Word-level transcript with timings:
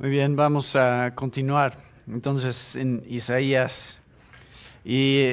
Muy 0.00 0.10
bien, 0.10 0.36
vamos 0.36 0.76
a 0.76 1.12
continuar 1.16 1.76
entonces 2.06 2.76
en 2.76 3.02
Isaías. 3.08 3.98
Y 4.84 5.32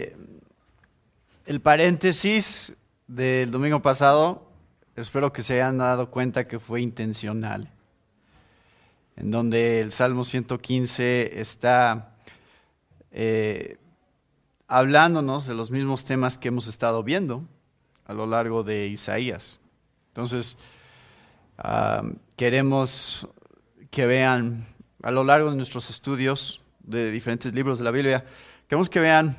el 1.45 1.61
paréntesis 1.61 2.73
del 3.05 3.51
domingo 3.51 3.83
pasado, 3.83 4.49
espero 4.95 5.31
que 5.31 5.43
se 5.43 5.53
hayan 5.53 5.77
dado 5.77 6.09
cuenta 6.09 6.47
que 6.47 6.57
fue 6.57 6.81
intencional, 6.81 7.69
en 9.17 9.29
donde 9.29 9.81
el 9.81 9.91
Salmo 9.91 10.23
115 10.23 11.39
está 11.39 12.15
eh, 13.11 13.77
hablándonos 14.67 15.45
de 15.45 15.53
los 15.53 15.69
mismos 15.69 16.05
temas 16.05 16.39
que 16.39 16.47
hemos 16.47 16.65
estado 16.65 17.03
viendo 17.03 17.43
a 18.05 18.15
lo 18.15 18.25
largo 18.25 18.63
de 18.63 18.87
Isaías. 18.87 19.59
Entonces, 20.07 20.57
ah, 21.59 22.01
queremos 22.35 23.29
que 23.95 24.05
vean 24.05 24.67
a 25.03 25.09
lo 25.09 25.23
largo 25.23 25.51
de 25.51 25.55
nuestros 25.55 25.89
estudios 25.89 26.61
de 26.83 27.11
diferentes 27.11 27.55
libros 27.55 27.77
de 27.77 27.85
la 27.85 27.91
Biblia, 27.91 28.25
queremos 28.67 28.89
que 28.89 28.99
vean 28.99 29.37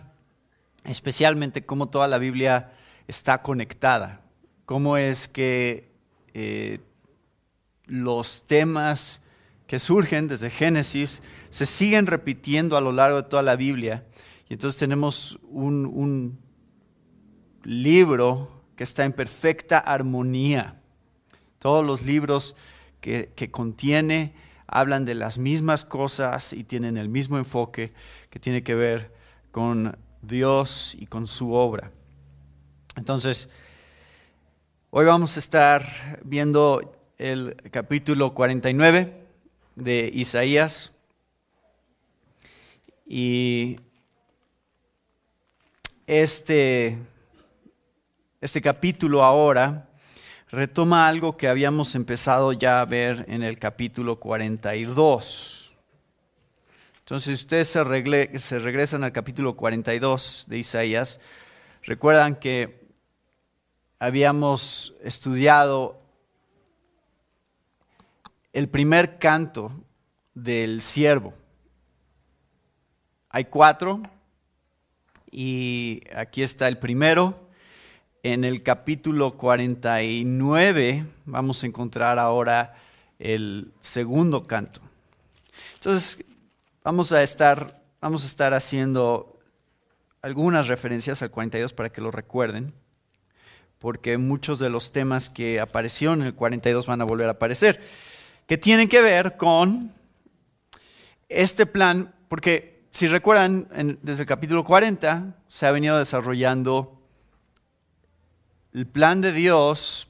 especialmente 0.83 1.67
cómo 1.67 1.91
toda 1.91 2.09
la 2.09 2.17
Biblia 2.17 2.73
está 3.07 3.43
conectada, 3.43 4.23
cómo 4.65 4.97
es 4.97 5.29
que 5.29 5.91
eh, 6.33 6.81
los 7.85 8.47
temas 8.47 9.21
que 9.67 9.79
surgen 9.79 10.27
desde 10.27 10.49
Génesis 10.49 11.23
se 11.51 11.67
siguen 11.67 12.07
repitiendo 12.07 12.79
a 12.79 12.81
lo 12.81 12.93
largo 12.93 13.21
de 13.21 13.29
toda 13.29 13.43
la 13.43 13.57
Biblia. 13.57 14.07
Y 14.49 14.55
entonces 14.55 14.79
tenemos 14.79 15.39
un, 15.51 16.39
libro 17.63 18.63
que 18.75 18.85
está 18.85 19.05
en 19.05 19.13
perfecta 19.13 19.79
armonía. 19.79 20.81
Todos 21.59 21.85
los 21.85 22.01
libros 22.01 22.57
que, 23.03 23.33
que 23.37 23.51
contiene 23.51 24.46
hablan 24.67 25.05
de 25.05 25.15
las 25.15 25.39
mismas 25.39 25.85
cosas 25.85 26.53
y 26.53 26.65
tienen 26.65 26.97
el 26.97 27.09
mismo 27.09 27.39
enfoque 27.39 27.93
que 28.31 28.41
tiene 28.41 28.63
que 28.63 28.75
ver 28.75 29.15
con 29.51 29.97
Dios 30.23 30.97
y 30.99 31.07
con 31.07 31.27
su 31.27 31.53
obra. 31.53 31.93
Entonces, 32.97 33.49
hoy 34.91 35.05
vamos 35.05 35.37
a 35.37 35.41
estar 35.41 35.83
viendo 36.25 36.97
el 37.19 37.57
capítulo 37.71 38.35
49 38.35 39.27
de 39.77 40.11
Isaías 40.13 40.93
y 43.07 43.77
este, 46.07 46.99
este 48.41 48.61
capítulo 48.61 49.23
ahora 49.23 49.86
retoma 50.57 51.07
algo 51.07 51.37
que 51.37 51.49
habíamos 51.49 51.95
empezado 51.95 52.51
ya 52.51 52.81
a 52.81 52.85
ver 52.87 53.27
en 53.29 53.43
el 53.43 53.59
capítulo 53.59 54.19
42. 54.19 55.77
Entonces, 57.01 57.43
ustedes 57.43 57.69
se, 57.69 58.39
se 58.39 58.59
regresan 58.59 59.05
al 59.05 59.13
capítulo 59.13 59.55
42 59.55 60.47
de 60.49 60.57
Isaías, 60.57 61.21
recuerdan 61.83 62.37
que 62.37 62.89
habíamos 63.99 64.95
estudiado 65.03 66.01
el 68.55 68.71
primer 68.71 69.19
canto 69.19 69.73
del 70.33 70.81
siervo. 70.81 71.35
Hay 73.29 73.45
cuatro 73.45 74.01
y 75.31 76.01
aquí 76.15 76.43
está 76.43 76.67
el 76.67 76.79
primero 76.79 77.46
en 78.33 78.43
el 78.43 78.65
capítulo 78.65 79.37
49 79.37 81.07
vamos 81.27 81.63
a 81.63 81.67
encontrar 81.69 82.19
ahora 82.19 82.75
el 83.21 83.71
segundo 83.81 84.43
canto. 84.43 84.81
Entonces, 85.75 86.19
vamos 86.83 87.13
a 87.13 87.23
estar, 87.23 87.81
vamos 88.01 88.25
a 88.25 88.27
estar 88.27 88.53
haciendo 88.53 89.39
algunas 90.23 90.67
referencias 90.67 91.23
al 91.23 91.31
42 91.31 91.73
para 91.73 91.91
que 91.91 92.01
lo 92.01 92.11
recuerden, 92.11 92.75
porque 93.79 94.19
muchos 94.19 94.59
de 94.59 94.71
los 94.71 94.91
temas 94.91 95.31
que 95.31 95.61
aparecieron 95.61 96.21
en 96.21 96.27
el 96.27 96.35
42 96.35 96.85
van 96.89 97.03
a 97.03 97.05
volver 97.05 97.29
a 97.29 97.33
aparecer, 97.33 97.81
que 98.49 98.59
tienen 98.59 98.89
que 98.89 99.03
ver 99.03 99.37
con 99.37 99.93
este 101.29 101.65
plan, 101.65 102.13
porque 102.29 102.83
si 102.91 103.07
recuerdan, 103.07 103.69
desde 104.03 104.25
el 104.25 104.29
capítulo 104.29 104.65
40 104.65 105.37
se 105.47 105.67
ha 105.67 105.71
venido 105.71 105.97
desarrollando 105.97 106.96
el 108.77 108.87
plan 108.87 109.23
de 109.23 109.33
Dios 109.33 110.07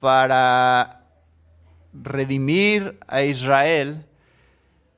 para 0.00 1.06
redimir 1.92 2.98
a 3.06 3.22
Israel, 3.22 4.04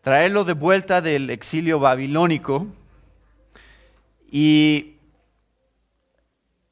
traerlo 0.01 0.45
de 0.45 0.55
vuelta 0.55 1.03
del 1.03 1.29
exilio 1.29 1.79
babilónico 1.79 2.67
y 4.31 4.97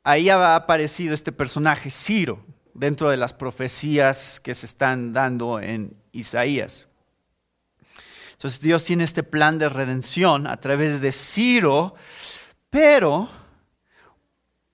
ahí 0.05 0.31
ha 0.31 0.57
aparecido 0.57 1.13
este 1.13 1.33
personaje, 1.33 1.91
Ciro, 1.91 2.43
dentro 2.73 3.11
de 3.11 3.19
las 3.19 3.35
profecías 3.35 4.41
que 4.41 4.55
se 4.55 4.65
están 4.65 5.13
dando 5.13 5.61
en 5.61 5.95
Isaías. 6.13 6.89
Entonces 8.33 8.59
Dios 8.59 8.85
tiene 8.85 9.05
este 9.05 9.23
plan 9.23 9.59
de 9.59 9.69
redención 9.69 10.47
a 10.47 10.57
través 10.57 11.03
de 11.03 11.13
Ciro, 11.13 11.95
pero 12.71 13.42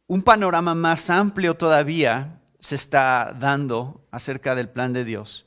un 0.08 0.22
panorama 0.22 0.74
más 0.74 1.10
amplio 1.10 1.54
todavía 1.54 2.40
se 2.58 2.74
está 2.74 3.36
dando 3.38 4.00
acerca 4.10 4.54
del 4.54 4.68
plan 4.68 4.92
de 4.92 5.04
Dios. 5.04 5.46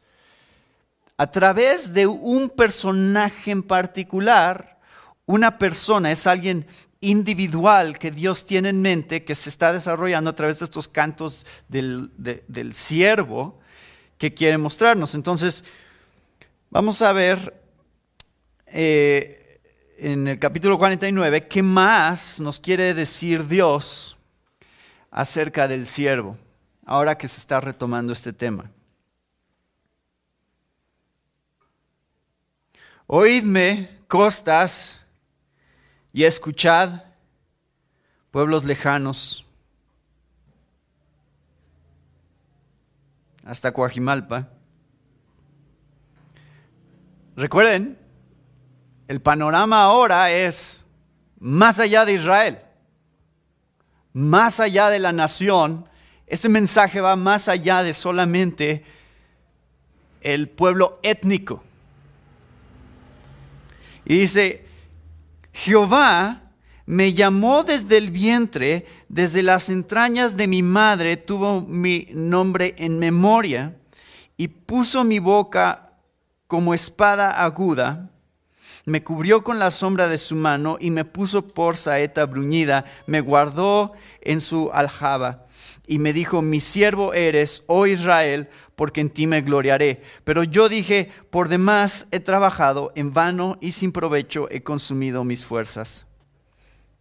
A 1.18 1.30
través 1.30 1.94
de 1.94 2.08
un 2.08 2.50
personaje 2.50 3.52
en 3.52 3.64
particular, 3.64 4.80
una 5.26 5.58
persona 5.58 6.12
es 6.12 6.26
alguien 6.26 6.66
individual 7.00 7.98
que 7.98 8.12
Dios 8.12 8.46
tiene 8.46 8.70
en 8.70 8.82
mente, 8.82 9.24
que 9.24 9.34
se 9.34 9.50
está 9.50 9.74
desarrollando 9.74 10.30
a 10.30 10.36
través 10.36 10.60
de 10.60 10.66
estos 10.66 10.88
cantos 10.88 11.46
del, 11.68 12.12
siervo 12.74 13.60
que 14.20 14.34
quiere 14.34 14.60
mostrarnos. 14.60 15.16
Entonces, 15.16 15.64
vamos 16.70 17.02
a 17.02 17.12
ver 17.14 17.62
eh, 18.68 19.60
en 19.98 20.28
el 20.28 20.38
capítulo 20.38 20.78
49 20.78 21.48
qué 21.48 21.64
más 21.64 22.40
nos 22.40 22.60
quiere 22.60 22.94
decir 22.94 23.48
Dios 23.48 24.18
acerca 25.12 25.68
del 25.68 25.86
siervo, 25.86 26.38
ahora 26.86 27.18
que 27.18 27.28
se 27.28 27.38
está 27.38 27.60
retomando 27.60 28.14
este 28.14 28.32
tema. 28.32 28.72
Oídme, 33.06 34.00
costas, 34.08 35.06
y 36.14 36.24
escuchad, 36.24 37.04
pueblos 38.32 38.64
lejanos, 38.64 39.46
hasta 43.44 43.74
Coajimalpa. 43.74 44.48
Recuerden, 47.36 47.98
el 49.10 49.22
panorama 49.22 49.84
ahora 49.84 50.32
es 50.32 50.86
más 51.40 51.80
allá 51.80 52.06
de 52.06 52.14
Israel 52.14 52.62
más 54.14 54.60
allá 54.60 54.90
de 54.90 55.00
la 55.00 55.12
nación, 55.12 55.86
este 56.28 56.50
mensaje 56.50 57.02
va 57.02 57.16
más 57.16 57.48
allá 57.48 57.84
de 57.84 57.94
solamente 57.94 58.84
el 60.22 60.50
pueblo 60.50 61.00
étnico. 61.04 61.64
Y 64.06 64.20
dice, 64.20 64.66
Jehová 65.54 66.42
me 66.86 67.14
llamó 67.14 67.64
desde 67.64 67.98
el 67.98 68.12
vientre, 68.12 68.86
desde 69.08 69.44
las 69.44 69.70
entrañas 69.70 70.36
de 70.36 70.48
mi 70.48 70.64
madre 70.64 71.18
tuvo 71.18 71.62
mi 71.62 72.08
nombre 72.12 72.76
en 72.78 73.00
memoria 73.00 73.76
y 74.38 74.48
puso 74.48 75.04
mi 75.04 75.20
boca 75.20 75.94
como 76.48 76.74
espada 76.74 77.44
aguda 77.44 78.10
me 78.86 79.04
cubrió 79.04 79.44
con 79.44 79.60
la 79.60 79.72
sombra 79.72 80.08
de 80.08 80.18
su 80.18 80.36
mano 80.36 80.78
y 80.80 80.92
me 80.92 81.06
puso 81.06 81.48
por 81.48 81.78
saeta 81.78 82.26
bruñida, 82.26 82.86
me 83.08 83.22
guardó 83.22 83.94
en 84.22 84.42
su 84.42 84.70
aljaba 84.74 85.46
y 85.88 86.00
me 86.00 86.14
dijo, 86.14 86.42
mi 86.42 86.60
siervo 86.60 87.14
eres, 87.14 87.64
oh 87.68 87.86
Israel, 87.86 88.50
porque 88.76 89.02
en 89.02 89.10
ti 89.10 89.28
me 89.28 89.42
gloriaré. 89.42 90.02
Pero 90.24 90.44
yo 90.44 90.70
dije, 90.70 91.12
por 91.30 91.50
demás 91.50 92.08
he 92.12 92.20
trabajado 92.20 92.92
en 92.96 93.14
vano 93.14 93.58
y 93.62 93.74
sin 93.74 93.92
provecho 93.92 94.48
he 94.52 94.64
consumido 94.64 95.24
mis 95.24 95.46
fuerzas. 95.46 96.08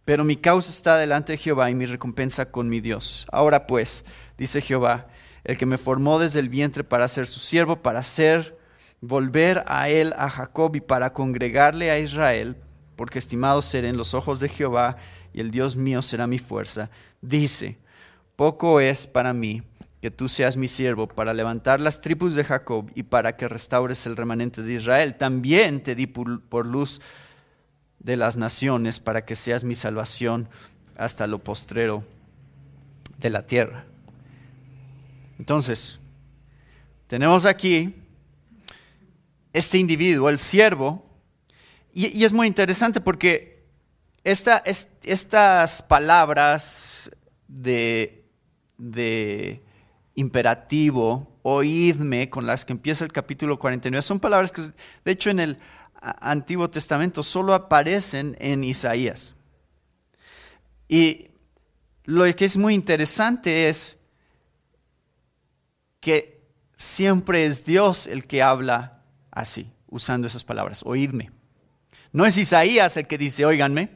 Pero 0.03 0.23
mi 0.23 0.35
causa 0.35 0.71
está 0.71 0.97
delante 0.97 1.33
de 1.33 1.37
Jehová 1.37 1.69
y 1.69 1.75
mi 1.75 1.85
recompensa 1.85 2.51
con 2.51 2.69
mi 2.69 2.81
Dios. 2.81 3.25
Ahora 3.31 3.65
pues, 3.65 4.03
dice 4.37 4.61
Jehová, 4.61 5.07
el 5.43 5.57
que 5.57 5.65
me 5.65 5.77
formó 5.77 6.19
desde 6.19 6.39
el 6.39 6.49
vientre 6.49 6.83
para 6.83 7.07
ser 7.07 7.27
su 7.27 7.39
siervo, 7.39 7.77
para 7.77 8.03
ser 8.03 8.57
volver 9.01 9.63
a 9.67 9.89
él 9.89 10.13
a 10.15 10.29
Jacob 10.29 10.75
y 10.75 10.81
para 10.81 11.11
congregarle 11.11 11.91
a 11.91 11.99
Israel, 11.99 12.55
porque 12.95 13.19
estimado 13.19 13.61
seré 13.61 13.89
en 13.89 13.97
los 13.97 14.13
ojos 14.13 14.39
de 14.39 14.47
Jehová 14.47 14.97
y 15.33 15.41
el 15.41 15.51
Dios 15.51 15.75
mío 15.75 16.01
será 16.01 16.27
mi 16.27 16.37
fuerza, 16.39 16.89
dice, 17.21 17.77
poco 18.35 18.79
es 18.79 19.07
para 19.07 19.33
mí 19.33 19.63
que 20.01 20.09
tú 20.09 20.27
seas 20.27 20.57
mi 20.57 20.67
siervo 20.67 21.07
para 21.07 21.33
levantar 21.33 21.79
las 21.79 22.01
tribus 22.01 22.33
de 22.33 22.43
Jacob 22.43 22.91
y 22.95 23.03
para 23.03 23.37
que 23.37 23.47
restaures 23.47 24.07
el 24.07 24.17
remanente 24.17 24.63
de 24.63 24.73
Israel. 24.73 25.13
También 25.15 25.83
te 25.83 25.93
di 25.93 26.07
por, 26.07 26.65
luz 26.65 27.01
de 27.99 28.17
las 28.17 28.35
naciones 28.35 28.99
para 28.99 29.25
que 29.25 29.35
seas 29.35 29.63
mi 29.63 29.75
salvación 29.75 30.49
hasta 30.97 31.27
lo 31.27 31.37
postrero 31.37 32.03
de 33.19 33.29
la 33.29 33.45
tierra. 33.45 33.85
Entonces, 35.37 35.99
tenemos 37.05 37.45
aquí 37.45 38.00
este 39.53 39.77
individuo, 39.77 40.29
el 40.29 40.39
siervo, 40.39 41.05
y, 41.93 42.23
es 42.23 42.31
muy 42.31 42.47
interesante 42.47 43.01
porque 43.01 43.65
estas 44.23 45.81
palabras 45.83 47.11
de, 47.47 48.23
de 48.77 49.61
imperativo, 50.15 51.39
oídme, 51.43 52.29
con 52.29 52.45
las 52.45 52.63
que 52.63 52.73
empieza 52.73 53.03
el 53.03 53.11
capítulo 53.11 53.59
49, 53.59 54.01
son 54.01 54.19
palabras 54.19 54.51
que, 54.51 54.61
de 54.61 55.11
hecho, 55.11 55.29
en 55.29 55.39
el 55.39 55.57
Antiguo 56.01 56.69
Testamento 56.69 57.23
solo 57.23 57.53
aparecen 57.53 58.37
en 58.39 58.63
Isaías. 58.63 59.35
Y 60.87 61.29
lo 62.05 62.23
que 62.35 62.45
es 62.45 62.57
muy 62.57 62.73
interesante 62.73 63.69
es 63.69 63.99
que 65.99 66.41
siempre 66.75 67.45
es 67.45 67.63
Dios 67.63 68.07
el 68.07 68.25
que 68.25 68.41
habla 68.41 69.00
así, 69.31 69.71
usando 69.87 70.27
esas 70.27 70.43
palabras, 70.43 70.83
oídme. 70.85 71.31
No 72.11 72.25
es 72.25 72.37
Isaías 72.37 72.97
el 72.97 73.07
que 73.07 73.17
dice, 73.17 73.45
oíganme. 73.45 73.89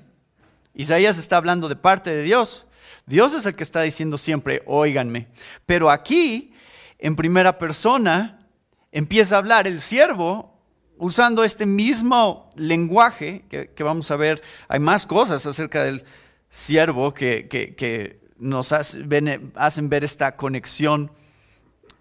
Isaías 0.73 1.17
está 1.17 1.37
hablando 1.37 1.69
de 1.69 1.75
parte 1.75 2.11
de 2.11 2.23
Dios. 2.23 2.65
Dios 3.05 3.33
es 3.33 3.45
el 3.45 3.55
que 3.55 3.63
está 3.63 3.81
diciendo 3.81 4.17
siempre, 4.17 4.63
óiganme. 4.65 5.27
Pero 5.65 5.91
aquí, 5.91 6.53
en 6.97 7.15
primera 7.15 7.57
persona, 7.57 8.47
empieza 8.91 9.35
a 9.35 9.39
hablar 9.39 9.67
el 9.67 9.79
siervo 9.79 10.55
usando 10.97 11.43
este 11.43 11.65
mismo 11.65 12.49
lenguaje 12.55 13.43
que, 13.49 13.83
vamos 13.83 14.09
a 14.11 14.15
ver. 14.15 14.41
Hay 14.67 14.79
más 14.79 15.05
cosas 15.05 15.45
acerca 15.45 15.83
del 15.83 16.03
siervo 16.49 17.13
que, 17.13 18.23
nos 18.37 18.73
hacen 18.73 19.89
ver 19.89 20.03
esta 20.03 20.35
conexión 20.35 21.11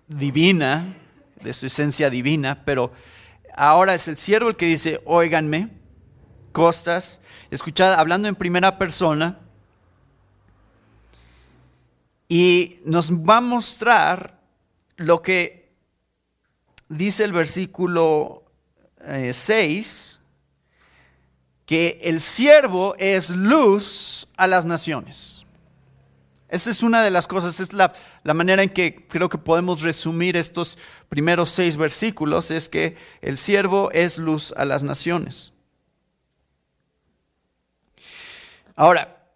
divina, 0.09 0.97
de 1.43 1.53
su 1.53 1.67
esencia 1.67 2.11
divina, 2.11 2.63
pero 2.65 2.93
ahora 3.55 3.95
es 3.95 4.09
el 4.09 4.17
siervo 4.17 4.51
el 4.51 4.57
que 4.57 4.67
dice, 4.67 5.01
óiganme, 5.05 5.71
costas, 6.53 7.21
escuchad, 7.51 7.95
hablando 7.95 8.29
en 8.29 8.35
primera 8.35 8.79
persona, 8.79 9.39
y 12.29 12.81
nos 12.85 13.13
va 13.13 13.39
a 13.39 13.41
mostrar 13.41 14.41
lo 14.97 15.23
que 15.23 15.73
dice 16.89 17.25
el 17.25 17.33
versículo 17.33 18.45
6, 19.33 20.21
eh, 20.21 20.25
que 21.67 22.01
el 22.03 22.21
siervo 22.21 22.95
es 22.99 23.31
luz 23.31 24.29
a 24.37 24.47
las 24.47 24.67
naciones. 24.67 25.45
Esa 26.49 26.71
es 26.71 26.83
una 26.83 27.03
de 27.03 27.11
las 27.11 27.27
cosas, 27.27 27.59
es 27.59 27.73
la, 27.73 27.93
la, 28.25 28.35
manera 28.35 28.63
en 28.63 28.71
que 28.71 29.07
creo 29.07 29.29
que 29.29 29.39
podemos 29.39 29.83
resumir 29.83 30.37
estos 30.37 30.79
primeros 31.09 31.51
seis 31.51 31.77
versículos, 31.77 32.51
es 32.51 32.69
que 32.69 32.97
el 33.21 33.37
siervo 33.37 33.91
es 33.93 34.19
luz 34.19 34.53
a 34.57 34.65
las 34.65 34.83
naciones. 34.83 35.53
Ahora, 38.75 39.31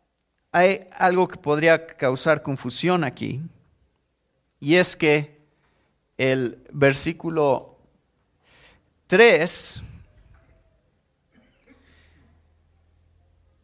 hay 0.50 0.86
algo 0.92 1.28
que 1.28 1.36
podría 1.36 1.86
causar 1.86 2.42
confusión 2.42 3.04
aquí, 3.04 3.40
y 4.60 4.74
es 4.74 4.96
que 4.96 5.38
el 6.16 6.64
versículo 6.72 7.78
3 9.06 9.82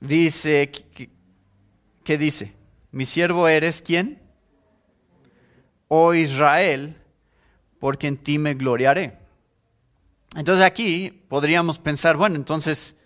dice, 0.01 0.71
¿qué 2.05 2.19
dice? 2.19 2.53
Mi 2.93 3.05
siervo 3.05 3.49
eres 3.49 3.83
quién? 3.83 4.24
Oh 5.97 6.13
Israel, 6.13 7.01
porque 7.79 8.09
en 8.09 8.17
ti 8.17 8.37
me 8.37 8.55
gloriaré. 8.55 9.17
Entonces 10.35 10.67
aquí 10.67 11.25
podríamos 11.29 11.79
pensar, 11.79 12.17
bueno, 12.17 12.35
entonces 12.35 12.97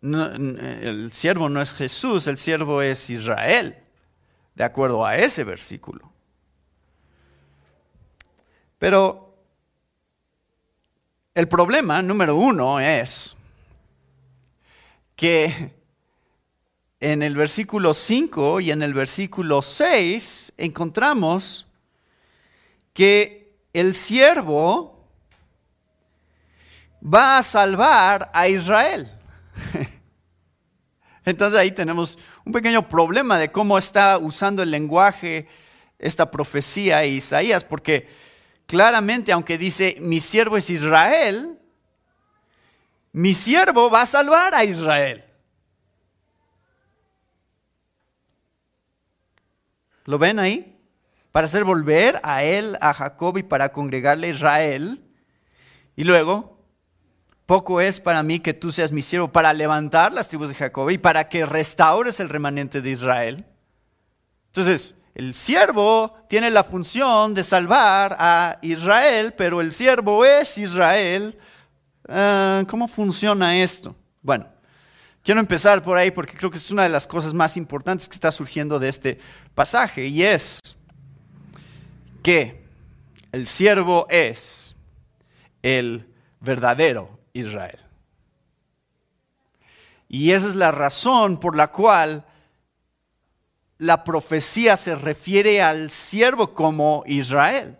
el 0.00 1.10
siervo 1.12 1.50
no 1.50 1.60
es 1.60 1.74
Jesús, 1.74 2.26
el 2.26 2.38
siervo 2.38 2.80
es 2.80 3.10
Israel, 3.10 3.76
de 4.54 4.64
acuerdo 4.64 5.04
a 5.04 5.16
ese 5.16 5.44
versículo. 5.44 6.10
Pero 8.78 9.36
el 11.34 11.48
problema 11.48 12.00
número 12.00 12.34
uno 12.34 12.80
es 12.80 13.36
que 15.14 15.77
en 17.00 17.22
el 17.22 17.36
versículo 17.36 17.94
5 17.94 18.60
y 18.60 18.70
en 18.70 18.82
el 18.82 18.92
versículo 18.92 19.62
6 19.62 20.54
encontramos 20.56 21.66
que 22.92 23.56
el 23.72 23.94
siervo 23.94 25.08
va 27.02 27.38
a 27.38 27.42
salvar 27.42 28.30
a 28.34 28.48
Israel. 28.48 29.12
Entonces 31.24 31.58
ahí 31.58 31.70
tenemos 31.70 32.18
un 32.44 32.52
pequeño 32.52 32.88
problema 32.88 33.38
de 33.38 33.52
cómo 33.52 33.78
está 33.78 34.18
usando 34.18 34.62
el 34.62 34.70
lenguaje 34.70 35.46
esta 35.98 36.30
profecía 36.30 36.98
de 36.98 37.08
Isaías, 37.08 37.62
porque 37.62 38.08
claramente 38.66 39.30
aunque 39.30 39.58
dice, 39.58 39.96
mi 40.00 40.20
siervo 40.20 40.56
es 40.56 40.70
Israel, 40.70 41.58
mi 43.12 43.34
siervo 43.34 43.90
va 43.90 44.02
a 44.02 44.06
salvar 44.06 44.54
a 44.54 44.64
Israel. 44.64 45.27
¿Lo 50.08 50.18
ven 50.18 50.38
ahí? 50.38 50.74
Para 51.32 51.44
hacer 51.44 51.64
volver 51.64 52.18
a 52.22 52.42
él, 52.42 52.78
a 52.80 52.94
Jacob 52.94 53.36
y 53.36 53.42
para 53.42 53.72
congregarle 53.72 54.28
a 54.28 54.30
Israel. 54.30 55.04
Y 55.96 56.04
luego 56.04 56.62
poco 57.44 57.82
es 57.82 58.00
para 58.00 58.22
mí 58.22 58.40
que 58.40 58.54
tú 58.54 58.72
seas 58.72 58.90
mi 58.90 59.02
siervo 59.02 59.28
para 59.28 59.52
levantar 59.52 60.10
las 60.12 60.28
tribus 60.28 60.48
de 60.48 60.54
Jacob 60.54 60.88
y 60.88 60.96
para 60.96 61.28
que 61.28 61.44
restaures 61.44 62.20
el 62.20 62.30
remanente 62.30 62.80
de 62.80 62.88
Israel. 62.88 63.44
Entonces, 64.46 64.94
el 65.14 65.34
siervo 65.34 66.16
tiene 66.26 66.50
la 66.50 66.64
función 66.64 67.34
de 67.34 67.42
salvar 67.42 68.16
a 68.18 68.58
Israel, 68.62 69.34
pero 69.36 69.60
el 69.60 69.72
siervo 69.72 70.24
es 70.24 70.56
Israel. 70.56 71.38
Ah, 72.08 72.62
¿Cómo 72.66 72.88
funciona 72.88 73.58
esto? 73.58 73.94
Bueno, 74.22 74.46
quiero 75.28 75.40
empezar 75.40 75.82
por 75.82 75.98
ahí 75.98 76.10
porque 76.10 76.38
creo 76.38 76.50
que 76.50 76.56
es 76.56 76.70
una 76.70 76.84
de 76.84 76.88
las 76.88 77.06
cosas 77.06 77.34
más 77.34 77.58
importantes 77.58 78.08
que 78.08 78.14
está 78.14 78.32
surgiendo 78.32 78.78
de 78.78 78.88
este 78.88 79.18
pasaje 79.54 80.06
y 80.06 80.22
es 80.22 80.58
que 82.22 82.64
el 83.30 83.46
siervo 83.46 84.06
es 84.08 84.74
el 85.60 86.08
verdadero 86.40 87.20
Israel. 87.34 87.78
Y 90.08 90.30
esa 90.30 90.48
es 90.48 90.54
la 90.54 90.70
razón 90.70 91.38
por 91.38 91.56
la 91.56 91.72
cual 91.72 92.24
la 93.76 94.04
profecía 94.04 94.78
se 94.78 94.94
refiere 94.94 95.60
al 95.60 95.90
siervo 95.90 96.54
como 96.54 97.04
Israel 97.04 97.76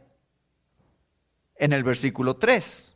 en 1.56 1.72
el 1.72 1.82
versículo 1.82 2.36
3. 2.36 2.94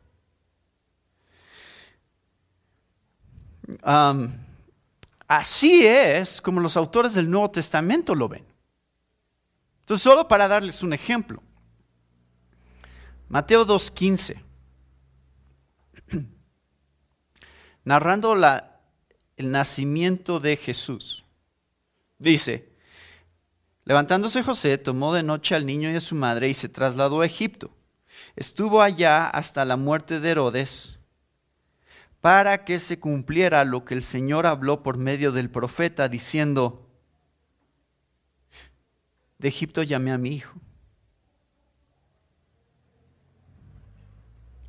Así 5.37 5.87
es 5.87 6.41
como 6.41 6.61
los 6.61 6.77
autores 6.77 7.15
del 7.15 7.31
Nuevo 7.31 7.51
Testamento 7.51 8.15
lo 8.15 8.29
ven. 8.29 8.45
Entonces, 9.81 10.03
solo 10.03 10.29
para 10.29 10.47
darles 10.47 10.83
un 10.83 10.93
ejemplo. 10.93 11.43
Mateo 13.29 13.67
2.15. 13.67 14.43
narrando 17.85 18.35
la, 18.35 18.81
el 19.37 19.51
nacimiento 19.51 20.39
de 20.39 20.57
Jesús. 20.57 21.25
Dice, 22.19 22.73
levantándose 23.85 24.43
José, 24.43 24.79
tomó 24.79 25.15
de 25.15 25.23
noche 25.23 25.55
al 25.55 25.67
niño 25.67 25.91
y 25.91 25.97
a 25.97 26.01
su 26.01 26.15
madre 26.15 26.49
y 26.49 26.55
se 26.55 26.69
trasladó 26.69 27.23
a 27.23 27.27
Egipto. 27.27 27.71
Estuvo 28.37 28.83
allá 28.83 29.29
hasta 29.29 29.65
la 29.65 29.77
muerte 29.77 30.21
de 30.21 30.31
Herodes, 30.31 30.99
para 32.23 32.65
que 32.65 32.79
se 32.79 33.01
cumpliera 33.01 33.65
lo 33.65 33.85
que 33.85 33.95
el 33.95 34.03
Señor 34.05 34.47
habló 34.47 34.85
por 34.85 34.97
medio 34.97 35.33
del 35.33 35.51
profeta, 35.51 36.09
diciendo, 36.09 36.89
de 39.39 39.49
Egipto 39.49 39.83
llamé 39.83 40.13
a 40.13 40.19
mi 40.19 40.37
hijo. 40.37 40.55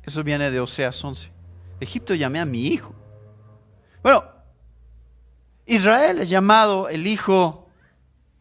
Eso 0.02 0.24
viene 0.24 0.50
de 0.50 0.58
Oseas 0.58 1.02
11. 1.02 1.28
De 1.78 1.84
Egipto 1.86 2.14
llamé 2.16 2.40
a 2.40 2.44
mi 2.44 2.66
hijo. 2.66 2.92
Bueno, 4.02 4.24
Israel 5.64 6.18
es 6.18 6.28
llamado 6.28 6.88
el 6.88 7.06
hijo 7.06 7.68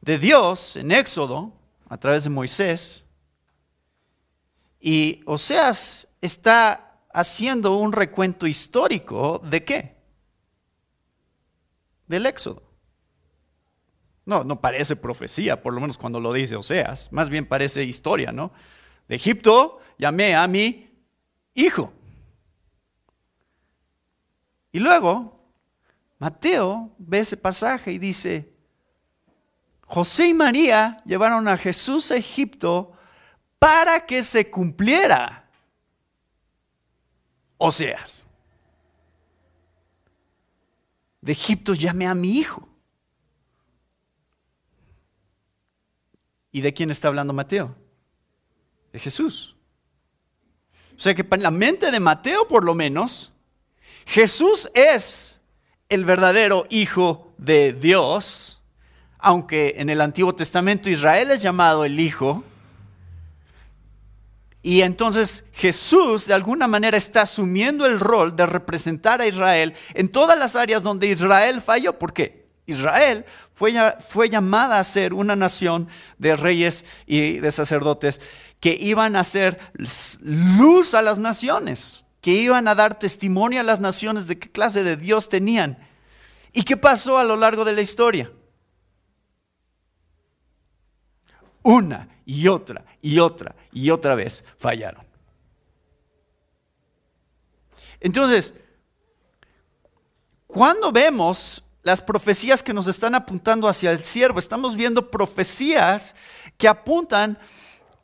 de 0.01 0.17
Dios 0.17 0.75
en 0.75 0.91
Éxodo, 0.91 1.53
a 1.87 1.97
través 1.97 2.23
de 2.23 2.31
Moisés. 2.31 3.05
Y 4.79 5.21
Oseas 5.27 6.07
está 6.19 6.82
haciendo 7.13 7.77
un 7.77 7.93
recuento 7.93 8.47
histórico 8.47 9.39
de 9.43 9.63
qué? 9.63 9.97
Del 12.07 12.25
Éxodo. 12.25 12.63
No, 14.25 14.43
no 14.43 14.61
parece 14.61 14.95
profecía, 14.95 15.61
por 15.61 15.73
lo 15.73 15.81
menos 15.81 15.97
cuando 15.97 16.19
lo 16.19 16.31
dice 16.31 16.55
Oseas, 16.55 17.11
más 17.11 17.29
bien 17.29 17.45
parece 17.45 17.83
historia, 17.83 18.31
¿no? 18.31 18.51
De 19.07 19.15
Egipto 19.15 19.79
llamé 19.97 20.35
a 20.35 20.47
mi 20.47 20.89
hijo. 21.53 21.93
Y 24.71 24.79
luego, 24.79 25.51
Mateo 26.19 26.95
ve 26.97 27.19
ese 27.19 27.37
pasaje 27.37 27.91
y 27.91 27.99
dice, 27.99 28.53
José 29.85 30.27
y 30.27 30.33
María 30.33 30.97
llevaron 31.05 31.47
a 31.47 31.57
Jesús 31.57 32.11
a 32.11 32.15
Egipto 32.15 32.93
para 33.59 34.05
que 34.05 34.23
se 34.23 34.49
cumpliera. 34.49 35.42
Oseas, 37.65 38.27
de 41.21 41.31
Egipto 41.31 41.73
llamé 41.73 42.07
a 42.07 42.13
mi 42.13 42.37
hijo. 42.37 42.67
¿Y 46.51 46.59
de 46.59 46.73
quién 46.73 46.91
está 46.91 47.07
hablando 47.07 47.31
Mateo? 47.31 47.73
De 48.91 48.99
Jesús. 48.99 49.55
O 50.93 50.99
sea 50.99 51.15
que 51.15 51.25
en 51.31 51.41
la 51.41 51.51
mente 51.51 51.89
de 51.89 52.01
Mateo, 52.01 52.49
por 52.49 52.65
lo 52.65 52.75
menos, 52.75 53.31
Jesús 54.05 54.69
es 54.73 55.39
el 55.87 56.03
verdadero 56.03 56.67
Hijo 56.69 57.33
de 57.37 57.71
Dios, 57.71 58.61
aunque 59.19 59.75
en 59.77 59.89
el 59.89 60.01
Antiguo 60.01 60.35
Testamento 60.35 60.89
Israel 60.89 61.31
es 61.31 61.41
llamado 61.41 61.85
el 61.85 61.97
Hijo. 61.97 62.43
Y 64.65 64.81
entonces 64.81 65.43
Jesús 65.51 66.25
de 66.25 66.33
alguna 66.33 66.67
manera 66.67 66.95
está 66.95 67.23
asumiendo 67.23 67.85
el 67.85 67.99
rol 67.99 68.33
de 68.33 68.45
representar 68.45 69.19
a 69.19 69.27
Israel 69.27 69.75
en 69.93 70.07
todas 70.07 70.39
las 70.39 70.55
áreas 70.55 70.83
donde 70.83 71.07
Israel 71.07 71.61
falló. 71.61 71.99
¿Por 71.99 72.13
qué? 72.13 72.47
Israel 72.65 73.25
fue, 73.53 73.73
fue 74.07 74.29
llamada 74.29 74.79
a 74.79 74.83
ser 74.85 75.13
una 75.13 75.35
nación 75.35 75.89
de 76.17 76.37
reyes 76.37 76.85
y 77.05 77.39
de 77.39 77.51
sacerdotes 77.51 78.21
que 78.61 78.77
iban 78.79 79.17
a 79.17 79.19
hacer 79.19 79.59
luz 80.21 80.93
a 80.93 81.01
las 81.01 81.19
naciones, 81.19 82.05
que 82.21 82.31
iban 82.31 82.69
a 82.69 82.73
dar 82.73 82.97
testimonio 82.97 83.59
a 83.59 83.63
las 83.63 83.81
naciones 83.81 84.27
de 84.27 84.39
qué 84.39 84.49
clase 84.49 84.85
de 84.85 84.95
Dios 84.95 85.27
tenían. 85.27 85.77
¿Y 86.53 86.63
qué 86.63 86.77
pasó 86.77 87.17
a 87.17 87.25
lo 87.25 87.35
largo 87.35 87.65
de 87.65 87.73
la 87.73 87.81
historia? 87.81 88.31
Una 91.63 92.07
y 92.25 92.47
otra 92.47 92.85
y 93.03 93.19
otra 93.19 93.55
y 93.71 93.91
otra 93.91 94.15
vez 94.15 94.43
fallaron. 94.57 95.05
Entonces, 97.99 98.55
cuando 100.47 100.91
vemos 100.91 101.63
las 101.83 102.01
profecías 102.01 102.63
que 102.63 102.73
nos 102.73 102.87
están 102.87 103.13
apuntando 103.13 103.67
hacia 103.67 103.91
el 103.91 104.03
siervo. 104.03 104.39
Estamos 104.39 104.75
viendo 104.75 105.11
profecías 105.11 106.15
que 106.57 106.67
apuntan 106.67 107.37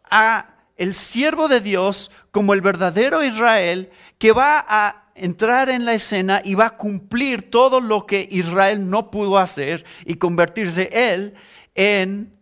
a 0.04 0.54
el 0.76 0.94
siervo 0.94 1.48
de 1.48 1.62
Dios 1.62 2.12
como 2.32 2.54
el 2.54 2.62
verdadero 2.62 3.24
Israel 3.24 3.90
que 4.18 4.32
va 4.34 4.66
a 4.68 5.06
entrar 5.16 5.70
en 5.70 5.86
la 5.86 5.94
escena 5.94 6.42
y 6.44 6.56
va 6.56 6.68
a 6.68 6.78
cumplir 6.78 7.50
todo 7.50 7.82
lo 7.82 8.06
que 8.06 8.28
Israel 8.32 8.90
no 8.90 9.12
pudo 9.12 9.38
hacer 9.38 9.86
y 10.06 10.16
convertirse 10.16 10.90
él 10.92 11.34
en 11.76 12.38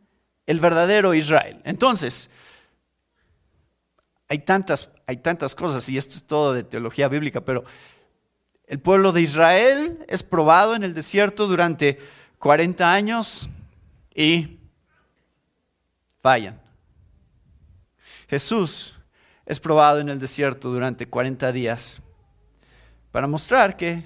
el 0.48 0.60
verdadero 0.60 1.14
Israel. 1.14 1.62
Entonces, 1.66 2.30
hay 4.28 4.40
tantas, 4.40 4.90
hay 5.06 5.18
tantas 5.18 5.56
cosas 5.56 5.88
y 5.90 5.98
esto 5.98 6.16
es 6.16 6.24
todo 6.24 6.54
de 6.54 6.64
teología 6.64 7.08
bíblica, 7.08 7.42
pero 7.42 7.64
el 8.66 8.80
pueblo 8.80 9.12
de 9.12 9.22
Israel 9.22 10.06
es 10.08 10.24
probado 10.24 10.76
en 10.76 10.84
el 10.84 10.94
desierto 10.94 11.48
durante 11.48 12.00
40 12.40 12.92
años 12.92 13.48
y 14.14 14.60
fallan. 16.22 16.60
Jesús 18.28 18.98
es 19.46 19.60
probado 19.60 20.00
en 20.00 20.10
el 20.10 20.20
desierto 20.20 20.70
durante 20.70 21.08
40 21.08 21.52
días 21.54 22.02
para 23.12 23.28
mostrar 23.28 23.78
que 23.78 24.04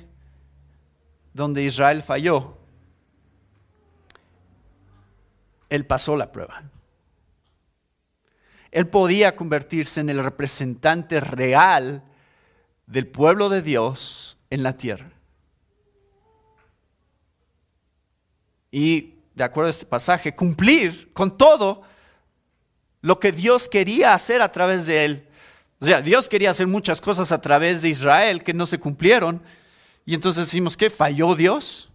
donde 1.34 1.64
Israel 1.64 2.04
falló, 2.04 2.58
Él 5.70 5.86
pasó 5.86 6.16
la 6.16 6.32
prueba. 6.32 6.64
Él 8.72 8.88
podía 8.88 9.36
convertirse 9.36 10.00
en 10.00 10.10
el 10.10 10.24
representante 10.24 11.20
real 11.20 12.04
del 12.88 13.08
pueblo 13.08 13.50
de 13.50 13.62
Dios 13.62 14.38
en 14.50 14.64
la 14.64 14.78
tierra. 14.78 15.12
Y, 18.72 19.16
de 19.36 19.44
acuerdo 19.44 19.68
a 19.68 19.72
este 19.72 19.86
pasaje, 19.86 20.34
cumplir 20.34 21.12
con 21.14 21.38
todo 21.38 21.84
lo 23.02 23.20
que 23.20 23.34
Dios 23.34 23.68
quería 23.68 24.14
hacer 24.14 24.42
a 24.42 24.52
través 24.52 24.86
de 24.86 25.06
él. 25.06 25.28
O 25.82 25.86
sea, 25.86 26.02
Dios 26.02 26.30
quería 26.30 26.52
hacer 26.52 26.68
muchas 26.68 27.02
cosas 27.02 27.32
a 27.32 27.42
través 27.42 27.82
de 27.82 27.90
Israel 27.90 28.44
que 28.44 28.54
no 28.54 28.66
se 28.66 28.80
cumplieron. 28.80 29.42
Y 30.06 30.14
entonces 30.14 30.46
decimos 30.46 30.78
que 30.78 30.90
falló 30.90 31.36
Dios. 31.36 31.90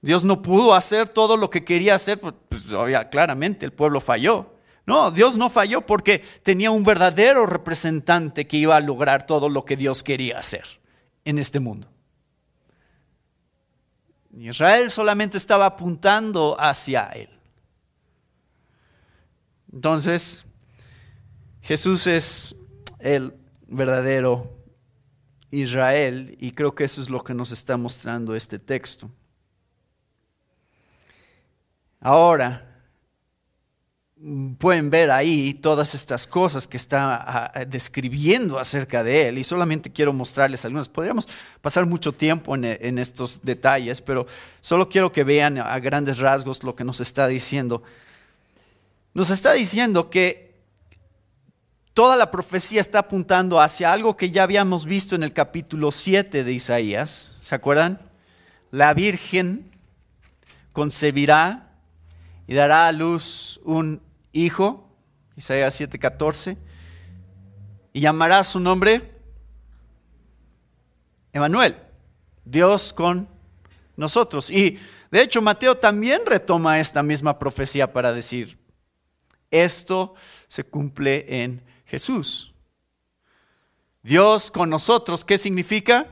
Dios 0.00 0.24
no 0.24 0.42
pudo 0.42 0.74
hacer 0.74 1.08
todo 1.08 1.36
lo 1.36 1.50
que 1.50 1.64
quería 1.64 1.94
hacer, 1.94 2.20
pues, 2.20 2.34
pues 2.48 2.62
claramente 3.10 3.64
el 3.64 3.72
pueblo 3.72 4.00
falló. 4.00 4.57
No, 4.88 5.10
Dios 5.10 5.36
no 5.36 5.50
falló 5.50 5.84
porque 5.84 6.24
tenía 6.42 6.70
un 6.70 6.82
verdadero 6.82 7.44
representante 7.44 8.46
que 8.46 8.56
iba 8.56 8.74
a 8.74 8.80
lograr 8.80 9.26
todo 9.26 9.50
lo 9.50 9.66
que 9.66 9.76
Dios 9.76 10.02
quería 10.02 10.38
hacer 10.38 10.64
en 11.26 11.38
este 11.38 11.60
mundo. 11.60 11.86
Israel 14.34 14.90
solamente 14.90 15.36
estaba 15.36 15.66
apuntando 15.66 16.58
hacia 16.58 17.04
Él. 17.08 17.28
Entonces, 19.70 20.46
Jesús 21.60 22.06
es 22.06 22.56
el 22.98 23.34
verdadero 23.66 24.50
Israel 25.50 26.34
y 26.40 26.52
creo 26.52 26.74
que 26.74 26.84
eso 26.84 27.02
es 27.02 27.10
lo 27.10 27.22
que 27.22 27.34
nos 27.34 27.52
está 27.52 27.76
mostrando 27.76 28.34
este 28.34 28.58
texto. 28.58 29.10
Ahora, 32.00 32.67
pueden 34.58 34.90
ver 34.90 35.10
ahí 35.10 35.54
todas 35.54 35.94
estas 35.94 36.26
cosas 36.26 36.66
que 36.66 36.76
está 36.76 37.50
ah, 37.54 37.64
describiendo 37.64 38.58
acerca 38.58 39.04
de 39.04 39.28
él 39.28 39.38
y 39.38 39.44
solamente 39.44 39.92
quiero 39.92 40.12
mostrarles 40.12 40.64
algunas. 40.64 40.88
Podríamos 40.88 41.28
pasar 41.60 41.86
mucho 41.86 42.12
tiempo 42.12 42.54
en, 42.56 42.98
estos 42.98 43.40
detalles, 43.42 44.02
pero 44.02 44.26
solo 44.60 44.88
quiero 44.88 45.12
que 45.12 45.22
vean 45.22 45.58
a 45.58 45.78
grandes 45.78 46.18
rasgos 46.18 46.64
lo 46.64 46.74
que 46.74 46.84
nos 46.84 47.00
está 47.00 47.28
diciendo. 47.28 47.82
Nos 49.14 49.30
está 49.30 49.52
diciendo 49.52 50.10
que 50.10 50.56
toda 51.94 52.16
la 52.16 52.30
profecía 52.30 52.80
está 52.80 53.00
apuntando 53.00 53.60
hacia 53.60 53.92
algo 53.92 54.16
que 54.16 54.30
ya 54.30 54.42
habíamos 54.42 54.84
visto 54.84 55.14
en 55.14 55.22
el 55.22 55.32
capítulo 55.32 55.92
7 55.92 56.42
de 56.42 56.52
Isaías. 56.52 57.36
¿Se 57.40 57.54
acuerdan? 57.54 58.00
La 58.72 58.94
Virgen 58.94 59.70
concebirá 60.72 61.70
y 62.48 62.54
dará 62.54 62.88
a 62.88 62.92
luz 62.92 63.60
un 63.64 64.07
hijo, 64.32 64.88
Isaías 65.36 65.80
7:14, 65.80 66.56
y 67.92 68.00
llamará 68.00 68.44
su 68.44 68.60
nombre 68.60 69.14
Emanuel, 71.32 71.76
Dios 72.44 72.92
con 72.92 73.28
nosotros. 73.96 74.50
Y 74.50 74.78
de 75.10 75.22
hecho 75.22 75.42
Mateo 75.42 75.76
también 75.76 76.22
retoma 76.26 76.80
esta 76.80 77.02
misma 77.02 77.38
profecía 77.38 77.92
para 77.92 78.12
decir, 78.12 78.58
esto 79.50 80.14
se 80.46 80.64
cumple 80.64 81.42
en 81.42 81.62
Jesús. 81.86 82.54
Dios 84.02 84.50
con 84.50 84.70
nosotros, 84.70 85.24
¿qué 85.24 85.38
significa? 85.38 86.06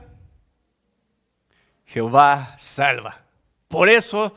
Jehová 1.85 2.55
salva. 2.57 3.25
Por 3.67 3.89
eso 3.89 4.35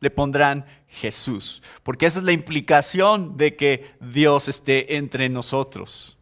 le 0.00 0.10
pondrán 0.10 0.66
Jesús, 0.98 1.62
porque 1.84 2.06
esa 2.06 2.18
es 2.18 2.24
la 2.24 2.32
implicación 2.32 3.36
de 3.36 3.54
que 3.54 3.94
Dios 4.00 4.48
esté 4.48 4.96
entre 4.96 5.28
nosotros. 5.28 6.16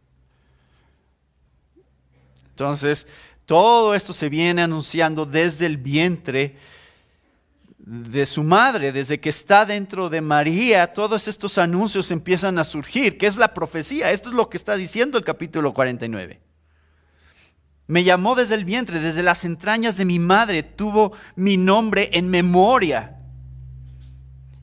Entonces, 2.51 3.07
todo 3.45 3.95
esto 3.95 4.13
se 4.13 4.29
viene 4.29 4.61
anunciando 4.61 5.25
desde 5.25 5.65
el 5.65 5.77
vientre 5.77 6.57
de 7.79 8.25
su 8.25 8.43
madre, 8.43 8.91
desde 8.91 9.19
que 9.19 9.29
está 9.29 9.65
dentro 9.65 10.09
de 10.09 10.21
María, 10.21 10.93
todos 10.93 11.27
estos 11.27 11.57
anuncios 11.57 12.11
empiezan 12.11 12.59
a 12.59 12.63
surgir, 12.63 13.17
que 13.17 13.25
es 13.25 13.37
la 13.37 13.53
profecía. 13.53 14.11
Esto 14.11 14.29
es 14.29 14.35
lo 14.35 14.49
que 14.49 14.57
está 14.57 14.75
diciendo 14.75 15.17
el 15.17 15.23
capítulo 15.23 15.73
49. 15.73 16.41
Me 17.87 18.03
llamó 18.03 18.35
desde 18.35 18.55
el 18.55 18.65
vientre, 18.65 18.99
desde 18.99 19.23
las 19.23 19.45
entrañas 19.45 19.97
de 19.97 20.05
mi 20.05 20.19
madre, 20.19 20.61
tuvo 20.61 21.13
mi 21.35 21.55
nombre 21.55 22.09
en 22.13 22.29
memoria 22.29 23.16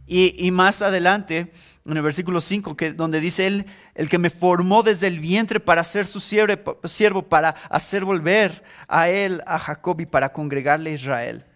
Y, 0.07 0.51
más 0.51 0.83
adelante, 0.83 1.53
en 1.87 1.97
el 1.97 2.03
versículo 2.03 2.41
5, 2.41 2.77
que, 2.77 2.93
donde 2.93 3.21
dice 3.21 3.47
él, 3.47 3.67
el 3.95 4.09
que 4.09 4.19
me 4.19 4.29
formó 4.29 4.83
desde 4.83 5.07
el 5.07 5.19
vientre 5.19 5.61
para 5.61 5.83
ser 5.83 6.07
su 6.07 6.21
siervo, 6.21 7.23
para 7.23 7.51
hacer 7.71 8.05
volver 8.05 8.63
a 8.87 9.09
él, 9.09 9.43
a 9.47 9.59
Jacob 9.59 10.01
y 10.01 10.07
para 10.07 10.33
congregarle 10.33 10.91
a 10.91 10.95
Israel. 10.95 11.47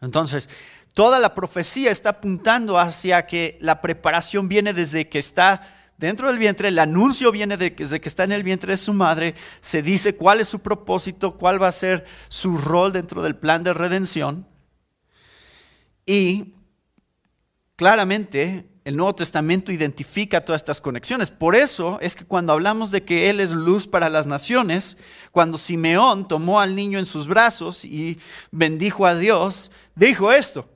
Entonces, 0.00 0.48
toda 0.94 1.20
la 1.20 1.34
profecía 1.34 1.90
está 1.90 2.10
apuntando 2.10 2.78
hacia 2.78 3.26
que 3.26 3.56
la 3.60 3.80
preparación 3.80 4.48
viene 4.48 4.72
desde 4.72 5.08
que 5.08 5.20
está 5.20 5.62
dentro 5.96 6.28
del 6.28 6.38
vientre, 6.38 6.68
el 6.68 6.78
anuncio 6.80 7.30
viene 7.30 7.56
desde 7.56 8.00
que 8.00 8.08
está 8.08 8.24
en 8.24 8.32
el 8.32 8.42
vientre 8.42 8.72
de 8.72 8.76
su 8.76 8.92
madre, 8.92 9.34
se 9.60 9.80
dice 9.80 10.16
cuál 10.16 10.40
es 10.40 10.48
su 10.48 10.58
propósito, 10.58 11.36
cuál 11.36 11.62
va 11.62 11.68
a 11.68 11.72
ser 11.72 12.04
su 12.28 12.58
rol 12.58 12.92
dentro 12.92 13.22
del 13.22 13.36
plan 13.36 13.62
de 13.62 13.74
redención. 13.74 14.46
Y 16.04 16.54
claramente 17.76 18.68
el 18.84 18.96
Nuevo 18.96 19.14
Testamento 19.14 19.72
identifica 19.72 20.44
todas 20.44 20.60
estas 20.60 20.80
conexiones. 20.80 21.30
Por 21.30 21.56
eso 21.56 21.98
es 22.00 22.14
que 22.14 22.26
cuando 22.26 22.52
hablamos 22.52 22.90
de 22.90 23.02
que 23.02 23.30
Él 23.30 23.40
es 23.40 23.50
luz 23.50 23.86
para 23.86 24.10
las 24.10 24.26
naciones, 24.26 24.98
cuando 25.32 25.56
Simeón 25.56 26.28
tomó 26.28 26.60
al 26.60 26.76
niño 26.76 26.98
en 26.98 27.06
sus 27.06 27.26
brazos 27.26 27.84
y 27.84 28.18
bendijo 28.50 29.06
a 29.06 29.14
Dios, 29.14 29.70
dijo 29.94 30.32
esto. 30.32 30.68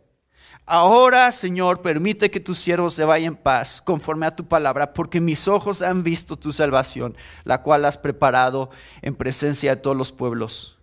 Ahora, 0.64 1.32
Señor, 1.32 1.80
permite 1.80 2.30
que 2.30 2.40
tu 2.40 2.54
siervo 2.54 2.90
se 2.90 3.04
vaya 3.04 3.26
en 3.26 3.36
paz 3.36 3.80
conforme 3.80 4.26
a 4.26 4.36
tu 4.36 4.48
palabra, 4.48 4.92
porque 4.92 5.20
mis 5.20 5.48
ojos 5.48 5.80
han 5.80 6.02
visto 6.02 6.36
tu 6.36 6.52
salvación, 6.52 7.16
la 7.44 7.62
cual 7.62 7.86
has 7.86 7.96
preparado 7.96 8.70
en 9.00 9.14
presencia 9.14 9.74
de 9.74 9.80
todos 9.80 9.96
los 9.96 10.12
pueblos. 10.12 10.78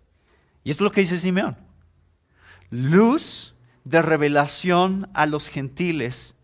Y 0.64 0.70
esto 0.70 0.82
es 0.82 0.90
lo 0.90 0.92
que 0.92 1.02
dice 1.02 1.18
Simeón. 1.18 1.56
Luz 2.70 3.55
de 3.86 4.02
revelación 4.02 5.08
a 5.14 5.26
los 5.26 5.48
gentiles 5.48 6.34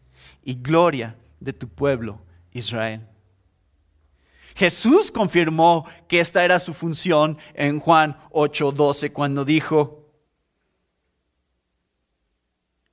y 0.44 0.54
gloria 0.54 1.16
de 1.40 1.52
tu 1.52 1.68
pueblo, 1.68 2.20
Israel. 2.52 3.04
Jesús 4.54 5.10
confirmó 5.10 5.84
que 6.06 6.20
esta 6.20 6.44
era 6.44 6.60
su 6.60 6.72
función 6.72 7.36
en 7.54 7.80
Juan 7.80 8.16
8:12 8.30 9.10
cuando 9.10 9.44
dijo, 9.44 10.08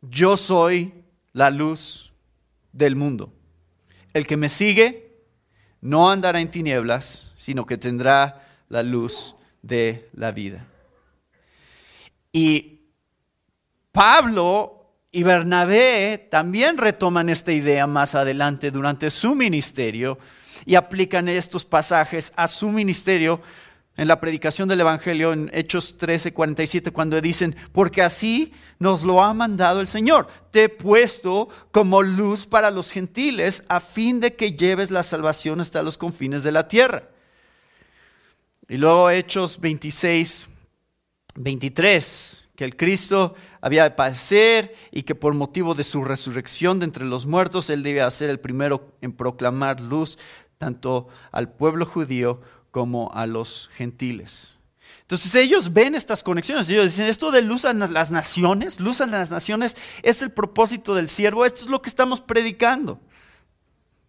yo 0.02 0.36
soy 0.36 1.04
la 1.32 1.52
luz 1.52 2.12
del 2.72 2.96
mundo. 2.96 3.32
El 4.14 4.26
que 4.26 4.38
me 4.38 4.50
sigue 4.50 5.28
no 5.80 6.10
andará 6.10 6.40
en 6.40 6.50
tinieblas, 6.50 7.34
sino 7.36 7.68
que 7.68 7.78
tendrá 7.78 8.48
la 8.68 8.82
luz 8.82 9.36
de 9.62 10.10
la 10.14 10.32
vida. 10.32 10.66
Y 12.32 12.79
Pablo 14.00 14.94
y 15.12 15.24
Bernabé 15.24 16.30
también 16.32 16.78
retoman 16.78 17.28
esta 17.28 17.52
idea 17.52 17.86
más 17.86 18.16
adelante 18.16 18.72
durante 18.72 19.10
su 19.10 19.36
ministerio 19.36 20.18
y 20.66 20.76
aplican 20.76 21.28
estos 21.28 21.66
pasajes 21.66 22.32
a 22.38 22.48
su 22.48 22.70
ministerio 22.70 23.42
en 23.98 24.08
la 24.08 24.22
predicación 24.22 24.70
del 24.70 24.80
Evangelio 24.80 25.34
en 25.34 25.52
Hechos 25.54 25.98
13, 25.98 26.32
47, 26.32 26.92
cuando 26.92 27.20
dicen, 27.20 27.58
porque 27.74 28.02
así 28.02 28.54
nos 28.78 29.04
lo 29.04 29.22
ha 29.22 29.34
mandado 29.34 29.82
el 29.82 29.88
Señor, 29.90 30.30
te 30.52 30.64
he 30.64 30.70
puesto 30.70 31.50
como 31.72 32.02
luz 32.02 32.46
para 32.46 32.72
los 32.72 32.92
gentiles 32.92 33.66
a 33.68 33.82
fin 33.82 34.22
de 34.22 34.34
que 34.34 34.54
lleves 34.54 34.92
la 34.92 35.04
salvación 35.04 35.60
hasta 35.60 35.84
los 35.84 35.98
confines 35.98 36.44
de 36.44 36.54
la 36.54 36.70
tierra. 36.70 37.10
Y 38.70 38.78
luego 38.78 39.10
Hechos 39.10 39.60
26, 39.60 40.48
23, 41.36 42.49
que 42.60 42.66
el 42.66 42.76
Cristo 42.76 43.36
había 43.62 43.86
de 43.86 43.92
padecer 43.92 44.76
y 44.92 45.04
que 45.04 45.16
por 45.16 45.34
motivo 45.34 45.76
de 45.76 45.86
su 45.86 46.04
resurrección 46.04 46.80
de 46.80 46.84
entre 46.88 47.06
los 47.06 47.26
muertos, 47.26 47.70
él 47.70 47.84
debía 47.84 48.12
ser 48.12 48.30
el 48.30 48.42
primero 48.42 48.98
en 49.00 49.14
proclamar 49.14 49.80
luz 49.80 50.18
tanto 50.58 51.08
al 51.32 51.54
pueblo 51.54 51.86
judío 51.86 52.42
como 52.72 53.14
a 53.14 53.28
los 53.28 53.70
gentiles. 53.76 54.60
Entonces 55.04 55.34
ellos 55.36 55.72
ven 55.72 55.96
estas 55.96 56.22
conexiones, 56.22 56.70
ellos 56.70 56.88
dicen, 56.88 57.06
esto 57.06 57.32
de 57.32 57.44
luz 57.44 57.64
a 57.64 57.72
las 57.72 58.12
naciones, 58.12 58.82
luz 58.82 59.00
a 59.00 59.06
las 59.06 59.32
naciones 59.32 59.78
es 60.04 60.22
el 60.22 60.32
propósito 60.32 60.96
del 60.96 61.08
siervo, 61.08 61.46
esto 61.46 61.62
es 61.62 61.70
lo 61.70 61.82
que 61.82 61.88
estamos 61.88 62.20
predicando. 62.20 63.00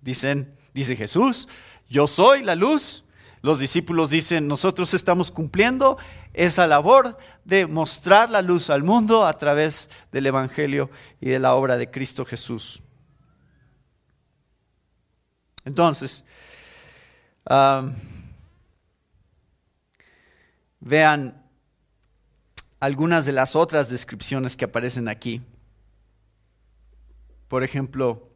Dicen, 0.01 0.59
dice 0.75 0.97
Jesús, 0.97 1.47
yo 1.89 2.09
soy 2.09 2.43
la 2.43 2.57
luz. 2.57 3.05
Los 3.43 3.59
discípulos 3.59 4.11
dicen, 4.11 4.47
nosotros 4.49 4.93
estamos 4.93 5.31
cumpliendo 5.31 5.97
esa 6.35 6.67
labor 6.67 7.17
de 7.45 7.67
mostrar 7.67 8.31
la 8.31 8.43
luz 8.43 8.69
al 8.69 8.83
mundo 8.83 9.27
a 9.27 9.39
través 9.39 9.89
del 10.13 10.27
Evangelio 10.27 10.91
y 11.21 11.31
de 11.31 11.39
la 11.39 11.55
obra 11.55 11.79
de 11.79 11.91
Cristo 11.91 12.25
Jesús. 12.25 12.83
Entonces, 15.65 16.25
Vean 20.81 21.47
algunas 22.81 23.27
de 23.27 23.33
las 23.33 23.55
otras 23.55 23.91
descripciones 23.91 24.57
que 24.57 24.65
aparecen 24.65 25.09
aquí. 25.09 25.43
Por 27.49 27.63
ejemplo, 27.63 28.29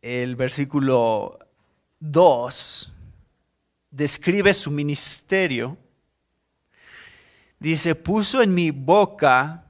el 0.00 0.36
versículo 0.36 1.38
2 2.10 2.92
describe 3.90 4.52
su 4.54 4.70
ministerio. 4.70 5.76
Dice, 7.58 7.94
puso 7.94 8.42
en 8.42 8.54
mi 8.54 8.70
boca, 8.70 9.64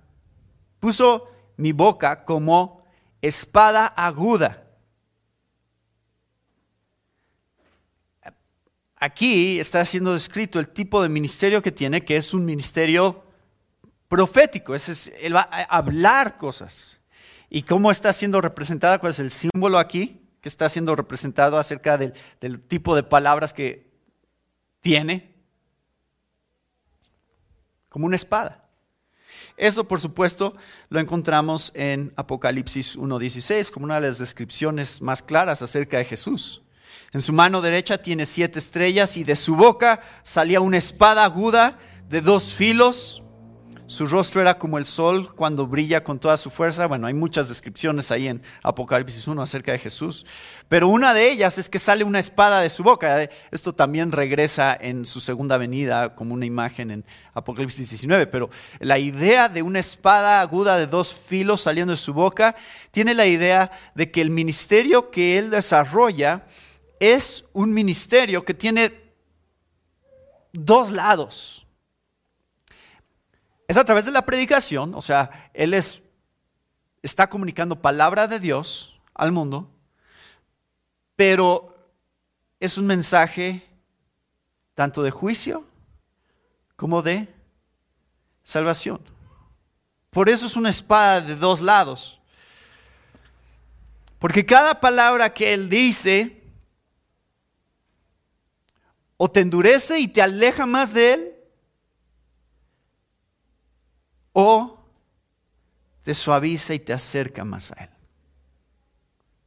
puso 0.81 1.29
mi 1.57 1.73
boca 1.73 2.25
como 2.25 2.85
espada 3.21 3.87
aguda 3.87 4.65
aquí 9.05 9.61
está 9.61 9.85
siendo 9.85 10.15
descrito 10.15 10.59
el 10.59 10.69
tipo 10.69 11.03
de 11.03 11.09
ministerio 11.09 11.63
que 11.63 11.71
tiene, 11.71 12.05
que 12.05 12.17
es 12.17 12.33
un 12.33 12.45
ministerio 12.45 13.25
profético. 14.09 14.75
Es, 14.75 15.13
él 15.21 15.37
va 15.37 15.49
a 15.51 15.63
hablar 15.65 16.37
cosas. 16.37 17.01
¿Y 17.51 17.63
cómo 17.63 17.91
está 17.91 18.13
siendo 18.13 18.41
representada? 18.41 18.99
¿Cuál 18.99 19.11
es 19.11 19.21
el 19.21 19.31
símbolo 19.31 19.79
aquí 19.79 20.24
que 20.45 20.51
está 20.51 20.69
siendo 20.69 20.95
representado 20.95 21.57
acerca 21.57 21.97
del, 21.97 22.13
del 22.39 22.61
tipo 22.61 22.95
de 22.95 23.03
palabras 23.03 23.55
que 23.55 23.91
tiene? 24.83 25.35
Como 27.89 28.05
una 28.05 28.17
espada. 28.17 28.69
Eso, 29.57 29.89
por 29.89 30.01
supuesto, 30.01 30.55
lo 30.91 31.01
encontramos 31.01 31.73
en 31.75 32.13
Apocalipsis 32.17 32.99
1.16 32.99 33.71
como 33.71 33.85
una 33.85 33.99
de 33.99 34.09
las 34.09 34.19
descripciones 34.19 35.01
más 35.01 35.23
claras 35.23 35.63
acerca 35.63 35.97
de 35.97 36.05
Jesús. 36.05 36.61
En 37.15 37.23
su 37.23 37.33
mano 37.33 37.63
derecha 37.63 37.97
tiene 37.97 38.27
siete 38.27 38.59
estrellas 38.59 39.17
y 39.17 39.25
de 39.25 39.37
su 39.37 39.57
boca 39.57 40.03
salía 40.25 40.61
una 40.61 40.77
espada 40.77 41.25
aguda 41.25 41.79
de 42.11 42.21
dos 42.21 42.53
filos. 42.53 43.23
Su 43.87 44.07
rostro 44.07 44.41
era 44.41 44.59
como 44.59 44.79
el 44.79 44.87
sol 44.87 45.35
cuando 45.35 45.67
brilla 45.67 46.03
con 46.03 46.19
toda 46.19 46.39
su 46.39 46.49
fuerza. 46.49 46.87
Bueno, 46.87 47.07
hay 47.07 47.13
muchas 47.13 47.51
descripciones 47.51 48.11
ahí 48.11 48.29
en 48.29 48.43
Apocalipsis 48.63 49.29
1 49.29 49.43
acerca 49.43 49.73
de 49.73 49.79
Jesús. 49.79 50.25
Pero 50.71 50.89
una 50.89 51.13
de 51.13 51.31
ellas 51.31 51.59
es 51.59 51.69
que 51.69 51.79
sale 51.79 52.03
una 52.03 52.19
espada 52.19 52.63
de 52.63 52.71
su 52.71 52.83
boca. 52.83 53.29
Esto 53.51 53.75
también 53.75 54.11
regresa 54.11 54.75
en 54.81 55.05
su 55.05 55.21
segunda 55.21 55.59
venida 55.59 56.15
como 56.15 56.33
una 56.33 56.47
imagen 56.47 56.91
en 56.91 57.05
Apocalipsis 57.35 57.91
19. 57.91 58.27
Pero 58.27 58.49
la 58.81 58.99
idea 58.99 59.51
de 59.51 59.61
una 59.61 59.81
espada 59.81 60.41
aguda 60.41 60.79
de 60.79 60.87
dos 60.87 61.15
filos 61.15 61.61
saliendo 61.61 61.91
de 61.91 61.99
su 61.99 62.15
boca 62.15 62.57
tiene 62.91 63.13
la 63.13 63.27
idea 63.27 63.71
de 63.95 64.11
que 64.11 64.23
el 64.23 64.31
ministerio 64.31 65.11
que 65.11 65.37
él 65.37 65.51
desarrolla 65.51 66.47
es 67.01 67.45
un 67.53 67.75
ministerio 67.75 68.47
que 68.47 68.55
tiene 68.55 69.13
dos 70.55 70.91
lados. 70.91 71.64
Es 73.67 73.77
a 73.77 73.85
través 73.85 74.05
de 74.05 74.11
la 74.11 74.27
predicación, 74.27 74.95
o 74.95 75.03
sea, 75.03 75.51
Él 75.55 75.75
es, 75.75 76.03
está 77.03 77.29
comunicando 77.29 77.81
palabra 77.81 78.27
de 78.27 78.41
Dios 78.41 79.01
al 79.15 79.33
mundo, 79.33 79.71
pero 81.17 81.75
es 82.61 82.77
un 82.79 82.87
mensaje 82.87 83.67
tanto 84.75 85.03
de 85.03 85.11
juicio 85.11 85.67
como 86.77 87.03
de 87.03 87.29
salvación. 88.43 89.01
Por 90.11 90.29
eso 90.29 90.47
es 90.47 90.57
una 90.57 90.69
espada 90.69 91.21
de 91.21 91.37
dos 91.37 91.61
lados. 91.61 92.21
Porque 94.19 94.47
cada 94.47 94.81
palabra 94.81 95.35
que 95.35 95.53
Él 95.53 95.69
dice 95.69 96.41
o 99.17 99.31
te 99.31 99.41
endurece 99.41 99.99
y 99.99 100.09
te 100.09 100.23
aleja 100.23 100.67
más 100.67 100.95
de 100.95 101.13
Él, 101.13 101.34
o 104.35 104.79
te 106.03 106.13
suaviza 106.13 106.75
y 106.75 106.81
te 106.81 106.93
acerca 106.93 107.45
más 107.45 107.73
a 107.73 107.85
Él. 107.85 107.91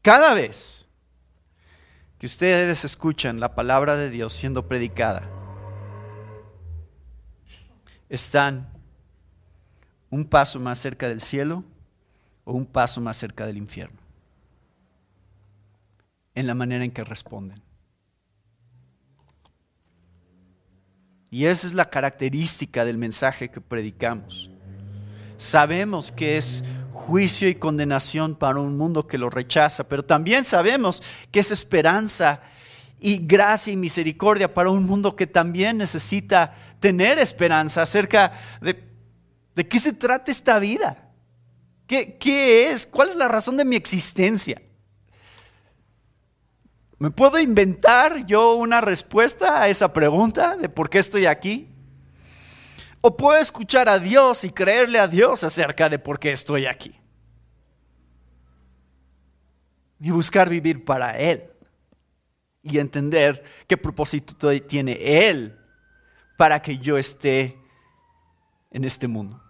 Cada 0.02 0.34
vez 0.34 0.88
que 2.18 2.26
ustedes 2.26 2.84
escuchan 2.84 3.40
la 3.40 3.54
palabra 3.54 3.96
de 3.96 4.10
Dios 4.10 4.34
siendo 4.34 4.68
predicada, 4.68 5.30
están 8.10 8.70
un 10.10 10.26
paso 10.26 10.60
más 10.60 10.80
cerca 10.80 11.10
del 11.10 11.20
cielo 11.20 11.66
o 12.46 12.54
un 12.54 12.66
paso 12.66 13.02
más 13.02 13.18
cerca 13.18 13.46
del 13.46 13.58
infierno. 13.58 14.00
En 16.34 16.48
la 16.48 16.56
manera 16.56 16.86
en 16.86 16.92
que 16.92 17.04
responden. 17.04 17.62
Y 21.30 21.46
esa 21.46 21.68
es 21.68 21.74
la 21.74 21.90
característica 21.90 22.86
del 22.86 22.98
mensaje 22.98 23.50
que 23.50 23.60
predicamos. 23.60 24.50
Sabemos 25.38 26.12
que 26.12 26.38
es 26.38 26.64
juicio 26.92 27.48
y 27.48 27.56
condenación 27.56 28.36
para 28.36 28.60
un 28.60 28.76
mundo 28.76 29.08
que 29.08 29.18
lo 29.18 29.30
rechaza, 29.30 29.88
pero 29.88 30.04
también 30.04 30.44
sabemos 30.44 31.02
que 31.32 31.40
es 31.40 31.52
esperanza 31.52 32.42
y 33.00 33.26
gracia 33.26 33.72
y 33.72 33.78
misericordia 33.78 34.54
para 34.54 34.72
un 34.72 34.86
mundo 34.86 35.16
que 35.16 35.28
también 35.28 35.78
necesita 35.78 36.56
tener 36.80 37.20
esperanza 37.20 37.84
acerca 37.84 38.34
de, 38.62 38.84
de 39.56 39.68
qué 39.68 39.80
se 39.80 39.94
trata 39.94 40.32
esta 40.32 40.60
vida. 40.60 41.12
¿Qué, 41.86 42.18
¿Qué 42.18 42.72
es? 42.72 42.86
¿Cuál 42.86 43.10
es 43.10 43.16
la 43.16 43.28
razón 43.28 43.56
de 43.56 43.64
mi 43.64 43.76
existencia? 43.76 44.62
¿Me 47.00 47.12
puedo 47.12 47.40
inventar 47.40 48.26
yo 48.26 48.56
una 48.56 48.82
respuesta 48.82 49.62
a 49.62 49.70
esa 49.70 49.94
pregunta 49.94 50.58
de 50.58 50.68
por 50.68 50.90
qué 50.90 50.98
estoy 50.98 51.28
aquí? 51.28 51.70
¿O 53.02 53.16
puedo 53.16 53.40
escuchar 53.40 53.88
a 53.90 54.00
Dios 54.00 54.44
y 54.44 54.52
creerle 54.52 55.00
a 55.00 55.08
Dios 55.08 55.44
acerca 55.44 55.90
de 55.90 56.00
por 56.00 56.20
qué 56.20 56.32
estoy 56.32 56.66
aquí? 56.66 57.00
Y 60.00 60.12
buscar 60.12 60.50
vivir 60.50 60.84
para 60.84 61.18
Él 61.18 61.44
y 62.64 62.80
entender 62.80 63.44
qué 63.68 63.78
propósito 63.78 64.50
tiene 64.62 64.98
Él 65.28 65.58
para 66.38 66.62
que 66.62 66.78
yo 66.78 66.98
esté 66.98 67.58
en 68.72 68.84
este 68.84 69.08
mundo. 69.08 69.42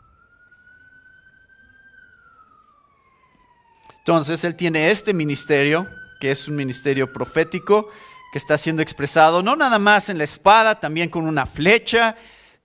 Entonces 3.99 4.43
Él 4.43 4.55
tiene 4.55 4.89
este 4.89 5.13
ministerio 5.13 5.87
que 6.19 6.31
es 6.31 6.47
un 6.47 6.55
ministerio 6.55 7.11
profético 7.11 7.89
que 8.31 8.37
está 8.37 8.57
siendo 8.57 8.81
expresado 8.81 9.41
no 9.41 9.55
nada 9.55 9.79
más 9.79 10.09
en 10.09 10.17
la 10.17 10.23
espada, 10.23 10.79
también 10.79 11.09
con 11.09 11.25
una 11.25 11.45
flecha, 11.45 12.15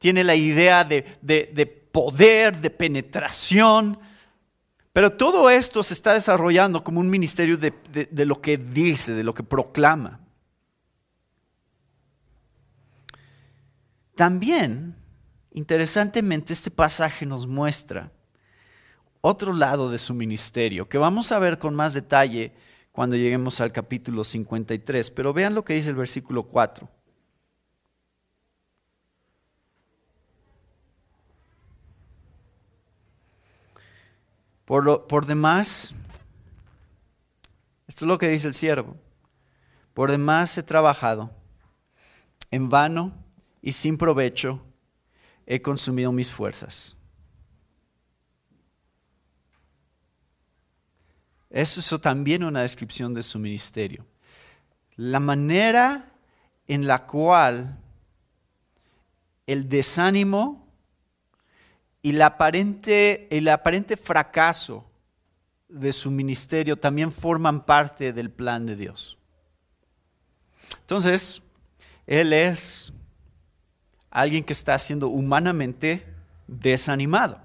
tiene 0.02 0.24
la 0.24 0.34
idea 0.34 0.82
de, 0.82 1.04
poder, 1.92 2.60
de 2.60 2.70
penetración, 2.70 4.00
pero 4.92 5.12
todo 5.12 5.48
esto 5.48 5.84
se 5.84 5.94
está 5.94 6.12
desarrollando 6.12 6.82
como 6.82 6.98
un 6.98 7.08
ministerio 7.08 7.56
de, 7.56 7.72
de 8.10 8.26
lo 8.26 8.42
que 8.42 8.56
dice, 8.56 9.12
de 9.12 9.22
lo 9.22 9.32
que 9.32 9.44
proclama. 9.44 10.18
También, 14.16 14.96
interesantemente, 15.52 16.52
este 16.52 16.72
pasaje 16.72 17.24
nos 17.24 17.46
muestra 17.46 18.10
otro 19.20 19.52
lado 19.52 19.88
de 19.88 19.98
su 19.98 20.14
ministerio, 20.14 20.88
que 20.88 20.98
vamos 20.98 21.30
a 21.30 21.38
ver 21.38 21.60
con 21.60 21.76
más 21.76 21.94
detalle 21.94 22.52
cuando 22.90 23.14
lleguemos 23.14 23.60
al 23.60 23.70
capítulo 23.70 24.24
53. 24.24 25.12
Pero 25.12 25.32
vean 25.32 25.54
lo 25.54 25.64
que 25.64 25.74
dice 25.74 25.90
el 25.90 25.94
versículo 25.94 26.42
4. 26.42 26.90
Por, 34.64 34.84
lo, 34.84 35.06
por 35.06 35.26
demás, 35.26 35.94
esto 37.86 38.04
es 38.04 38.08
lo 38.08 38.18
que 38.18 38.28
dice 38.28 38.48
el 38.48 38.54
siervo, 38.54 38.96
por 39.94 40.10
demás 40.10 40.56
he 40.56 40.62
trabajado, 40.62 41.30
en 42.50 42.68
vano 42.68 43.12
y 43.60 43.72
sin 43.72 43.96
provecho 43.96 44.62
he 45.46 45.60
consumido 45.60 46.12
mis 46.12 46.30
fuerzas. 46.30 46.96
Eso 51.50 51.80
es 51.80 52.00
también 52.00 52.44
una 52.44 52.62
descripción 52.62 53.12
de 53.12 53.22
su 53.22 53.38
ministerio. 53.38 54.06
La 54.96 55.20
manera 55.20 56.12
en 56.66 56.86
la 56.86 57.06
cual 57.06 57.78
el 59.46 59.68
desánimo 59.68 60.61
y 62.02 62.10
el 62.10 62.22
aparente, 63.48 63.96
fracaso 63.96 64.84
de 65.68 65.92
su 65.92 66.10
ministerio 66.10 66.76
también 66.76 67.12
forman 67.12 67.64
parte 67.64 68.12
del 68.12 68.30
plan 68.30 68.66
de 68.66 68.76
Dios. 68.76 69.18
Entonces, 70.80 71.42
Él 72.06 72.32
es 72.32 72.92
alguien 74.10 74.44
que 74.44 74.52
está 74.52 74.78
siendo 74.78 75.08
humanamente 75.08 76.04
desanimado 76.46 77.40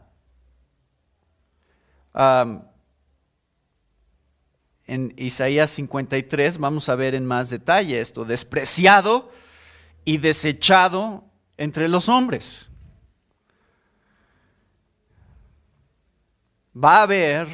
en 4.87 5.13
Isaías 5.17 5.69
53 5.71 6.57
vamos 6.57 6.89
a 6.89 6.95
ver 6.95 7.13
en 7.13 7.25
más 7.25 7.49
detalle 7.49 7.99
esto, 7.99 8.25
despreciado 8.25 9.31
y 10.05 10.17
desechado 10.17 11.25
entre 11.57 11.87
los 11.87 12.09
hombres. 12.09 12.71
Va 16.83 16.99
a 16.99 17.03
haber 17.03 17.47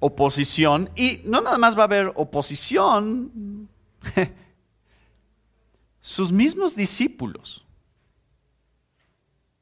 oposición 0.00 0.90
y 0.96 1.20
no 1.24 1.40
nada 1.40 1.58
más 1.58 1.76
va 1.76 1.82
a 1.82 1.84
haber 1.84 2.12
oposición, 2.14 3.68
sus 6.00 6.32
mismos 6.32 6.74
discípulos 6.76 7.64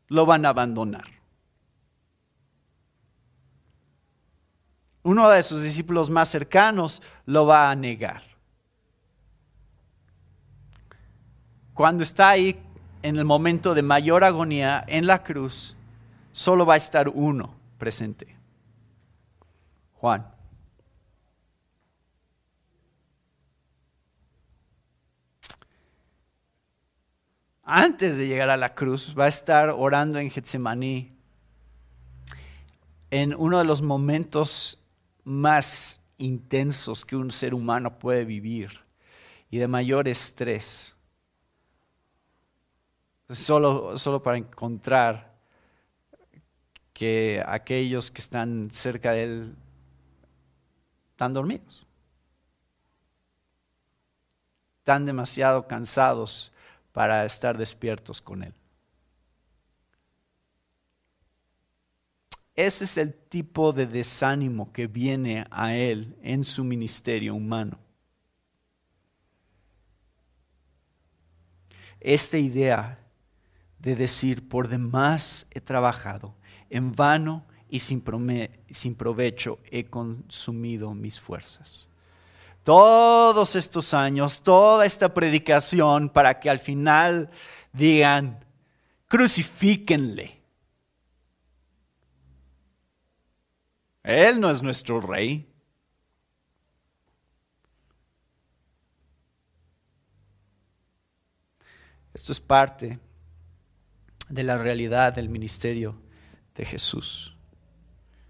lo 0.09 0.27
van 0.27 0.47
a 0.47 0.51
abandonar. 0.51 1.15
uno 5.05 5.29
de 5.29 5.43
sus 5.43 5.63
discípulos 5.63 6.11
más 6.11 6.31
cercanos 6.31 7.03
lo 7.27 7.47
va 7.47 7.71
a 7.71 7.77
negar. 7.77 8.23
Cuando 11.75 12.03
está 12.03 12.31
ahí 12.31 12.59
en 13.03 13.19
el 13.19 13.25
momento 13.25 13.75
de 13.75 13.83
mayor 13.83 14.25
agonía 14.25 14.83
en 14.89 15.07
la 15.07 15.23
cruz, 15.23 15.77
solo 16.33 16.65
va 16.65 16.75
a 16.75 16.79
estar 16.79 17.09
uno 17.11 17.55
presente, 17.79 18.37
Juan. 19.95 20.35
Antes 27.63 28.19
de 28.19 28.27
llegar 28.27 28.51
a 28.51 28.59
la 28.59 28.75
cruz, 28.75 29.15
va 29.19 29.25
a 29.25 29.29
estar 29.29 29.71
orando 29.71 30.19
en 30.19 30.31
Getsemaní, 30.31 31.17
en 33.11 33.35
uno 33.35 33.59
de 33.59 33.65
los 33.65 33.81
momentos 33.81 34.83
más 35.25 36.03
intensos 36.19 37.05
que 37.05 37.17
un 37.17 37.31
ser 37.31 37.55
humano 37.55 37.99
puede 37.99 38.25
vivir 38.25 38.81
y 39.51 39.59
de 39.59 39.69
mayor 39.69 40.09
estrés. 40.09 40.95
Solo, 43.31 43.97
solo 43.97 44.23
para 44.23 44.37
encontrar 44.37 45.34
que 46.94 47.44
aquellos 47.46 48.11
que 48.11 48.22
están 48.22 48.70
cerca 48.72 49.12
de 49.12 49.24
Él 49.24 49.57
están 51.11 51.35
dormidos, 51.35 51.87
están 54.78 55.04
demasiado 55.04 55.68
cansados 55.68 56.52
para 56.92 57.26
estar 57.26 57.59
despiertos 57.59 58.22
con 58.22 58.42
Él. 58.42 58.54
Ese 62.54 62.85
es 62.85 62.96
el 62.98 63.12
tipo 63.12 63.72
de 63.72 63.87
desánimo 63.87 64.72
que 64.72 64.87
viene 64.87 65.46
a 65.50 65.74
él 65.74 66.16
en 66.22 66.44
su 66.44 66.62
ministerio 66.62 67.35
humano. 67.35 67.78
Esta 71.98 72.38
idea 72.38 72.98
de 73.80 73.96
decir, 73.96 74.48
por 74.48 74.68
demás 74.68 75.46
he 75.50 75.61
trabajado, 75.61 76.35
en 76.75 76.93
vano 76.93 77.47
y 77.69 77.79
sin, 77.79 78.01
provecho 78.01 79.61
he 79.71 79.85
consumido 79.85 80.93
mis 80.93 81.21
fuerzas. 81.21 81.89
Todos 82.65 83.55
estos 83.55 83.95
años, 83.95 84.43
toda 84.43 84.85
esta 84.85 85.15
predicación 85.15 86.09
para 86.09 86.41
que 86.41 86.51
al 86.51 86.59
final 86.59 87.31
digan, 87.73 88.45
crucifíquenle 89.07 90.43
Él 94.03 94.41
no 94.41 94.51
es 94.51 94.61
nuestro 94.63 95.01
rey. 95.01 95.49
Esto 102.13 102.33
es 102.33 102.41
parte 102.41 102.99
de 104.29 104.43
la 104.43 104.59
realidad 104.59 105.15
del 105.15 105.29
ministerio 105.29 106.04
de 106.55 106.64
Jesús. 106.64 107.37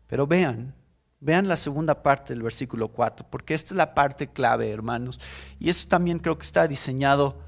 Pero 0.06 0.26
vean, 0.26 0.74
vean 1.20 1.48
la 1.48 1.56
segunda 1.56 2.02
parte 2.02 2.32
del 2.32 2.42
versículo 2.42 2.88
4, 2.88 3.26
porque 3.30 3.54
esta 3.54 3.74
es 3.74 3.76
la 3.76 3.94
parte 3.94 4.28
clave, 4.28 4.70
hermanos. 4.70 5.20
Y 5.58 5.68
eso 5.68 5.88
también 5.88 6.18
creo 6.18 6.36
que 6.38 6.44
está 6.44 6.66
diseñado 6.68 7.38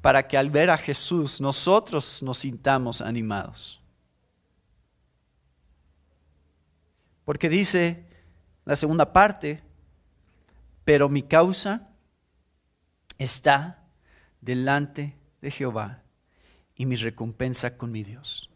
para 0.00 0.26
que 0.26 0.38
al 0.38 0.50
ver 0.50 0.70
a 0.70 0.78
Jesús 0.78 1.40
nosotros 1.40 2.22
nos 2.22 2.38
sintamos 2.38 3.00
animados. 3.00 3.80
Porque 7.24 7.48
dice 7.48 8.06
la 8.64 8.76
segunda 8.76 9.12
parte, 9.12 9.62
pero 10.84 11.08
mi 11.08 11.22
causa 11.22 11.88
está 13.18 13.82
delante 14.40 15.16
de 15.42 15.50
Jehová 15.50 16.02
y 16.74 16.86
mi 16.86 16.96
recompensa 16.96 17.76
con 17.76 17.92
mi 17.92 18.02
Dios. 18.04 18.48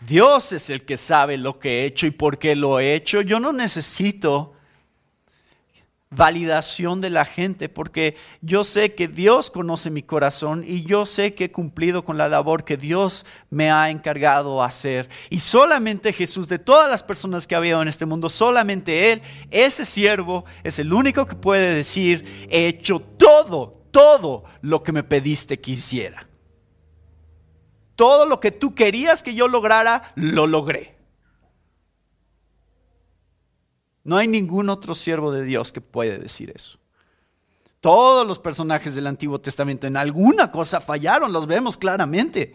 Dios 0.00 0.52
es 0.52 0.70
el 0.70 0.84
que 0.84 0.96
sabe 0.96 1.36
lo 1.36 1.58
que 1.58 1.80
he 1.80 1.84
hecho 1.84 2.06
y 2.06 2.10
por 2.10 2.38
qué 2.38 2.54
lo 2.54 2.78
he 2.78 2.94
hecho. 2.94 3.20
Yo 3.20 3.40
no 3.40 3.52
necesito 3.52 4.54
validación 6.10 7.00
de 7.00 7.10
la 7.10 7.24
gente 7.24 7.68
porque 7.68 8.16
yo 8.40 8.64
sé 8.64 8.94
que 8.94 9.08
Dios 9.08 9.50
conoce 9.50 9.90
mi 9.90 10.02
corazón 10.02 10.64
y 10.66 10.84
yo 10.84 11.04
sé 11.04 11.34
que 11.34 11.44
he 11.44 11.52
cumplido 11.52 12.04
con 12.04 12.16
la 12.16 12.28
labor 12.28 12.64
que 12.64 12.76
Dios 12.76 13.26
me 13.50 13.70
ha 13.70 13.90
encargado 13.90 14.62
hacer. 14.62 15.08
Y 15.30 15.40
solamente 15.40 16.12
Jesús, 16.12 16.48
de 16.48 16.58
todas 16.58 16.88
las 16.88 17.02
personas 17.02 17.46
que 17.46 17.54
ha 17.54 17.58
habido 17.58 17.82
en 17.82 17.88
este 17.88 18.06
mundo, 18.06 18.28
solamente 18.28 19.12
Él, 19.12 19.22
ese 19.50 19.84
siervo, 19.84 20.44
es 20.62 20.78
el 20.78 20.92
único 20.92 21.26
que 21.26 21.34
puede 21.34 21.74
decir, 21.74 22.46
he 22.50 22.68
hecho 22.68 23.00
todo, 23.00 23.82
todo 23.90 24.44
lo 24.62 24.82
que 24.82 24.92
me 24.92 25.02
pediste 25.02 25.60
que 25.60 25.72
hiciera. 25.72 26.26
Todo 27.98 28.26
lo 28.26 28.38
que 28.38 28.52
tú 28.52 28.76
querías 28.76 29.24
que 29.24 29.34
yo 29.34 29.48
lograra, 29.48 30.12
lo 30.14 30.46
logré. 30.46 30.94
No 34.04 34.16
hay 34.16 34.28
ningún 34.28 34.68
otro 34.68 34.94
siervo 34.94 35.32
de 35.32 35.42
Dios 35.42 35.72
que 35.72 35.80
puede 35.80 36.16
decir 36.16 36.52
eso. 36.54 36.78
Todos 37.80 38.24
los 38.24 38.38
personajes 38.38 38.94
del 38.94 39.08
Antiguo 39.08 39.40
Testamento 39.40 39.88
en 39.88 39.96
alguna 39.96 40.52
cosa 40.52 40.80
fallaron, 40.80 41.32
los 41.32 41.48
vemos 41.48 41.76
claramente. 41.76 42.54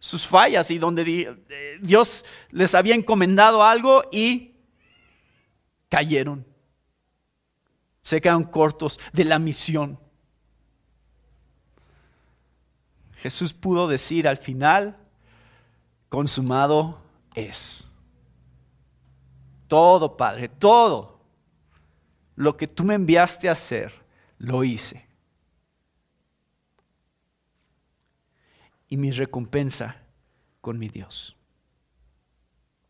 Sus 0.00 0.26
fallas 0.26 0.70
y 0.70 0.76
donde 0.76 1.34
eh, 1.48 1.78
Dios 1.80 2.26
les 2.50 2.74
había 2.74 2.94
encomendado 2.94 3.62
algo 3.62 4.02
y 4.12 4.52
cayeron. 5.88 6.46
Se 8.02 8.20
quedaron 8.20 8.44
cortos 8.44 9.00
de 9.14 9.24
la 9.24 9.38
misión. 9.38 9.98
Jesús 13.24 13.54
pudo 13.54 13.88
decir 13.88 14.28
al 14.28 14.36
final, 14.36 14.98
consumado 16.10 17.00
es. 17.34 17.88
Todo, 19.66 20.18
Padre, 20.18 20.50
todo 20.50 21.22
lo 22.36 22.54
que 22.58 22.66
tú 22.68 22.84
me 22.84 22.92
enviaste 22.92 23.48
a 23.48 23.52
hacer, 23.52 23.94
lo 24.36 24.62
hice. 24.62 25.06
Y 28.90 28.98
mi 28.98 29.10
recompensa 29.10 29.96
con 30.60 30.78
mi 30.78 30.90
Dios. 30.90 31.34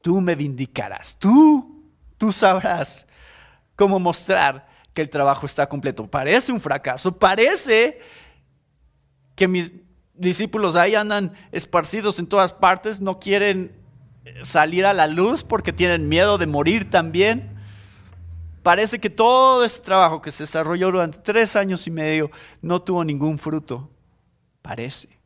Tú 0.02 0.20
me 0.20 0.34
vindicarás, 0.34 1.16
tú, 1.16 1.92
tú 2.18 2.32
sabrás 2.32 3.06
cómo 3.76 4.00
mostrar 4.00 4.66
que 4.92 5.02
el 5.02 5.10
trabajo 5.10 5.46
está 5.46 5.68
completo. 5.68 6.08
Parece 6.08 6.50
un 6.50 6.60
fracaso, 6.60 7.16
parece 7.16 8.00
que 9.36 9.46
mis, 9.46 9.72
discípulos 10.14 10.76
ahí 10.76 10.94
andan 10.94 11.32
esparcidos 11.52 12.18
en 12.18 12.26
todas 12.26 12.52
partes, 12.52 13.00
no 13.00 13.18
quieren 13.18 13.72
salir 14.42 14.86
a 14.86 14.94
la 14.94 15.06
luz 15.06 15.42
porque 15.42 15.72
tienen 15.72 16.08
miedo 16.08 16.38
de 16.38 16.46
morir 16.46 16.90
también. 16.90 17.54
Parece 18.62 18.98
que 18.98 19.10
todo 19.10 19.64
ese 19.64 19.82
trabajo 19.82 20.22
que 20.22 20.30
se 20.30 20.44
desarrolló 20.44 20.86
durante 20.86 21.18
tres 21.18 21.54
años 21.54 21.86
y 21.86 21.90
medio 21.90 22.30
no 22.62 22.80
tuvo 22.80 23.04
ningún 23.04 23.38
fruto. 23.38 23.90
Parece. 24.62 25.18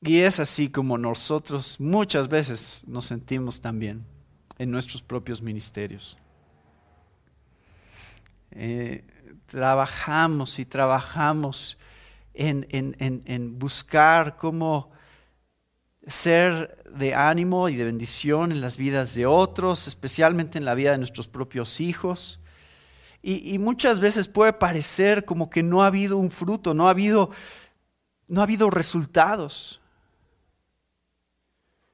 Y 0.00 0.20
es 0.20 0.40
así 0.40 0.68
como 0.68 0.96
nosotros 0.96 1.78
muchas 1.78 2.28
veces 2.28 2.84
nos 2.86 3.06
sentimos 3.06 3.60
también 3.60 4.04
en 4.58 4.70
nuestros 4.70 5.02
propios 5.02 5.42
ministerios. 5.42 6.16
Eh, 8.50 9.04
trabajamos 9.46 10.58
y 10.58 10.64
trabajamos 10.64 11.78
en, 12.34 13.58
buscar 13.58 14.36
cómo 14.36 14.90
ser 16.06 16.82
de 16.94 17.14
ánimo 17.14 17.68
y 17.68 17.76
de 17.76 17.84
bendición 17.84 18.52
en 18.52 18.60
las 18.60 18.76
vidas 18.76 19.14
de 19.14 19.26
otros, 19.26 19.88
especialmente 19.88 20.58
en 20.58 20.64
la 20.64 20.74
vida 20.74 20.92
de 20.92 20.98
nuestros 20.98 21.28
propios 21.28 21.80
hijos. 21.80 22.40
Y, 23.20 23.54
y, 23.54 23.58
muchas 23.58 23.98
veces 23.98 24.28
puede 24.28 24.52
parecer 24.52 25.24
como 25.24 25.50
que 25.50 25.62
no 25.62 25.82
ha 25.82 25.88
habido 25.88 26.16
un 26.16 26.30
fruto, 26.30 26.72
no 26.72 26.86
ha 26.86 26.90
habido, 26.90 27.30
no 28.28 28.40
ha 28.40 28.44
habido 28.44 28.70
resultados. 28.70 29.80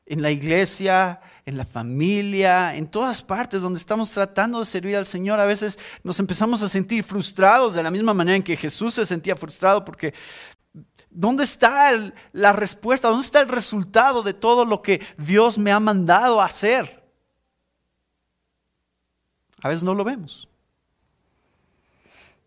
En 0.06 0.20
la 0.20 0.30
iglesia 0.30 1.20
en 1.46 1.58
la 1.58 1.64
familia, 1.64 2.74
en 2.74 2.88
todas 2.88 3.22
partes 3.22 3.60
donde 3.60 3.78
estamos 3.78 4.10
tratando 4.10 4.58
de 4.58 4.64
servir 4.64 4.96
al 4.96 5.06
Señor, 5.06 5.38
a 5.38 5.44
veces 5.44 5.78
nos 6.02 6.18
empezamos 6.18 6.62
a 6.62 6.68
sentir 6.68 7.04
frustrados 7.04 7.74
de 7.74 7.82
la 7.82 7.90
misma 7.90 8.14
manera 8.14 8.36
en 8.36 8.42
que 8.42 8.56
Jesús 8.56 8.94
se 8.94 9.04
sentía 9.04 9.36
frustrado 9.36 9.84
porque 9.84 10.14
¿dónde 11.10 11.44
está 11.44 11.90
la 12.32 12.52
respuesta? 12.52 13.08
¿Dónde 13.08 13.26
está 13.26 13.42
el 13.42 13.48
resultado 13.48 14.22
de 14.22 14.32
todo 14.32 14.64
lo 14.64 14.80
que 14.80 15.02
Dios 15.18 15.58
me 15.58 15.70
ha 15.70 15.80
mandado 15.80 16.40
a 16.40 16.46
hacer? 16.46 17.02
A 19.60 19.68
veces 19.68 19.84
no 19.84 19.94
lo 19.94 20.04
vemos. 20.04 20.48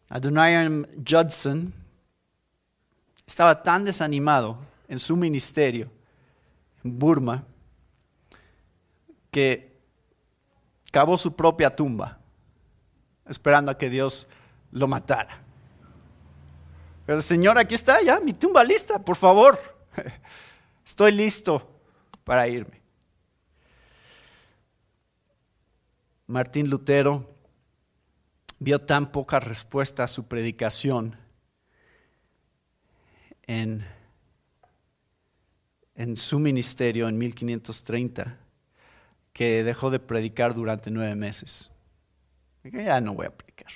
Adoniram 0.10 0.86
Judson 1.08 1.74
estaba 3.28 3.62
tan 3.62 3.84
desanimado 3.84 4.58
en 4.88 4.98
su 4.98 5.16
ministerio 5.16 5.92
en 6.84 6.98
Burma 6.98 7.44
que 9.38 9.72
cavó 10.92 11.16
su 11.16 11.36
propia 11.36 11.76
tumba, 11.76 12.18
esperando 13.28 13.70
a 13.70 13.78
que 13.78 13.88
Dios 13.88 14.28
lo 14.72 14.88
matara. 14.88 15.44
Pero 17.06 17.22
Señor, 17.22 17.60
aquí 17.60 17.76
está 17.76 18.02
ya 18.02 18.20
mi 18.20 18.34
tumba 18.34 18.64
lista, 18.64 18.98
por 18.98 19.16
favor. 19.16 19.60
Estoy 20.84 21.12
listo 21.12 21.70
para 22.24 22.48
irme. 22.48 22.82
Martín 26.26 26.72
Lutero 26.72 27.36
vio 28.58 28.82
tan 28.82 29.12
poca 29.12 29.40
respuesta 29.40 30.04
a 30.04 30.08
su 30.08 30.28
predicación 30.28 31.16
en, 33.44 33.86
en 35.94 36.18
su 36.18 36.40
ministerio 36.40 37.08
en 37.08 37.20
1530 37.20 38.47
que 39.38 39.64
dejó 39.64 39.92
de 39.92 40.00
predicar 40.00 40.56
durante 40.56 40.90
nueve 40.90 41.14
meses. 41.14 41.70
Ya 42.64 43.00
no 43.00 43.14
voy 43.14 43.28
a 43.28 43.30
predicar. 43.30 43.68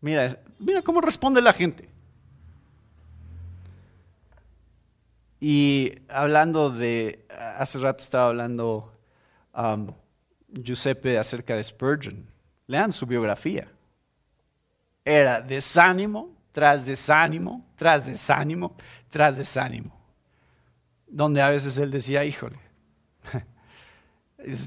Mira, 0.00 0.38
mira 0.60 0.80
cómo 0.82 1.00
responde 1.00 1.42
la 1.42 1.52
gente. 1.52 1.88
Y 5.40 5.92
hablando 6.08 6.70
de, 6.70 7.26
hace 7.58 7.78
rato 7.78 8.04
estaba 8.04 8.28
hablando 8.28 8.96
um, 9.56 9.88
Giuseppe 10.46 11.18
acerca 11.18 11.56
de 11.56 11.64
Spurgeon. 11.64 12.24
Lean 12.68 12.92
su 12.92 13.06
biografía. 13.06 13.66
Era 15.04 15.40
desánimo 15.40 16.30
tras 16.52 16.86
desánimo, 16.86 17.66
tras 17.74 18.06
desánimo, 18.06 18.76
tras 19.08 19.36
desánimo. 19.36 20.00
Donde 21.08 21.42
a 21.42 21.50
veces 21.50 21.76
él 21.76 21.90
decía, 21.90 22.24
híjole, 22.24 22.69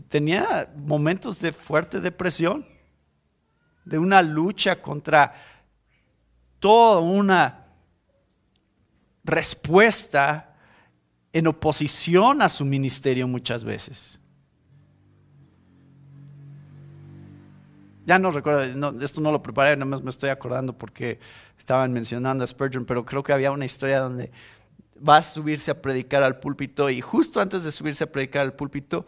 tenía 0.10 0.72
momentos 0.76 1.40
de 1.40 1.52
fuerte 1.54 2.00
depresión, 2.00 2.66
de 3.86 3.98
una 3.98 4.22
lucha 4.22 4.82
contra 4.82 5.34
toda 6.60 7.00
una 7.00 7.66
respuesta 9.24 10.56
en 11.34 11.48
oposición 11.48 12.42
a 12.42 12.50
su 12.50 12.64
ministerio 12.64 13.28
muchas 13.28 13.64
veces. 13.64 14.20
Ya 18.06 18.20
no 18.20 18.32
recuerdo, 18.32 19.02
esto 19.02 19.22
no 19.22 19.32
lo 19.32 19.42
preparé, 19.42 19.76
nada 19.78 19.90
más 19.90 20.04
me 20.04 20.10
estoy 20.10 20.30
acordando 20.30 20.78
porque 20.78 21.20
estaban 21.58 21.94
mencionando 21.94 22.44
a 22.44 22.48
Spurgeon, 22.48 22.86
pero 22.86 23.06
creo 23.06 23.24
que 23.24 23.32
había 23.32 23.52
una 23.52 23.66
historia 23.66 24.00
donde 24.00 24.32
va 25.08 25.18
a 25.18 25.22
subirse 25.22 25.72
a 25.72 25.82
predicar 25.82 26.22
al 26.22 26.40
púlpito 26.40 26.90
y 26.90 27.02
justo 27.02 27.40
antes 27.40 27.64
de 27.64 27.72
subirse 27.72 28.04
a 28.04 28.12
predicar 28.12 28.42
al 28.42 28.54
púlpito 28.54 29.06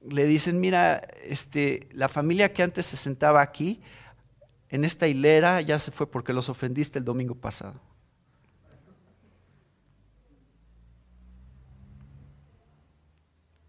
le 0.00 0.26
dicen, 0.26 0.60
mira, 0.60 0.96
este, 1.24 1.88
la 1.92 2.08
familia 2.08 2.52
que 2.52 2.62
antes 2.62 2.86
se 2.86 2.96
sentaba 2.96 3.40
aquí, 3.40 3.80
en 4.68 4.84
esta 4.84 5.06
hilera, 5.06 5.60
ya 5.60 5.78
se 5.78 5.90
fue 5.90 6.10
porque 6.10 6.32
los 6.32 6.48
ofendiste 6.48 6.98
el 6.98 7.04
domingo 7.04 7.34
pasado. 7.34 7.80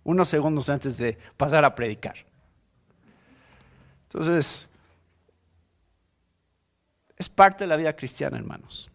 Unos 0.04 0.28
segundos 0.28 0.70
antes 0.70 0.98
de 0.98 1.18
pasar 1.36 1.66
a 1.66 1.76
predicar. 1.76 2.16
Entonces, 4.04 4.70
es 7.18 7.30
parte 7.30 7.64
de 7.64 7.68
la 7.68 7.76
vida 7.76 7.96
cristiana, 7.96 8.38
hermanos. 8.38 8.90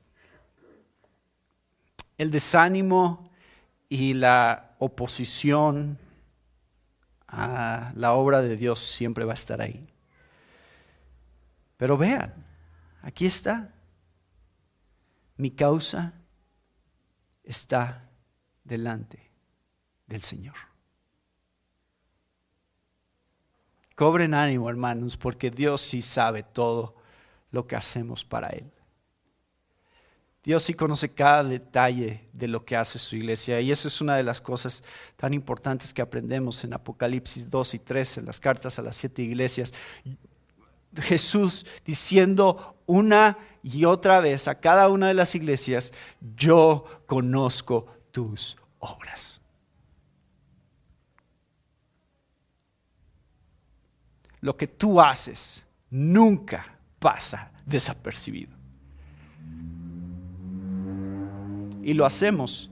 El 2.17 2.31
desánimo 2.31 3.31
y 3.89 4.15
la 4.15 4.75
oposición 4.79 5.99
a 7.33 7.93
la 7.97 8.13
obra 8.13 8.43
de 8.43 8.57
Dios 8.57 8.79
siempre 8.79 9.25
va 9.25 9.33
a 9.33 9.35
estar 9.35 9.61
ahí. 9.61 9.89
Pero 11.79 11.97
vean, 11.97 12.47
aquí 13.01 13.27
está. 13.27 13.75
Mi 15.37 15.51
causa 15.51 16.13
está 17.43 18.11
delante 18.63 19.33
del 20.07 20.23
Señor. 20.23 20.55
Cobren 23.97 24.35
ánimo, 24.35 24.69
hermanos, 24.69 25.17
porque 25.17 25.51
Dios 25.51 25.81
sí 25.81 26.03
sabe 26.03 26.43
todo 26.43 26.97
lo 27.51 27.67
que 27.67 27.77
hacemos 27.77 28.25
para 28.25 28.49
Él. 28.51 28.71
Dios 30.45 30.65
sí 30.65 30.75
conoce 30.75 31.09
cada 31.09 31.45
detalle 31.45 32.29
de 32.33 32.49
lo 32.49 32.65
que 32.65 32.77
hace 32.77 32.99
su 32.99 33.15
iglesia 33.15 33.61
y 33.61 33.71
eso 33.71 33.87
es 33.87 34.01
una 34.01 34.17
de 34.17 34.25
las 34.25 34.41
cosas 34.41 34.83
tan 35.17 35.35
importantes 35.35 35.95
que 35.95 36.03
aprendemos 36.03 36.65
en 36.65 36.73
Apocalipsis 36.73 37.49
2 37.49 37.75
y 37.75 37.79
3, 37.79 38.19
en 38.19 38.27
las 38.27 38.41
cartas 38.41 38.79
a 38.79 38.83
las 38.83 38.97
siete 38.97 39.23
iglesias. 39.23 39.73
Jesús 40.97 41.65
diciendo 41.87 42.77
una 42.87 43.39
y 43.63 43.85
otra 43.85 44.21
vez 44.21 44.49
a 44.49 44.59
cada 44.59 44.89
una 44.89 45.07
de 45.07 45.15
las 45.15 45.35
iglesias, 45.37 45.93
yo 46.37 46.85
conozco 47.07 47.87
tus 48.11 48.57
obras. 48.81 49.41
Lo 54.41 54.57
que 54.57 54.67
tú 54.67 55.01
haces 55.01 55.65
nunca 55.89 56.77
pasa 56.99 57.53
desapercibido. 57.65 58.63
Y 61.83 61.95
lo 61.95 62.07
hacemos 62.07 62.71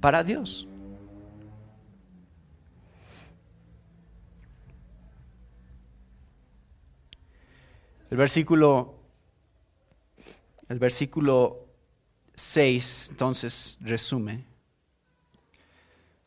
para 0.00 0.24
Dios. 0.24 0.66
El 8.10 8.16
versículo 8.16 8.96
el 10.68 10.78
versículo 10.78 11.66
6 12.34 13.08
entonces 13.10 13.78
resume 13.80 14.44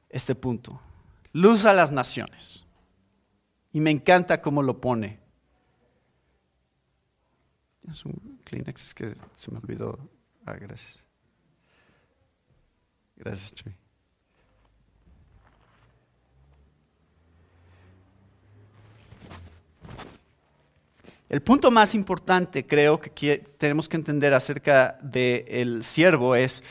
este 0.09 0.33
punto. 0.33 0.81
Luz 1.33 1.65
a 1.65 1.73
las 1.73 1.91
naciones. 1.91 2.65
Y 3.71 3.79
me 3.79 3.91
encanta 3.91 4.41
cómo 4.41 4.63
lo 4.63 4.81
pone. 4.81 5.19
Es 7.87 8.03
un 8.05 8.39
Kleenex, 8.43 8.85
es 8.85 8.93
que 8.93 9.13
se 9.35 9.51
me 9.51 9.59
olvidó. 9.59 9.99
Ah, 10.45 10.53
gracias. 10.53 11.05
Gracias, 13.19 13.53
Chuy. 13.53 13.73
El 21.29 21.43
punto 21.43 21.69
más 21.69 21.93
importante, 21.93 22.65
creo, 22.65 22.99
que 22.99 23.37
tenemos 23.59 23.87
que 23.87 23.97
entender 23.97 24.33
acerca 24.33 24.97
del 25.01 25.83
siervo 25.83 26.35
es 26.35 26.63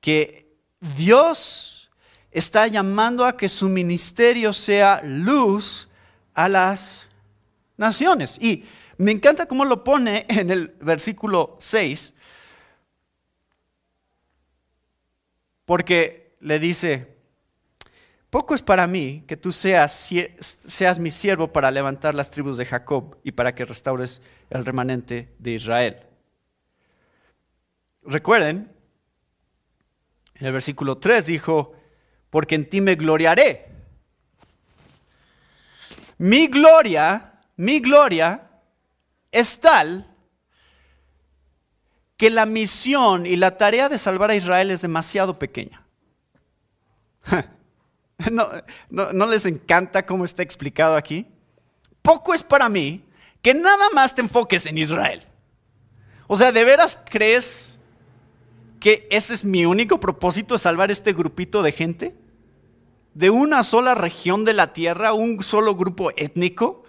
que 0.00 0.48
Dios 0.96 1.90
está 2.32 2.66
llamando 2.66 3.24
a 3.24 3.36
que 3.36 3.48
su 3.48 3.68
ministerio 3.68 4.52
sea 4.52 5.00
luz 5.04 5.88
a 6.34 6.48
las 6.48 7.08
naciones. 7.76 8.36
Y 8.40 8.64
me 8.96 9.12
encanta 9.12 9.46
cómo 9.46 9.64
lo 9.64 9.84
pone 9.84 10.26
en 10.28 10.50
el 10.50 10.74
versículo 10.80 11.56
6, 11.60 12.14
porque 15.70 16.34
le 16.40 16.58
dice, 16.58 17.06
poco 18.28 18.56
es 18.56 18.60
para 18.60 18.88
mí 18.88 19.22
que 19.28 19.36
tú 19.36 19.52
seas, 19.52 20.10
mi 20.98 21.12
siervo 21.12 21.52
para 21.52 21.70
levantar 21.70 22.12
las 22.12 22.32
tribus 22.32 22.56
de 22.56 22.66
Jacob 22.66 23.16
y 23.22 23.30
para 23.30 23.54
que 23.54 23.64
restaures 23.64 24.20
el 24.50 24.66
remanente 24.66 25.32
de 25.38 25.52
Israel. 25.52 26.00
Recuerden, 28.02 28.72
en 30.34 30.46
el 30.48 30.52
versículo 30.52 30.98
3 30.98 31.26
dijo, 31.26 31.76
porque 32.30 32.56
en 32.56 32.68
ti 32.68 32.80
me 32.80 32.96
gloriaré. 32.96 33.68
Mi 36.18 36.48
gloria, 36.48 37.34
mi 37.54 37.78
gloria 37.78 38.50
es 39.30 39.60
tal 39.60 40.09
que 42.20 42.28
la 42.28 42.44
misión 42.44 43.24
y 43.24 43.34
la 43.36 43.56
tarea 43.56 43.88
de 43.88 43.96
salvar 43.96 44.30
a 44.30 44.34
Israel 44.34 44.70
es 44.70 44.82
demasiado 44.82 45.38
pequeña. 45.38 45.86
¿No, 48.30 48.46
no, 48.90 49.26
les 49.26 49.46
encanta 49.46 50.04
cómo 50.04 50.26
está 50.26 50.42
explicado 50.42 50.96
aquí? 50.96 51.26
Poco 52.02 52.34
es 52.34 52.42
para 52.42 52.68
mí 52.68 53.02
que 53.40 53.54
nada 53.54 53.86
más 53.94 54.14
te 54.14 54.20
enfoques 54.20 54.66
en 54.66 54.76
Israel. 54.76 55.22
O 56.26 56.36
sea, 56.36 56.52
¿de 56.52 56.62
veras 56.62 56.98
crees 57.08 57.78
que 58.80 59.08
ese 59.10 59.32
es 59.32 59.42
mi 59.42 59.64
único 59.64 59.98
propósito, 59.98 60.58
salvar 60.58 60.90
este 60.90 61.14
grupito 61.14 61.62
de 61.62 61.72
gente? 61.72 62.14
¿De 63.14 63.30
una 63.30 63.62
sola 63.62 63.94
región 63.94 64.44
de 64.44 64.52
la 64.52 64.74
tierra, 64.74 65.14
un 65.14 65.42
solo 65.42 65.74
grupo 65.74 66.10
étnico? 66.18 66.84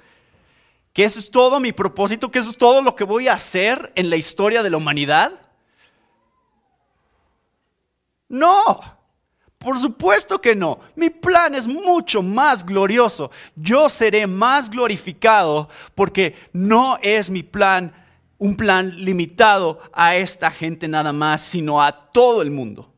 ¿Que 0.94 1.04
eso 1.04 1.20
es 1.20 1.32
todo 1.32 1.60
mi 1.60 1.72
propósito? 1.72 2.30
¿Que 2.30 2.40
eso 2.40 2.50
es 2.50 2.58
todo 2.58 2.82
lo 2.82 2.96
que 2.96 3.04
voy 3.04 3.28
a 3.28 3.34
hacer 3.34 3.92
en 3.96 4.10
la 4.10 4.18
historia 4.18 4.62
de 4.62 4.70
la 4.70 4.78
humanidad? 4.78 5.40
No. 8.28 8.82
Por 9.58 9.80
supuesto 9.80 10.42
que 10.42 10.56
no. 10.56 10.80
Mi 10.96 11.10
plan 11.10 11.56
es 11.56 11.68
mucho 11.68 12.22
más 12.22 12.66
glorioso. 12.66 13.32
Yo 13.56 13.90
seré 13.90 14.26
más 14.28 14.70
glorificado 14.70 15.70
porque 15.96 16.36
no 16.52 16.98
es 17.02 17.30
mi 17.30 17.44
plan 17.44 17.94
un 18.42 18.56
plan 18.56 19.06
limitado 19.06 19.80
a 19.94 20.16
esta 20.16 20.50
gente 20.50 20.88
nada 20.88 21.14
más, 21.14 21.42
sino 21.42 21.80
a 21.80 22.12
todo 22.12 22.42
el 22.42 22.50
mundo. 22.50 22.92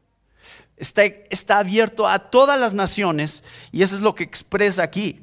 Está, 0.78 1.60
abierto 1.60 2.08
a 2.08 2.18
todas 2.18 2.58
las 2.58 2.74
naciones 2.74 3.44
y 3.70 3.84
eso 3.84 3.94
es 3.94 4.02
lo 4.02 4.16
que 4.16 4.24
expresa 4.24 4.84
aquí 4.84 5.20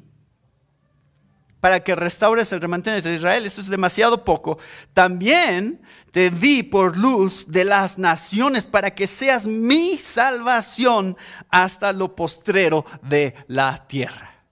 para 1.61 1.83
que 1.83 1.95
restaures 1.95 2.51
el 2.51 2.59
remanente 2.59 2.91
de 2.91 3.13
Israel. 3.13 3.45
Eso 3.45 3.61
es 3.61 3.67
demasiado 3.67 4.25
poco. 4.25 4.57
También 4.93 5.81
te 6.11 6.31
di 6.31 6.63
por 6.63 6.97
luz 6.97 7.45
de 7.47 7.63
las 7.63 7.97
naciones 7.97 8.65
para 8.65 8.93
que 8.93 9.07
seas 9.07 9.45
mi 9.45 9.97
salvación 9.97 11.15
hasta 11.49 11.93
lo 11.93 12.15
postrero 12.15 12.83
de 13.03 13.35
la 13.47 13.87
tierra. 13.87 14.43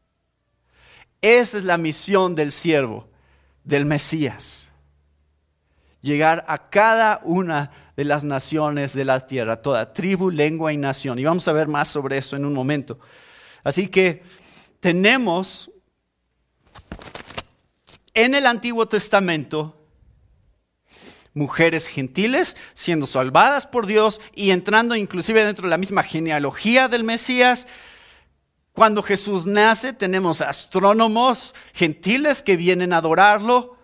Esa 1.19 1.57
es 1.57 1.63
la 1.63 1.77
misión 1.77 2.35
del 2.35 2.51
siervo, 2.51 3.09
del 3.63 3.85
Mesías. 3.85 4.69
Llegar 6.01 6.45
a 6.47 6.69
cada 6.69 7.19
una 7.23 7.71
de 7.97 8.05
las 8.05 8.23
naciones 8.23 8.93
de 8.93 9.03
la 9.03 9.25
tierra, 9.27 9.61
toda 9.61 9.91
tribu, 9.93 10.29
lengua 10.29 10.71
y 10.71 10.77
nación. 10.77 11.19
Y 11.19 11.25
vamos 11.25 11.47
a 11.47 11.53
ver 11.53 11.67
más 11.67 11.89
sobre 11.89 12.19
eso 12.19 12.37
en 12.37 12.45
un 12.45 12.53
momento. 12.53 12.99
Así 13.63 13.87
que 13.89 14.23
tenemos 14.79 15.69
en 18.13 18.35
el 18.35 18.45
Antiguo 18.45 18.87
Testamento 18.87 19.75
mujeres 21.33 21.87
gentiles 21.87 22.57
siendo 22.73 23.07
salvadas 23.07 23.65
por 23.65 23.85
Dios 23.85 24.19
y 24.35 24.51
entrando 24.51 24.95
inclusive 24.95 25.43
dentro 25.43 25.63
de 25.63 25.69
la 25.69 25.77
misma 25.77 26.03
genealogía 26.03 26.87
del 26.87 27.03
Mesías. 27.03 27.67
Cuando 28.73 29.03
Jesús 29.03 29.45
nace 29.45 29.93
tenemos 29.93 30.41
astrónomos 30.41 31.55
gentiles 31.73 32.41
que 32.41 32.57
vienen 32.57 32.93
a 32.93 32.97
adorarlo. 32.97 33.77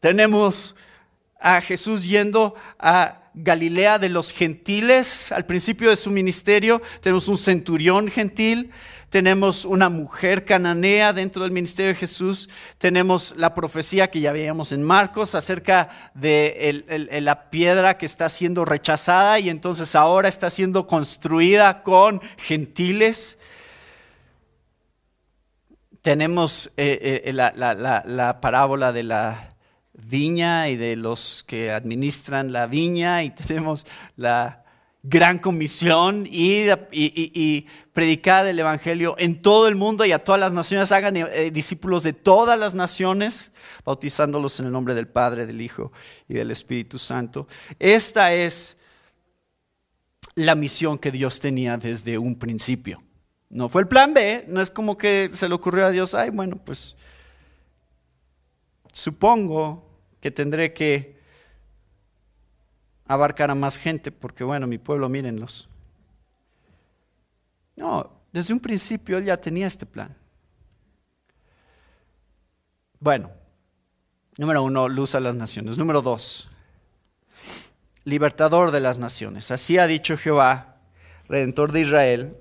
Tenemos 0.00 0.74
a 1.38 1.60
Jesús 1.60 2.04
yendo 2.04 2.54
a 2.78 3.18
Galilea 3.34 3.98
de 3.98 4.08
los 4.08 4.32
gentiles 4.32 5.32
al 5.32 5.46
principio 5.46 5.90
de 5.90 5.96
su 5.96 6.10
ministerio. 6.10 6.82
Tenemos 7.00 7.28
un 7.28 7.38
centurión 7.38 8.08
gentil 8.10 8.70
tenemos 9.12 9.66
una 9.66 9.90
mujer 9.90 10.46
cananea 10.46 11.12
dentro 11.12 11.42
del 11.42 11.52
ministerio 11.52 11.92
de 11.92 11.98
Jesús, 11.98 12.48
tenemos 12.78 13.34
la 13.36 13.54
profecía 13.54 14.10
que 14.10 14.20
ya 14.20 14.32
veíamos 14.32 14.72
en 14.72 14.82
Marcos 14.82 15.34
acerca 15.34 15.90
de 16.14 17.20
la 17.20 17.50
piedra 17.50 17.98
que 17.98 18.06
está 18.06 18.30
siendo 18.30 18.64
rechazada 18.64 19.38
y 19.38 19.50
entonces 19.50 19.94
ahora 19.96 20.30
está 20.30 20.48
siendo 20.48 20.86
construida 20.86 21.82
con 21.82 22.22
gentiles. 22.38 23.38
Tenemos 26.00 26.72
eh, 26.78 27.20
eh, 27.26 27.32
la 27.34 28.38
parábola 28.40 28.92
de 28.92 29.02
la 29.02 29.56
viña 29.92 30.70
y 30.70 30.76
de 30.76 30.96
los 30.96 31.44
que 31.46 31.70
administran 31.70 32.50
la 32.50 32.66
viña 32.66 33.24
y 33.24 33.30
tenemos 33.46 33.86
la 34.16 34.61
gran 35.02 35.38
comisión 35.38 36.26
y, 36.30 36.70
y, 36.92 37.66
el 37.94 38.58
Evangelio 38.58 39.16
en 39.18 39.42
todo 39.42 39.66
el 39.68 39.74
mundo 39.74 40.04
y 40.04 40.12
a 40.12 40.22
todas 40.22 40.40
las 40.40 40.52
naciones. 40.52 40.92
Hagan 40.92 41.16
eh, 41.16 41.50
discípulos 41.50 42.02
de 42.04 42.12
todas 42.12 42.58
las 42.58 42.74
naciones, 42.74 43.52
bautizándolos 43.84 44.60
en 44.60 44.66
el 44.66 44.72
nombre 44.72 44.94
del 44.94 45.08
Padre, 45.08 45.46
del 45.46 45.60
Hijo 45.60 45.92
y 46.28 46.34
del 46.34 46.50
Espíritu 46.50 46.98
Santo. 46.98 47.48
Esta 47.78 48.32
es 48.32 48.78
la 50.34 50.54
misión 50.54 50.98
que 50.98 51.10
Dios 51.10 51.40
tenía 51.40 51.76
desde 51.76 52.16
un 52.16 52.36
principio. 52.36 53.02
No 53.50 53.68
fue 53.68 53.82
el 53.82 53.88
plan 53.88 54.14
B, 54.14 54.46
no 54.48 54.60
es 54.60 54.70
como 54.70 54.96
que 54.96 55.28
se 55.32 55.48
le 55.48 55.54
ocurrió 55.54 55.84
a 55.84 55.90
Dios, 55.90 56.14
ay, 56.14 56.30
bueno, 56.30 56.56
pues 56.64 56.96
supongo 58.92 59.86
que 60.20 60.30
tendré 60.30 60.72
que 60.72 61.21
abarcar 63.12 63.50
a 63.50 63.54
más 63.54 63.76
gente, 63.76 64.10
porque 64.10 64.44
bueno, 64.44 64.66
mi 64.66 64.78
pueblo, 64.78 65.08
mírenlos. 65.08 65.68
No, 67.76 68.10
desde 68.32 68.52
un 68.52 68.60
principio 68.60 69.18
él 69.18 69.24
ya 69.24 69.36
tenía 69.36 69.66
este 69.66 69.86
plan. 69.86 70.16
Bueno, 73.00 73.30
número 74.36 74.62
uno, 74.62 74.88
luz 74.88 75.14
a 75.14 75.20
las 75.20 75.34
naciones. 75.34 75.76
Número 75.76 76.02
dos, 76.02 76.48
libertador 78.04 78.70
de 78.70 78.80
las 78.80 78.98
naciones. 78.98 79.50
Así 79.50 79.78
ha 79.78 79.86
dicho 79.86 80.16
Jehová, 80.16 80.76
redentor 81.28 81.72
de 81.72 81.80
Israel, 81.80 82.36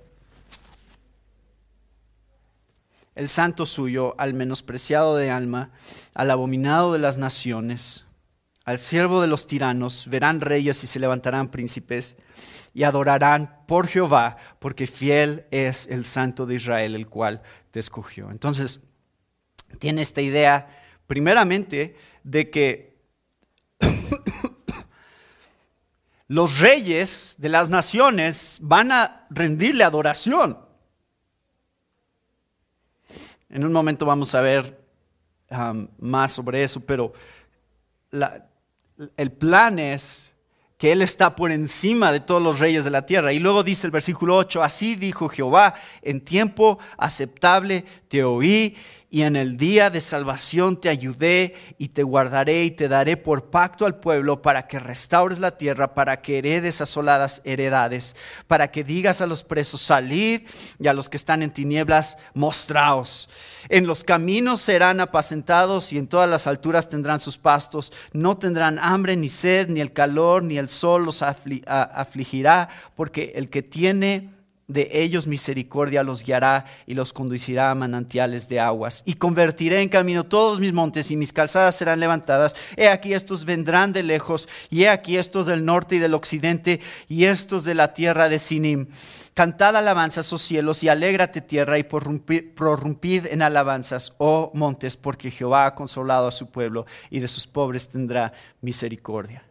el 3.15 3.27
santo 3.27 3.65
suyo, 3.65 4.15
al 4.17 4.33
menospreciado 4.33 5.15
de 5.15 5.29
alma, 5.29 5.71
al 6.13 6.31
abominado 6.31 6.93
de 6.93 6.99
las 6.99 7.17
naciones 7.17 8.05
al 8.63 8.77
siervo 8.77 9.21
de 9.21 9.27
los 9.27 9.47
tiranos, 9.47 10.07
verán 10.07 10.39
reyes 10.39 10.83
y 10.83 10.87
se 10.87 10.99
levantarán 10.99 11.49
príncipes 11.49 12.15
y 12.73 12.83
adorarán 12.83 13.63
por 13.67 13.87
Jehová, 13.87 14.37
porque 14.59 14.87
fiel 14.87 15.45
es 15.51 15.87
el 15.87 16.05
Santo 16.05 16.45
de 16.45 16.55
Israel, 16.55 16.95
el 16.95 17.07
cual 17.07 17.41
te 17.71 17.79
escogió. 17.79 18.29
Entonces, 18.31 18.81
tiene 19.79 20.01
esta 20.01 20.21
idea, 20.21 20.69
primeramente, 21.07 21.95
de 22.23 22.49
que 22.49 22.97
los 26.27 26.59
reyes 26.59 27.35
de 27.39 27.49
las 27.49 27.69
naciones 27.69 28.59
van 28.61 28.91
a 28.91 29.25
rendirle 29.31 29.83
adoración. 29.83 30.57
En 33.49 33.65
un 33.65 33.73
momento 33.73 34.05
vamos 34.05 34.33
a 34.35 34.41
ver 34.41 34.81
um, 35.49 35.87
más 35.99 36.31
sobre 36.31 36.63
eso, 36.63 36.79
pero 36.79 37.11
la, 38.11 38.50
el 39.17 39.31
plan 39.31 39.79
es 39.79 40.35
que 40.77 40.91
Él 40.91 41.01
está 41.01 41.35
por 41.35 41.51
encima 41.51 42.11
de 42.11 42.19
todos 42.19 42.41
los 42.41 42.59
reyes 42.59 42.83
de 42.83 42.89
la 42.89 43.05
tierra. 43.05 43.33
Y 43.33 43.39
luego 43.39 43.63
dice 43.63 43.85
el 43.85 43.91
versículo 43.91 44.35
8, 44.37 44.63
así 44.63 44.95
dijo 44.95 45.29
Jehová, 45.29 45.75
en 46.01 46.21
tiempo 46.21 46.79
aceptable 46.97 47.85
te 48.07 48.23
oí 48.23 48.75
y 49.13 49.23
en 49.23 49.35
el 49.35 49.57
día 49.57 49.89
de 49.89 49.99
salvación 49.99 50.79
te 50.79 50.87
ayudé 50.87 51.53
y 51.77 51.89
te 51.89 52.01
guardaré 52.01 52.63
y 52.63 52.71
te 52.71 52.87
daré 52.87 53.17
por 53.17 53.49
pacto 53.49 53.85
al 53.85 53.99
pueblo 53.99 54.41
para 54.41 54.67
que 54.67 54.79
restaures 54.79 55.39
la 55.39 55.57
tierra, 55.57 55.93
para 55.93 56.21
que 56.21 56.37
heredes 56.37 56.79
asoladas 56.79 57.41
heredades, 57.43 58.15
para 58.47 58.71
que 58.71 58.85
digas 58.85 59.19
a 59.19 59.27
los 59.27 59.43
presos, 59.43 59.81
salid 59.81 60.43
y 60.79 60.87
a 60.87 60.93
los 60.93 61.09
que 61.09 61.17
están 61.17 61.43
en 61.43 61.51
tinieblas, 61.51 62.17
mostraos. 62.33 63.29
En 63.67 63.85
los 63.85 64.05
caminos 64.05 64.61
serán 64.61 65.01
apacentados 65.01 65.91
y 65.91 65.97
en 65.97 66.07
todas 66.07 66.29
las 66.29 66.47
alturas 66.47 66.87
tendrán 66.87 67.19
sus 67.19 67.37
pastos. 67.37 67.91
No 68.13 68.37
tendrán 68.37 68.79
hambre 68.79 69.17
ni 69.17 69.27
sed, 69.27 69.67
ni 69.67 69.81
el 69.81 69.91
calor, 69.91 70.41
ni 70.41 70.57
el 70.57 70.69
sol 70.69 71.03
los 71.03 71.21
afligirá, 71.21 72.69
porque 72.95 73.33
el 73.35 73.49
que 73.49 73.61
tiene 73.61 74.40
de 74.71 74.89
ellos 74.91 75.27
misericordia 75.27 76.03
los 76.03 76.23
guiará 76.23 76.65
y 76.85 76.93
los 76.93 77.13
conducirá 77.13 77.71
a 77.71 77.75
manantiales 77.75 78.47
de 78.47 78.59
aguas. 78.59 79.03
Y 79.05 79.15
convertiré 79.15 79.81
en 79.81 79.89
camino 79.89 80.25
todos 80.25 80.59
mis 80.59 80.73
montes 80.73 81.11
y 81.11 81.15
mis 81.15 81.33
calzadas 81.33 81.75
serán 81.75 81.99
levantadas. 81.99 82.55
He 82.77 82.87
aquí 82.87 83.13
estos 83.13 83.45
vendrán 83.45 83.93
de 83.93 84.03
lejos 84.03 84.47
y 84.69 84.83
he 84.83 84.89
aquí 84.89 85.17
estos 85.17 85.47
del 85.47 85.65
norte 85.65 85.95
y 85.95 85.99
del 85.99 86.13
occidente 86.13 86.79
y 87.07 87.25
estos 87.25 87.63
de 87.63 87.75
la 87.75 87.93
tierra 87.93 88.29
de 88.29 88.39
Sinim. 88.39 88.87
Cantad 89.33 89.75
alabanzas, 89.75 90.31
oh 90.33 90.37
cielos, 90.37 90.83
y 90.83 90.89
alégrate 90.89 91.41
tierra 91.41 91.77
y 91.77 91.83
prorrumpid 91.83 93.25
en 93.27 93.41
alabanzas, 93.41 94.13
oh 94.17 94.51
montes, 94.53 94.97
porque 94.97 95.31
Jehová 95.31 95.65
ha 95.65 95.75
consolado 95.75 96.27
a 96.27 96.31
su 96.31 96.47
pueblo 96.47 96.85
y 97.09 97.19
de 97.19 97.27
sus 97.27 97.47
pobres 97.47 97.87
tendrá 97.87 98.33
misericordia. 98.61 99.50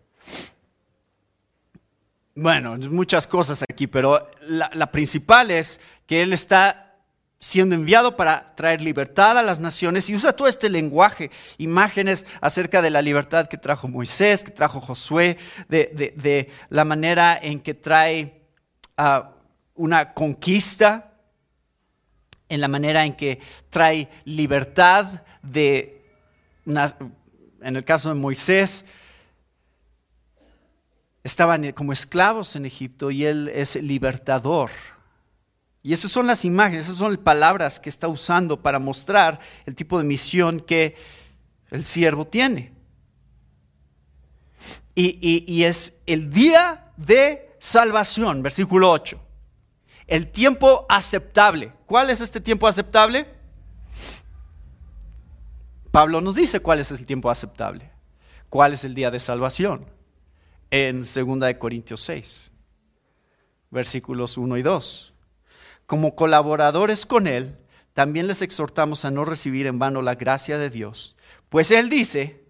Bueno, 2.35 2.76
muchas 2.91 3.26
cosas 3.26 3.64
aquí, 3.68 3.87
pero 3.87 4.31
la, 4.43 4.93
principal 4.93 5.51
es 5.51 5.81
que 6.07 6.22
Él 6.22 6.33
está 6.33 6.95
siendo 7.41 7.74
enviado 7.74 8.16
para 8.16 8.55
traer 8.55 8.83
libertad 8.83 9.37
a 9.37 9.43
las 9.43 9.59
naciones 9.59 10.09
y 10.09 10.14
usa 10.14 10.35
todo 10.35 10.47
este 10.47 10.68
lenguaje, 10.68 11.31
imágenes 11.59 12.26
acerca 12.41 12.83
de 12.83 12.91
la 12.91 13.03
libertad 13.03 13.49
que 13.49 13.59
trajo 13.59 13.89
Moisés, 13.89 14.45
que 14.45 14.53
trajo 14.53 14.81
Josué, 14.81 15.39
de, 15.68 16.51
la 16.68 16.85
manera 16.85 17.39
en 17.41 17.59
que 17.61 17.74
trae 17.74 18.43
ah, 18.97 19.33
una 19.74 20.14
conquista, 20.14 21.12
en 22.49 22.61
la 22.61 22.68
manera 22.68 23.05
en 23.05 23.14
que 23.14 23.41
trae 23.70 24.09
libertad 24.24 25.22
de, 25.43 26.05
en 26.64 27.76
el 27.76 27.85
caso 27.85 28.11
de 28.11 28.14
Moisés, 28.14 28.85
estaban 31.24 31.72
como 31.72 31.92
esclavos 31.92 32.56
en 32.56 32.66
Egipto 32.66 33.10
y 33.10 33.24
Él 33.24 33.50
es 33.54 33.76
libertador. 33.76 34.70
Y 35.82 35.92
esas 35.92 36.10
son 36.10 36.26
las 36.26 36.44
imágenes, 36.44 36.84
esas 36.84 36.96
son 36.96 37.12
las 37.12 37.20
palabras 37.20 37.80
que 37.80 37.88
está 37.88 38.08
usando 38.08 38.60
para 38.60 38.78
mostrar 38.78 39.40
el 39.64 39.74
tipo 39.74 39.98
de 39.98 40.04
misión 40.04 40.60
que 40.60 40.94
el 41.70 41.84
siervo 41.84 42.26
tiene. 42.26 42.72
Y, 44.94 45.44
y 45.46 45.64
es 45.64 45.94
el 46.06 46.30
día 46.30 46.92
de 46.96 47.56
salvación, 47.58 48.42
versículo 48.42 48.90
8. 48.90 49.18
El 50.06 50.30
tiempo 50.30 50.84
aceptable. 50.88 51.72
¿Cuál 51.86 52.10
es 52.10 52.20
este 52.20 52.40
tiempo 52.40 52.66
aceptable? 52.66 53.26
Pablo 55.90 56.20
nos 56.20 56.34
dice 56.34 56.60
cuál 56.60 56.80
es 56.80 56.90
el 56.90 57.06
tiempo 57.06 57.30
aceptable. 57.30 57.90
¿Cuál 58.48 58.72
es 58.72 58.84
el 58.84 58.94
día 58.94 59.10
de 59.10 59.20
salvación? 59.20 59.86
En 60.70 61.04
2 61.04 61.54
Corintios 61.58 62.00
6, 62.02 62.52
versículos 63.70 64.36
1 64.36 64.56
y 64.56 64.62
2. 64.62 65.14
Como 65.86 66.14
colaboradores 66.14 67.06
con 67.06 67.26
Él, 67.26 67.56
también 67.94 68.26
les 68.26 68.42
exhortamos 68.42 69.04
a 69.04 69.10
no 69.10 69.24
recibir 69.24 69.66
en 69.66 69.78
vano 69.78 70.02
la 70.02 70.14
gracia 70.14 70.58
de 70.58 70.70
Dios. 70.70 71.16
Pues 71.48 71.70
Él 71.70 71.88
dice, 71.88 72.44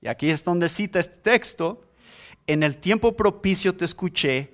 y 0.00 0.08
aquí 0.08 0.28
es 0.30 0.44
donde 0.44 0.68
cita 0.68 0.98
este 0.98 1.16
texto, 1.16 1.82
en 2.46 2.62
el 2.62 2.76
tiempo 2.78 3.16
propicio 3.16 3.74
te 3.74 3.84
escuché 3.84 4.52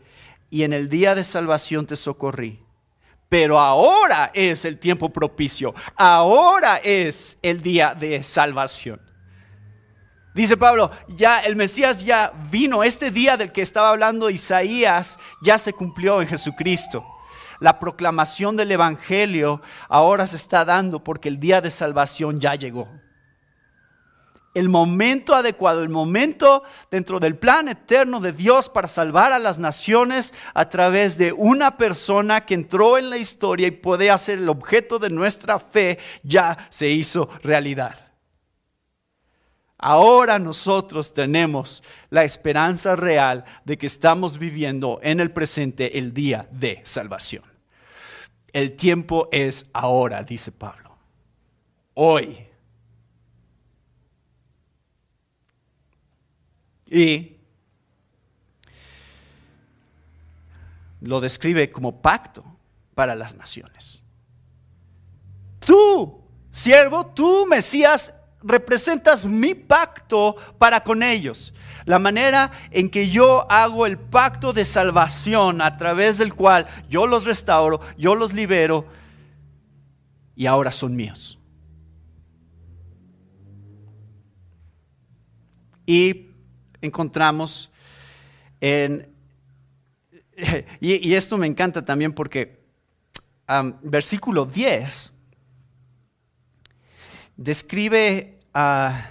y 0.51 0.63
en 0.63 0.73
el 0.73 0.89
día 0.89 1.15
de 1.15 1.25
salvación 1.25 1.87
te 1.87 1.97
socorrí. 1.97 2.61
Pero 3.29 3.59
ahora 3.59 4.31
es 4.33 4.65
el 4.65 4.79
tiempo 4.79 5.11
propicio, 5.11 5.75
ahora 5.97 6.77
es 6.77 7.39
el 7.43 7.63
día 7.63 7.95
de 7.95 8.23
salvación. 8.23 9.01
Dice 10.35 10.57
Pablo, 10.57 10.91
ya 11.07 11.39
el 11.41 11.55
Mesías 11.55 12.05
ya 12.05 12.33
vino, 12.51 12.83
este 12.83 13.13
día 13.13 13.37
del 13.37 13.53
que 13.53 13.63
estaba 13.63 13.91
hablando 13.91 14.31
Isaías 14.31 15.17
ya 15.41 15.59
se 15.59 15.73
cumplió 15.73 16.21
en 16.21 16.27
Jesucristo. 16.27 17.07
La 17.61 17.79
proclamación 17.79 18.57
del 18.57 18.73
Evangelio 18.73 19.63
ahora 19.89 20.27
se 20.27 20.35
está 20.35 20.65
dando 20.65 21.05
porque 21.05 21.29
el 21.29 21.39
día 21.39 21.61
de 21.61 21.71
salvación 21.71 22.41
ya 22.41 22.57
llegó. 22.57 22.89
El 24.55 24.69
momento 24.69 25.37
adecuado, 25.37 25.83
el 25.83 25.89
momento 25.89 26.65
dentro 26.91 27.21
del 27.21 27.37
plan 27.37 27.69
eterno 27.69 28.19
de 28.19 28.33
Dios 28.33 28.69
para 28.69 28.89
salvar 28.89 29.33
a 29.33 29.39
las 29.39 29.61
naciones 29.61 30.35
a 30.53 30.69
través 30.69 31.17
de 31.17 31.33
una 31.33 31.77
persona 31.77 32.45
que 32.45 32.55
entró 32.55 32.99
en 32.99 33.09
la 33.09 33.19
historia 33.19 33.69
y 33.69 33.73
puede 33.73 34.17
ser 34.19 34.39
el 34.41 34.49
objeto 34.49 34.99
de 34.99 35.11
nuestra 35.11 35.61
fe, 35.61 35.99
ya 36.25 36.59
se 36.71 36.89
hizo 36.89 37.29
realidad. 37.43 38.04
Ahora 39.87 40.39
nosotros 40.39 41.13
tenemos 41.13 41.83
la 42.09 42.25
esperanza 42.25 42.97
real 42.97 43.45
de 43.67 43.77
que 43.77 43.87
estamos 43.87 44.39
viviendo 44.39 44.99
en 45.03 45.21
el 45.21 45.31
presente 45.31 45.99
el 45.99 46.15
día 46.15 46.49
de 46.51 46.81
salvación. 46.85 47.45
El 48.55 48.77
tiempo 48.77 49.29
es 49.31 49.67
ahora, 49.75 50.23
dice 50.23 50.53
Pablo. 50.53 50.97
Hoy. 51.93 52.47
Y 56.87 57.37
lo 61.03 61.21
describe 61.21 61.71
como 61.71 62.01
pacto 62.01 62.43
para 62.95 63.15
las 63.15 63.35
naciones. 63.35 64.03
Tú, 65.59 66.23
siervo, 66.51 67.05
tú, 67.09 67.45
Mesías, 67.45 68.15
representas 68.45 69.25
mi 69.25 69.55
pacto 69.55 70.37
para 70.59 70.85
con 70.85 71.03
ellos. 71.03 71.53
La 71.87 71.99
manera 71.99 72.53
en 72.71 72.91
que 72.91 73.09
yo 73.09 73.51
hago 73.51 73.87
el 73.87 73.99
pacto 73.99 74.53
de 74.53 74.65
salvación 74.65 75.61
a 75.61 75.77
través 75.77 76.19
del 76.19 76.35
cual 76.35 76.67
yo 76.89 77.07
los 77.07 77.25
restauro, 77.25 77.81
yo 77.99 78.15
los 78.15 78.33
libero 78.33 78.87
y 80.37 80.47
ahora 80.47 80.71
son 80.71 80.95
míos. 80.95 81.39
Y 85.87 86.29
encontramos 86.81 87.71
en... 88.61 89.13
Y, 90.81 91.15
esto 91.15 91.39
me 91.39 91.47
encanta 91.47 91.85
también 91.85 92.13
porque 92.13 92.61
versículo 93.83 94.47
10 94.47 95.13
describe 97.37 98.34
a... 98.55 99.11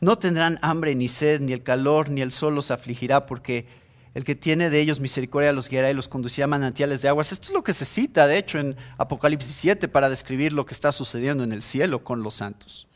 no 0.00 0.16
tendrán 0.18 0.58
hambre 0.62 0.94
ni 0.94 1.08
sed, 1.08 1.40
ni 1.40 1.52
el 1.52 1.62
calor, 1.62 2.08
ni 2.08 2.22
el 2.22 2.32
sol 2.32 2.54
los 2.54 2.70
afligirá, 2.70 3.26
porque 3.26 3.66
el 4.14 4.24
que 4.24 4.34
tiene 4.34 4.70
de 4.70 4.80
ellos 4.80 4.98
misericordia 4.98 5.52
los 5.52 5.68
guiará 5.68 5.90
y 5.90 5.94
los 5.94 6.08
conducirá 6.08 6.44
a 6.44 6.48
manantiales 6.48 7.02
de 7.02 7.08
aguas. 7.08 7.32
Esto 7.32 7.48
es 7.48 7.54
lo 7.54 7.62
que 7.62 7.72
se 7.72 7.84
cita, 7.84 8.26
de 8.26 8.38
hecho, 8.38 8.58
en 8.58 8.76
Apocalipsis 8.98 9.54
7 9.54 9.88
para 9.88 10.08
describir 10.08 10.52
lo 10.52 10.66
que 10.66 10.74
está 10.74 10.90
sucediendo 10.92 11.44
en 11.44 11.52
el 11.52 11.62
cielo 11.62 12.02
con 12.02 12.22
los 12.22 12.34
santos. 12.34 12.86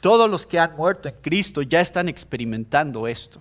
Todos 0.00 0.30
los 0.30 0.46
que 0.46 0.58
han 0.58 0.76
muerto 0.76 1.08
en 1.08 1.16
Cristo 1.20 1.62
ya 1.62 1.80
están 1.80 2.08
experimentando 2.08 3.06
esto. 3.08 3.40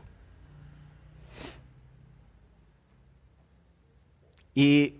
Y 4.54 4.96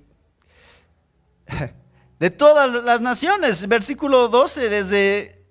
de 2.20 2.30
todas 2.30 2.84
las 2.84 3.02
naciones, 3.02 3.68
versículo 3.68 4.28
12, 4.28 4.70
desde 4.70 5.46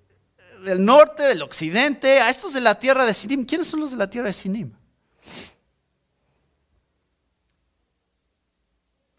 el 0.66 0.84
norte, 0.84 1.22
del 1.22 1.42
occidente, 1.42 2.20
a 2.20 2.28
estos 2.28 2.52
de 2.52 2.60
la 2.60 2.78
tierra 2.78 3.04
de 3.04 3.14
Sinim. 3.14 3.44
¿Quiénes 3.44 3.68
son 3.68 3.80
los 3.80 3.92
de 3.92 3.96
la 3.96 4.10
tierra 4.10 4.26
de 4.26 4.32
Sinim? 4.32 4.72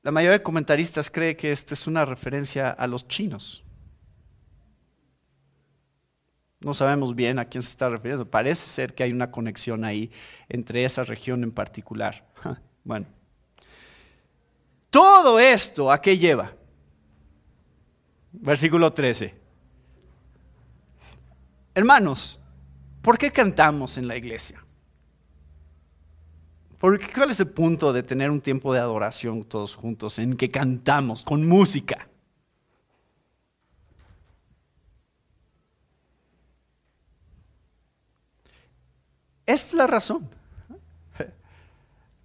La 0.04 0.12
mayoría 0.12 0.38
de 0.38 0.44
comentaristas 0.44 1.10
cree 1.10 1.36
que 1.36 1.52
esta 1.52 1.74
es 1.74 1.88
una 1.88 2.06
referencia 2.06 2.70
a 2.70 2.88
los 2.88 3.08
chinos. 3.08 3.64
No 6.60 6.74
sabemos 6.74 7.14
bien 7.14 7.40
a 7.40 7.46
quién 7.46 7.62
se 7.62 7.70
está 7.70 7.90
refiriendo. 7.90 8.30
Parece 8.30 8.68
ser 8.68 8.94
que 8.94 9.04
hay 9.04 9.12
una 9.12 9.32
conexión 9.32 9.86
ahí 9.86 10.12
entre 10.50 10.86
esa 10.86 11.04
región 11.04 11.44
en 11.44 11.52
particular. 11.52 12.26
Bueno, 12.88 13.06
todo 14.90 15.42
esto, 15.42 15.92
¿a 15.92 16.02
qué 16.02 16.18
lleva? 16.18 16.54
Versículo 18.40 18.94
13. 18.94 19.34
Hermanos, 21.74 22.40
¿por 23.02 23.18
qué 23.18 23.32
cantamos 23.32 23.98
en 23.98 24.08
la 24.08 24.16
iglesia? 24.16 24.64
¿Cuál 26.80 27.32
es 27.32 27.40
el 27.40 27.50
punto 27.50 27.92
de 27.92 28.04
tener 28.04 28.30
un 28.30 28.42
tiempo 28.42 28.74
de 28.74 28.80
adoración 28.80 29.44
todos 29.44 29.76
juntos 29.76 30.20
en 30.20 30.38
que 30.38 30.52
cantamos 30.52 31.24
con 31.24 31.48
música? 31.48 32.08
Esta 39.46 39.68
es 39.68 39.74
la 39.74 39.88
razón. 39.88 40.30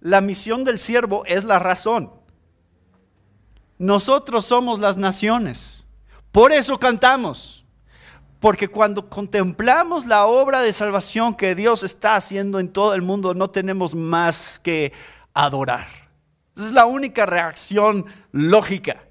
La 0.01 0.19
misión 0.19 0.65
del 0.65 0.79
siervo 0.79 1.25
es 1.25 1.45
la 1.45 1.59
razón. 1.59 2.11
Nosotros 3.77 4.45
somos 4.45 4.79
las 4.79 4.97
naciones. 4.97 5.82
Por 6.33 6.51
eso 6.51 6.79
cantamos. 6.79 7.63
Porque 8.39 8.67
cuando 8.67 9.07
contemplamos 9.07 10.05
la 10.05 10.25
obra 10.25 10.61
de 10.61 10.73
salvación 10.73 11.35
que 11.35 11.55
Dios 11.55 11.83
está 11.83 12.15
haciendo 12.15 12.59
en 12.59 12.73
todo 12.73 12.95
el 12.95 13.03
mundo, 13.03 13.35
no 13.35 13.51
tenemos 13.51 13.95
más 13.95 14.59
que 14.59 14.91
adorar. 15.33 15.87
Esa 16.55 16.65
es 16.65 16.71
la 16.71 16.87
única 16.87 17.27
reacción 17.27 18.07
lógica, 18.31 19.03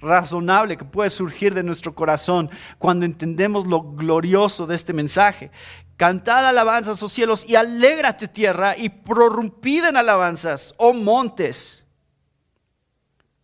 razonable 0.00 0.78
que 0.78 0.84
puede 0.86 1.10
surgir 1.10 1.54
de 1.54 1.62
nuestro 1.62 1.94
corazón 1.94 2.50
cuando 2.78 3.04
entendemos 3.04 3.66
lo 3.66 3.82
glorioso 3.82 4.66
de 4.66 4.76
este 4.76 4.94
mensaje. 4.94 5.50
Cantad 5.98 6.48
alabanzas, 6.48 7.02
oh 7.02 7.08
cielos, 7.08 7.48
y 7.48 7.54
alégrate 7.54 8.28
tierra, 8.28 8.76
y 8.76 8.88
prorrumpid 8.88 9.84
en 9.84 9.96
alabanzas, 9.98 10.74
oh 10.78 10.94
montes, 10.94 11.86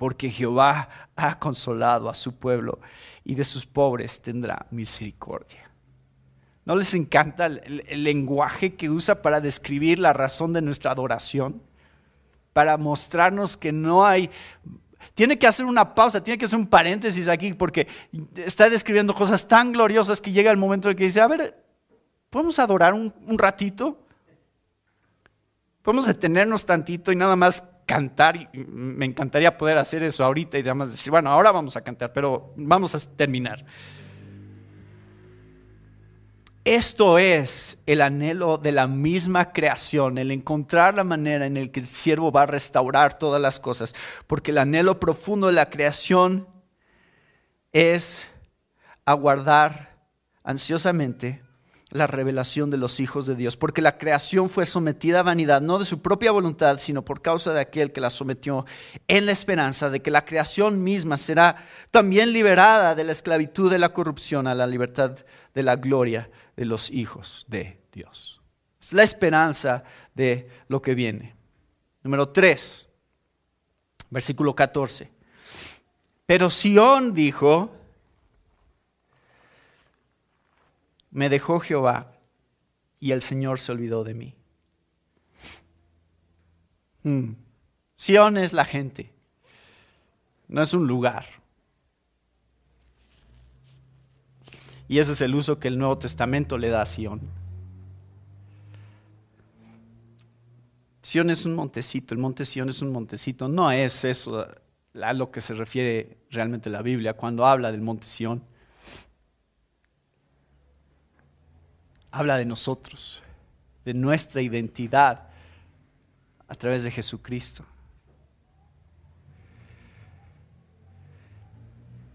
porque 0.03 0.31
Jehová 0.31 0.89
ha 1.17 1.39
consolado 1.39 2.09
a 2.09 2.15
su 2.15 2.35
pueblo, 2.35 2.81
y 3.25 3.35
de 3.35 3.45
sus 3.45 3.67
pobres 3.67 4.21
tendrá 4.21 4.67
misericordia. 4.71 5.71
¿No 6.65 6.77
les 6.77 6.95
encanta 6.95 7.47
el, 7.47 8.05
lenguaje 8.05 8.75
que 8.75 8.89
usa 8.89 9.21
para 9.21 9.41
describir 9.41 9.99
la 9.99 10.13
razón 10.13 10.53
de 10.53 10.63
nuestra 10.63 10.93
adoración? 10.93 11.61
Para 12.53 12.77
mostrarnos 12.77 13.57
que 13.57 13.73
no 13.73 14.05
hay 14.05 14.31
tiene 15.15 15.39
que 15.39 15.49
hacer 15.49 15.67
una 15.67 15.95
pausa, 15.95 16.23
tiene 16.23 16.39
que 16.39 16.45
hacer 16.45 16.59
un 16.59 16.69
paréntesis 16.69 17.27
aquí 17.27 17.53
porque 17.55 17.89
está 18.37 18.71
describiendo 18.71 19.13
cosas 19.13 19.49
tan 19.49 19.73
gloriosas 19.73 20.21
que 20.21 20.31
llega 20.31 20.51
el 20.51 20.57
momento 20.57 20.89
en 20.89 20.97
que 20.97 21.05
dice, 21.05 21.21
a 21.21 21.27
ver, 21.27 21.63
¿Podemos 22.33 22.59
adorar 22.59 22.95
un, 22.95 23.13
ratito? 23.37 24.07
¿Podemos 25.83 26.07
detenernos 26.07 26.65
tantito 26.65 27.13
y 27.13 27.17
nada 27.17 27.37
más 27.37 27.63
cantar? 27.87 28.51
me 28.53 29.05
encantaría 29.05 29.57
poder 29.57 29.79
hacer 29.79 30.03
eso 30.03 30.25
ahorita 30.25 30.59
y 30.59 30.63
además 30.63 30.91
decir, 30.91 31.11
bueno, 31.11 31.31
ahora 31.31 31.53
vamos 31.53 31.77
a 31.77 31.83
cantar, 31.83 32.13
pero 32.13 32.53
vamos 32.57 32.95
a 32.95 32.99
terminar. 33.17 33.65
Esto 36.65 37.19
es 37.19 37.79
el 37.87 38.01
anhelo 38.01 38.57
de 38.57 38.71
la 38.71 38.87
misma 38.87 39.53
creación, 39.53 40.17
el 40.17 40.31
encontrar 40.31 40.95
la 40.95 41.03
manera 41.03 41.45
en 41.45 41.55
la 41.55 41.67
que 41.67 41.81
el 41.81 41.87
siervo 41.87 42.31
va 42.31 42.43
a 42.43 42.47
restaurar 42.47 43.19
todas 43.19 43.43
las 43.43 43.59
cosas, 43.59 43.97
porque 44.29 44.53
el 44.53 44.59
anhelo 44.59 45.01
profundo 45.01 45.49
de 45.49 45.55
la 45.55 45.71
creación 45.71 46.47
es 47.73 48.29
aguardar 49.05 50.07
ansiosamente 50.45 51.42
la 51.93 52.07
revelación 52.07 52.71
de 52.71 52.79
los 52.79 53.01
hijos 53.01 53.27
de 53.27 53.37
Dios, 53.37 53.57
porque 53.57 53.83
la 53.83 53.99
creación 53.99 54.49
fue 54.49 54.67
sometida 54.67 55.21
a 55.21 55.23
vanidad, 55.23 55.61
no 55.61 55.79
de 55.79 55.85
su 55.85 56.01
propia 56.01 56.33
voluntad, 56.33 56.79
sino 56.79 57.05
por 57.05 57.21
causa 57.21 57.53
de 57.53 57.61
aquel 57.61 57.93
que 57.93 58.01
la 58.01 58.11
sometió, 58.11 58.65
en 59.09 59.27
la 59.27 59.33
esperanza 59.33 59.91
de 59.91 60.01
que 60.01 60.11
la 60.11 60.25
creación 60.25 60.83
misma 60.83 61.17
será 61.17 61.57
también 61.91 62.33
liberada 62.33 62.95
de 62.95 63.05
la 63.05 63.13
esclavitud 63.13 63.71
de 63.71 63.79
la 63.79 63.93
corrupción 63.93 64.47
a 64.47 64.55
la 64.55 64.67
libertad 64.67 65.17
de 65.55 65.63
la 65.63 65.77
gloria 65.77 66.31
de 66.57 66.65
los 66.65 66.91
hijos 66.91 67.45
de 67.49 67.79
Dios. 67.93 68.41
Es 68.81 68.93
la 68.93 69.03
esperanza 69.03 69.85
de 70.15 70.49
lo 70.69 70.81
que 70.81 70.95
viene. 70.95 71.37
Número 72.03 72.31
3, 72.31 72.89
versículo 74.11 74.55
14. 74.55 75.11
Pero 76.27 76.49
Sión 76.49 77.13
dijo, 77.13 77.82
me 81.13 81.29
dejó 81.29 81.61
Jehová 81.61 82.13
y 82.99 83.13
el 83.13 83.23
Señor 83.23 83.61
se 83.61 83.71
olvidó 83.71 84.03
de 84.03 84.15
mí. 84.15 84.35
Hmm. 87.05 87.35
Sión 87.95 88.37
es 88.37 88.53
la 88.53 88.65
gente, 88.65 89.13
no 90.49 90.63
es 90.63 90.75
un 90.75 90.87
lugar. 90.87 91.25
Y 94.89 94.99
ese 94.99 95.13
es 95.13 95.21
el 95.21 95.35
uso 95.35 95.59
que 95.59 95.69
el 95.69 95.79
Nuevo 95.79 95.99
Testamento 95.99 96.59
le 96.59 96.69
da 96.69 96.83
a 96.83 96.87
Sión. 96.87 97.21
Sión 101.03 101.31
es 101.31 101.45
un 101.45 101.55
montecito, 101.55 102.15
el 102.15 102.21
monte 102.21 102.45
Sión 102.45 102.69
es 102.69 102.83
un 102.83 102.91
montecito. 102.91 103.49
No 103.49 103.71
es 103.71 104.05
eso 104.05 104.47
a 105.01 105.13
lo 105.13 105.31
que 105.31 105.41
se 105.41 105.55
refiere 105.55 106.19
realmente 106.31 106.71
la 106.71 106.83
Biblia 106.83 107.15
cuando 107.15 107.47
habla 107.47 107.71
del 107.71 107.83
monte 107.83 108.07
Sión. 108.07 108.43
Habla 112.13 112.37
de 112.37 112.45
nosotros, 112.45 113.23
de 113.85 113.95
nuestra 113.95 114.43
identidad 114.43 115.29
a 116.47 116.55
través 116.55 116.85
de 116.85 116.91
Jesucristo. 116.91 117.65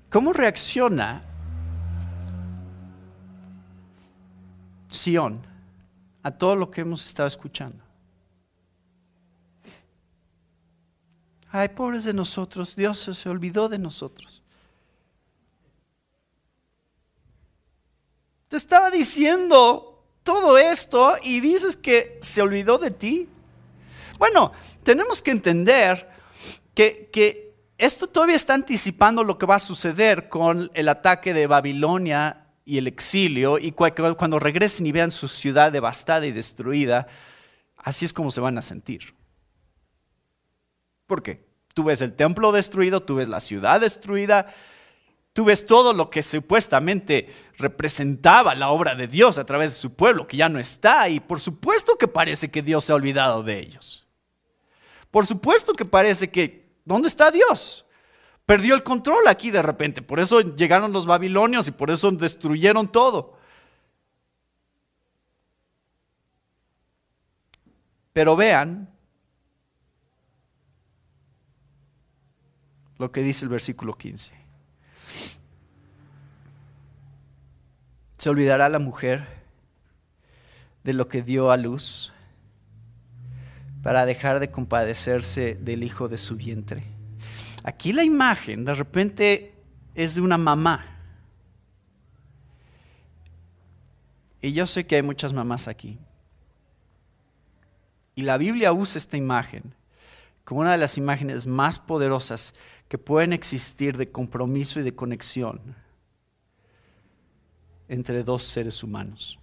¿Cómo 0.09 0.31
reacciona 0.31 1.23
Sión 4.89 5.41
a 6.23 6.31
todo 6.31 6.55
lo 6.55 6.71
que 6.71 6.81
hemos 6.81 7.05
estado 7.05 7.27
escuchando? 7.27 7.83
Ay, 11.49 11.69
pobres 11.69 12.03
de 12.03 12.13
nosotros, 12.13 12.75
Dios 12.75 12.99
se 12.99 13.29
olvidó 13.29 13.67
de 13.67 13.79
nosotros. 13.79 14.43
Te 18.47 18.57
estaba 18.57 18.89
diciendo 18.91 20.05
todo 20.23 20.57
esto 20.57 21.15
y 21.23 21.39
dices 21.39 21.75
que 21.75 22.17
se 22.21 22.41
olvidó 22.41 22.77
de 22.77 22.91
ti. 22.91 23.29
Bueno, 24.17 24.51
tenemos 24.83 25.21
que 25.21 25.31
entender 25.31 26.09
que, 26.73 27.47
esto 27.77 28.07
todavía 28.07 28.35
está 28.35 28.55
anticipando 28.55 29.23
lo 29.23 29.37
que 29.37 29.45
va 29.45 29.55
a 29.55 29.59
suceder 29.59 30.29
con 30.29 30.71
el 30.73 30.89
ataque 30.89 31.31
de 31.31 31.45
Babilonia 31.45 32.47
y 32.65 32.79
el 32.79 32.87
exilio, 32.87 33.59
y 33.59 33.71
cuando 33.71 34.39
regresen 34.39 34.87
y 34.87 34.91
vean 34.91 35.11
su 35.11 35.27
ciudad 35.27 35.71
devastada 35.71 36.25
y 36.25 36.31
destruida, 36.31 37.07
así 37.77 38.03
es 38.05 38.13
como 38.13 38.31
se 38.31 38.41
van 38.41 38.57
a 38.57 38.63
sentir. 38.63 39.13
¿Por 41.05 41.21
qué? 41.21 41.45
Tú 41.75 41.83
ves 41.83 42.01
el 42.01 42.13
templo 42.13 42.51
destruido, 42.51 43.03
tú 43.03 43.17
ves 43.17 43.27
la 43.27 43.39
ciudad 43.39 43.79
destruida, 43.79 44.47
tú 45.37 45.45
ves 45.45 45.67
todo 45.67 45.93
lo 45.93 46.09
que 46.09 46.23
supuestamente 46.23 47.31
representaba 47.59 48.55
la 48.55 48.69
obra 48.69 48.95
de 48.95 49.07
Dios 49.07 49.37
a 49.37 49.45
través 49.45 49.71
de 49.71 49.77
su 49.77 49.93
pueblo, 49.93 50.27
que 50.27 50.35
ya 50.35 50.49
no 50.49 50.57
está, 50.57 51.09
y 51.09 51.19
por 51.19 51.39
supuesto 51.39 51.95
que 51.95 52.07
parece 52.07 52.49
que 52.49 52.63
Dios 52.63 52.85
se 52.85 52.91
ha 52.91 52.95
olvidado 52.95 53.43
de 53.43 53.59
ellos. 53.59 54.07
Por 55.11 55.27
supuesto 55.27 55.75
que 55.75 55.85
parece 55.85 56.31
que, 56.31 56.79
¿dónde 56.85 57.07
está 57.07 57.29
Dios? 57.29 57.85
Perdió 58.47 58.73
el 58.73 58.81
control 58.81 59.27
aquí 59.27 59.51
de 59.51 59.61
repente, 59.61 60.01
por 60.01 60.19
eso 60.19 60.41
llegaron 60.41 60.91
los 60.91 61.05
babilonios 61.05 61.67
y 61.67 61.71
por 61.71 61.91
eso 61.91 62.09
destruyeron 62.09 62.91
todo. 62.91 63.37
Pero 68.11 68.35
vean 68.35 68.91
lo 72.97 73.11
que 73.11 73.21
dice 73.21 73.45
el 73.45 73.49
versículo 73.49 73.93
15. 73.93 74.46
¿Se 78.17 78.29
olvidará 78.29 78.67
la 78.67 78.79
mujer 78.79 79.27
de 80.83 80.93
lo 80.93 81.07
que 81.07 81.21
dio 81.21 81.51
a 81.51 81.57
luz 81.57 82.13
para 83.83 84.05
dejar 84.07 84.39
de 84.39 84.49
compadecerse 84.49 85.55
del 85.55 85.83
hijo 85.83 86.07
de 86.07 86.17
su 86.17 86.35
vientre? 86.35 86.83
Aquí 87.63 87.93
la 87.93 88.03
imagen 88.03 88.65
de 88.65 88.73
repente 88.73 89.53
es 89.93 90.15
de 90.15 90.21
una 90.21 90.37
mamá. 90.37 90.85
Y 94.41 94.53
yo 94.53 94.65
sé 94.65 94.87
que 94.87 94.95
hay 94.95 95.03
muchas 95.03 95.31
mamás 95.31 95.67
aquí. 95.67 95.99
Y 98.15 98.23
la 98.23 98.37
Biblia 98.37 98.73
usa 98.73 98.97
esta 98.97 99.17
imagen 99.17 99.75
como 100.43 100.61
una 100.61 100.71
de 100.71 100.77
las 100.77 100.97
imágenes 100.97 101.45
más 101.45 101.77
poderosas 101.77 102.55
que 102.87 102.97
pueden 102.97 103.31
existir 103.31 103.95
de 103.95 104.09
compromiso 104.09 104.79
y 104.79 104.83
de 104.83 104.95
conexión 104.95 105.75
entre 107.87 108.23
dos 108.23 108.43
seres 108.43 108.83
humanos. 108.83 109.39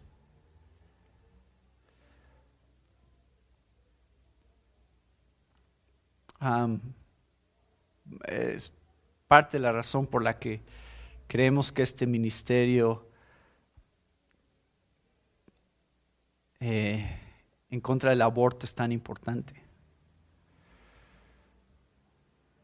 es 8.26 8.70
parte 9.28 9.56
de 9.56 9.62
la 9.62 9.72
razón 9.72 10.06
por 10.06 10.22
la 10.22 10.38
que 10.38 10.60
creemos 11.26 11.72
que 11.72 11.80
este 11.80 12.06
ministerio 12.06 13.08
eh, 16.60 17.18
en 17.70 17.80
contra 17.80 18.10
del 18.10 18.22
aborto 18.22 18.66
es 18.66 18.74
tan 18.74 18.92
importante. 18.92 19.54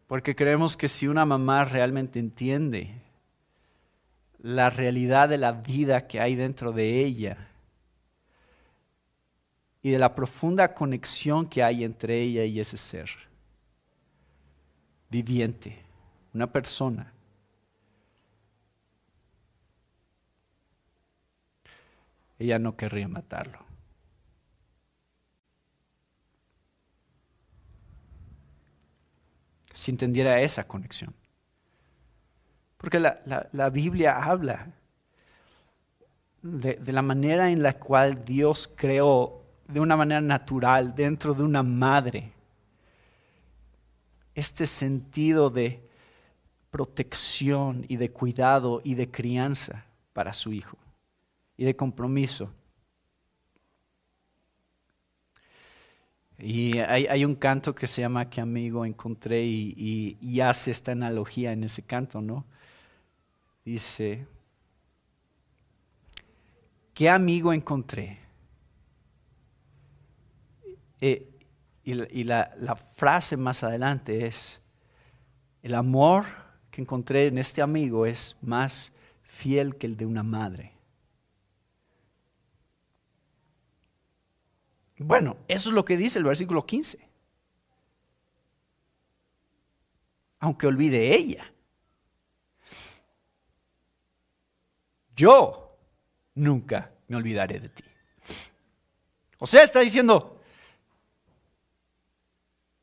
Porque 0.07 0.35
creemos 0.35 0.77
que 0.77 0.89
si 0.89 1.07
una 1.07 1.25
mamá 1.25 1.65
realmente 1.65 2.19
entiende 2.19 3.01
la 4.43 4.71
realidad 4.71 5.29
de 5.29 5.39
la 5.39 5.53
vida 5.53 6.07
que 6.07 6.21
hay 6.21 6.35
dentro 6.35 6.73
de 6.73 7.05
ella 7.05 7.49
y 9.83 9.91
de 9.91 9.99
la 9.99 10.15
profunda 10.15 10.75
conexión 10.75 11.49
que 11.49 11.63
hay 11.63 11.85
entre 11.85 12.21
ella 12.21 12.45
y 12.45 12.61
ese 12.61 12.77
ser 12.77 13.11
viviente, 15.09 15.83
una 16.33 16.51
persona, 16.51 17.13
ella 22.39 22.59
no 22.59 22.77
querría 22.77 23.09
matarlo. 23.09 23.71
si 29.73 29.91
entendiera 29.91 30.41
esa 30.43 30.67
conexión. 30.67 31.15
Porque 32.81 32.99
la, 32.99 33.71
Biblia 33.71 34.25
habla 34.25 34.69
de, 36.41 36.75
de, 36.77 36.93
la 36.93 37.03
manera 37.03 37.51
en 37.51 37.63
la 37.63 37.75
cual 37.75 38.25
Dios 38.25 38.71
creó 38.75 39.43
de 39.69 39.81
una 39.81 39.97
manera 39.97 40.23
natural 40.23 40.95
dentro 40.95 41.35
de 41.35 41.43
una 41.43 41.63
madre 41.63 42.33
este 44.35 44.67
sentido 44.67 45.51
de 45.51 45.87
protección 46.71 47.85
y 47.89 47.97
de 47.97 48.11
cuidado 48.11 48.81
y 48.83 48.95
de 48.95 49.11
crianza 49.11 49.85
para 50.13 50.33
su 50.33 50.53
hijo 50.53 50.79
y 51.57 51.65
de 51.65 51.77
compromiso. 51.77 52.51
Y 56.43 56.79
hay, 56.79 57.23
un 57.27 57.35
canto 57.35 57.75
que 57.75 57.87
se 57.87 58.01
llama 58.01 58.31
¿Qué 58.31 58.41
amigo 58.41 58.87
encontré? 58.87 59.45
Y, 59.45 60.41
hace 60.41 60.71
esta 60.71 60.93
analogía 60.93 61.53
en 61.53 61.65
ese 61.65 61.83
canto, 61.83 62.23
¿no? 62.23 62.47
Dice, 63.65 64.27
¿qué 66.95 67.09
amigo 67.09 67.53
encontré? 67.53 68.19
Eh, 71.01 71.27
y, 71.85 72.25
la, 72.25 72.77
frase 72.95 73.37
más 73.37 73.63
adelante 73.65 74.27
es, 74.27 74.61
el 75.63 75.75
amor 75.75 76.27
que 76.71 76.81
encontré 76.81 77.27
en 77.27 77.39
este 77.39 77.63
amigo 77.63 78.07
es 78.07 78.37
más 78.43 78.93
fiel 79.23 79.77
que 79.77 79.87
el 79.87 79.97
de 79.97 80.07
una 80.07 80.23
madre. 80.23 80.73
Bueno, 84.99 85.39
eso 85.49 85.71
es 85.71 85.75
lo 85.75 85.85
que 85.85 85.97
dice 85.97 86.19
el 86.19 86.25
versículo 86.25 86.67
15. 86.67 86.99
Aunque 90.41 90.67
olvide 90.67 91.17
ella. 91.17 91.50
Yo 95.21 95.77
nunca 96.35 96.91
me 97.09 97.17
olvidaré 97.17 97.61
de 97.61 97.69
ti. 97.69 97.85
O 99.39 99.47
sea, 99.47 99.63
está 99.63 99.81
diciendo, 99.81 100.41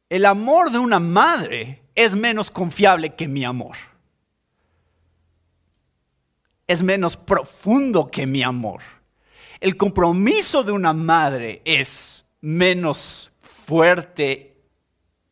el 0.09 0.25
amor 0.25 0.71
de 0.71 0.79
una 0.79 0.99
madre 0.99 1.83
es 1.95 2.15
menos 2.15 2.51
confiable 2.51 3.15
que 3.15 3.27
mi 3.27 3.43
amor. 3.43 3.77
Es 6.67 6.83
menos 6.83 7.15
profundo 7.15 8.11
que 8.11 8.27
mi 8.27 8.43
amor 8.43 8.81
el 9.59 9.77
compromiso 9.77 10.63
de 10.63 10.71
una 10.71 10.93
madre 10.93 11.61
es 11.65 12.25
menos 12.41 13.31
fuerte 13.41 14.55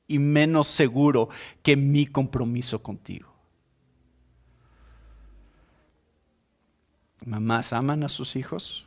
y 0.07 0.19
menos 0.19 0.67
seguro 0.67 1.29
que 1.61 1.75
mi 1.75 2.07
compromiso 2.07 2.81
contigo. 2.81 3.34
¿Mamás 7.25 7.73
aman 7.73 8.03
a 8.03 8.09
sus 8.09 8.35
hijos? 8.35 8.85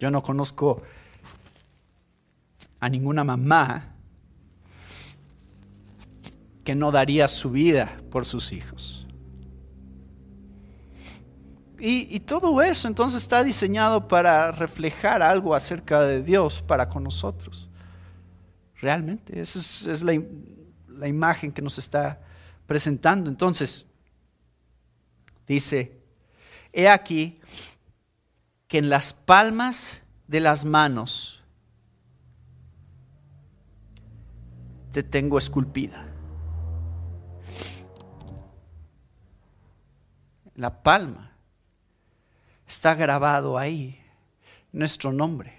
Yo 0.00 0.10
no 0.10 0.22
conozco 0.22 0.82
a 2.80 2.88
ninguna 2.88 3.24
mamá 3.24 3.94
que 6.64 6.74
no 6.74 6.90
daría 6.92 7.28
su 7.28 7.50
vida 7.50 8.00
por 8.10 8.24
sus 8.24 8.52
hijos. 8.52 9.06
Y, 11.80 12.18
todo 12.20 12.60
eso 12.60 12.88
entonces 12.88 13.22
está 13.22 13.44
diseñado 13.44 14.08
para 14.08 14.50
reflejar 14.50 15.22
algo 15.22 15.54
acerca 15.54 16.02
de 16.02 16.24
Dios 16.24 16.60
para 16.60 16.88
con 16.88 17.04
nosotros. 17.04 17.68
Realmente, 18.80 19.40
esa 19.40 19.92
es, 19.92 20.02
la, 20.02 20.20
la 20.88 21.06
imagen 21.06 21.52
que 21.52 21.62
nos 21.62 21.78
está 21.78 22.20
presentando. 22.66 23.30
Entonces, 23.30 23.86
dice, 25.46 25.97
he 26.72 26.88
aquí 26.88 27.40
que 28.66 28.78
en 28.78 28.90
las 28.90 29.12
palmas 29.12 30.02
de 30.26 30.40
las 30.40 30.64
manos 30.64 31.42
te 34.92 35.02
tengo 35.02 35.38
esculpida. 35.38 36.06
La 40.54 40.82
palma 40.82 41.32
está 42.66 42.94
grabado 42.94 43.58
ahí 43.58 44.02
nuestro 44.72 45.12
nombre. 45.12 45.56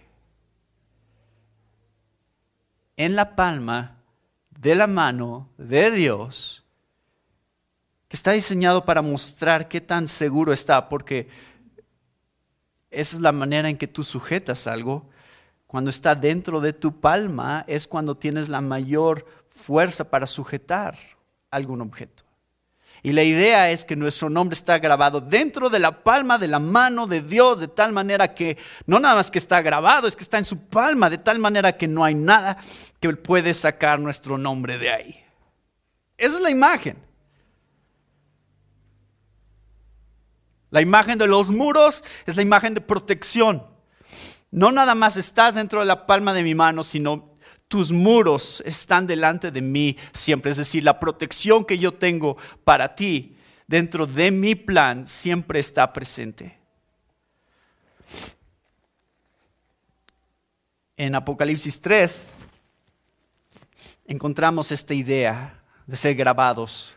En 2.97 3.16
la 3.16 3.36
palma 3.36 4.03
de 4.49 4.76
la 4.76 4.88
mano 4.88 5.49
de 5.57 5.89
Dios, 5.91 6.59
que 8.10 8.18
está 8.18 8.32
diseñado 8.32 8.84
para 8.84 9.03
mostrar 9.03 9.70
qué 9.70 9.80
tan 9.80 10.07
seguro 10.07 10.51
está, 10.51 10.89
porque 10.89 11.30
esa 12.89 13.16
es 13.16 13.22
la 13.22 13.32
manera 13.32 13.70
en 13.70 13.78
que 13.78 13.88
tú 13.88 14.03
sujetas 14.03 14.66
algo. 14.66 15.07
Cuando 15.68 15.91
está 15.91 16.16
dentro 16.16 16.60
de 16.60 16.74
tu 16.74 16.99
palma 16.99 17.64
es 17.68 17.88
cuando 17.88 18.18
tienes 18.18 18.49
la 18.49 18.62
mayor 18.62 19.28
fuerza 19.49 20.10
para 20.10 20.26
sujetar 20.26 20.97
algún 21.51 21.82
objeto. 21.82 22.24
Y 23.03 23.12
la 23.12 23.22
idea 23.22 23.70
es 23.70 23.86
que 23.86 23.95
nuestro 23.95 24.28
nombre 24.30 24.55
está 24.55 24.80
grabado 24.80 25.22
dentro 25.22 25.70
de 25.70 25.78
la 25.78 26.03
palma 26.03 26.39
de 26.39 26.47
la 26.47 26.57
mano 26.57 27.05
de 27.05 27.22
Dios, 27.22 27.60
de 27.60 27.68
tal 27.68 27.93
manera 27.93 28.34
que 28.34 28.57
no 28.88 28.99
nada 28.99 29.16
más 29.16 29.30
que 29.30 29.38
está 29.38 29.62
grabado, 29.62 30.07
es 30.07 30.16
que 30.16 30.24
está 30.24 30.39
en 30.39 30.45
su 30.45 30.57
palma, 30.57 31.12
de 31.12 31.20
tal 31.20 31.38
manera 31.38 31.78
que 31.78 31.88
no 31.88 32.03
hay 32.03 32.16
nada 32.16 32.57
que 32.99 33.14
puede 33.14 33.53
sacar 33.53 33.99
nuestro 33.99 34.39
nombre 34.39 34.80
de 34.80 34.91
ahí. 34.91 35.24
Esa 36.18 36.38
es 36.38 36.41
la 36.41 36.49
imagen. 36.49 37.09
La 40.72 40.82
imagen 40.82 41.18
de 41.18 41.28
los 41.28 41.50
muros 41.50 42.04
es 42.26 42.36
la 42.36 42.42
imagen 42.42 42.74
de 42.74 42.82
protección. 42.82 43.64
No 44.52 44.72
nada 44.72 44.96
más 44.96 45.18
estás 45.18 45.56
dentro 45.56 45.80
de 45.80 45.86
la 45.86 46.06
palma 46.06 46.34
de 46.34 46.44
mi 46.44 46.56
mano, 46.56 46.84
sino 46.84 47.38
tus 47.68 47.92
muros 47.92 48.64
están 48.66 49.08
delante 49.08 49.52
de 49.52 49.62
mí 49.62 49.96
siempre. 50.12 50.52
Es 50.52 50.58
decir, 50.58 50.84
la 50.84 51.00
protección 51.00 51.64
que 51.64 51.78
yo 51.78 51.94
tengo 51.94 52.38
para 52.64 52.96
ti 52.96 53.38
dentro 53.68 54.08
de 54.08 54.32
mi 54.32 54.56
plan 54.56 55.08
siempre 55.08 55.60
está 55.60 55.94
presente. 55.94 56.58
En 60.98 61.16
Apocalipsis 61.16 61.80
3 61.80 62.34
encontramos 64.08 64.72
esta 64.72 64.94
idea 64.94 65.62
de 65.86 65.96
ser 65.96 66.16
grabados, 66.16 66.96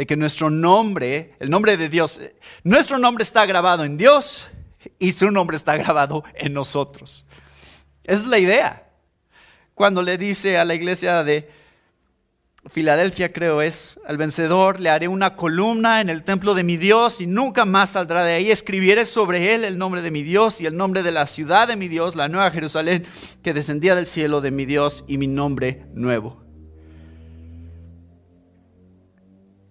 de 0.00 0.06
que 0.06 0.16
nuestro 0.16 0.48
nombre, 0.48 1.34
el 1.40 1.50
nombre 1.50 1.76
de 1.76 1.90
Dios, 1.90 2.22
nuestro 2.64 2.96
nombre 2.96 3.22
está 3.22 3.44
grabado 3.44 3.84
en 3.84 3.98
Dios 3.98 4.48
y 4.98 5.12
su 5.12 5.30
nombre 5.30 5.58
está 5.58 5.76
grabado 5.76 6.24
en 6.36 6.54
nosotros. 6.54 7.26
Esa 8.04 8.22
es 8.22 8.26
la 8.26 8.38
idea 8.38 8.88
cuando 9.74 10.00
le 10.00 10.16
dice 10.16 10.56
a 10.56 10.64
la 10.64 10.74
iglesia 10.74 11.22
de 11.22 11.50
Filadelfia, 12.70 13.30
creo 13.30 13.60
es, 13.60 14.00
al 14.06 14.16
vencedor 14.16 14.80
le 14.80 14.88
haré 14.88 15.06
una 15.06 15.36
columna 15.36 16.00
en 16.00 16.08
el 16.08 16.24
templo 16.24 16.54
de 16.54 16.64
mi 16.64 16.78
Dios 16.78 17.20
y 17.20 17.26
nunca 17.26 17.66
más 17.66 17.90
saldrá 17.90 18.24
de 18.24 18.32
ahí. 18.32 18.50
Escribiré 18.50 19.04
sobre 19.04 19.54
él 19.54 19.64
el 19.64 19.76
nombre 19.76 20.00
de 20.00 20.10
mi 20.10 20.22
Dios 20.22 20.62
y 20.62 20.66
el 20.66 20.78
nombre 20.78 21.02
de 21.02 21.12
la 21.12 21.26
ciudad 21.26 21.68
de 21.68 21.76
mi 21.76 21.88
Dios, 21.88 22.16
la 22.16 22.28
nueva 22.28 22.50
Jerusalén 22.50 23.04
que 23.42 23.52
descendía 23.52 23.94
del 23.94 24.06
cielo 24.06 24.40
de 24.40 24.50
mi 24.50 24.64
Dios 24.64 25.04
y 25.06 25.18
mi 25.18 25.26
nombre 25.26 25.84
nuevo. 25.92 26.49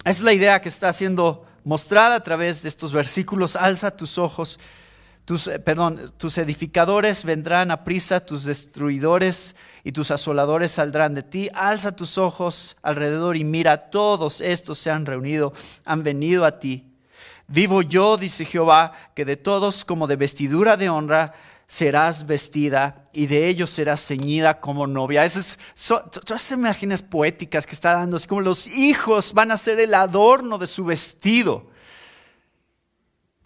Es 0.09 0.21
la 0.21 0.33
idea 0.33 0.59
que 0.59 0.69
está 0.69 0.91
siendo 0.91 1.45
mostrada 1.63 2.15
a 2.15 2.23
través 2.23 2.63
de 2.63 2.67
estos 2.67 2.91
versículos. 2.91 3.55
Alza 3.55 3.95
tus 3.95 4.17
ojos, 4.17 4.59
tus, 5.23 5.45
eh, 5.45 5.59
perdón, 5.59 6.01
tus 6.17 6.39
edificadores 6.39 7.23
vendrán 7.23 7.69
a 7.69 7.83
prisa, 7.83 8.19
tus 8.19 8.43
destruidores 8.43 9.55
y 9.83 9.91
tus 9.91 10.09
asoladores 10.09 10.71
saldrán 10.71 11.13
de 11.13 11.21
ti. 11.21 11.51
Alza 11.53 11.95
tus 11.95 12.17
ojos 12.17 12.75
alrededor 12.81 13.37
y 13.37 13.43
mira, 13.43 13.91
todos 13.91 14.41
estos 14.41 14.79
se 14.79 14.89
han 14.89 15.05
reunido, 15.05 15.53
han 15.85 16.01
venido 16.01 16.43
a 16.43 16.59
ti. 16.59 16.91
Vivo 17.47 17.83
yo, 17.83 18.17
dice 18.17 18.45
Jehová, 18.45 18.93
que 19.13 19.25
de 19.25 19.37
todos 19.37 19.85
como 19.85 20.07
de 20.07 20.15
vestidura 20.15 20.75
de 20.75 20.89
honra 20.89 21.35
serás 21.69 22.25
vestida 22.25 23.05
y 23.13 23.27
de 23.27 23.47
ellos 23.47 23.69
serás 23.69 24.03
ceñida 24.03 24.59
como 24.59 24.87
novia. 24.87 25.23
Esas 25.23 25.59
son 25.75 26.09
todas 26.09 26.51
imágenes 26.51 27.03
poéticas 27.03 27.67
que 27.67 27.73
está 27.73 27.93
dando, 27.93 28.17
es 28.17 28.25
como 28.25 28.41
los 28.41 28.65
hijos 28.65 29.33
van 29.33 29.51
a 29.51 29.57
ser 29.57 29.79
el 29.79 29.93
adorno 29.93 30.57
de 30.57 30.65
su 30.65 30.83
vestido, 30.83 31.69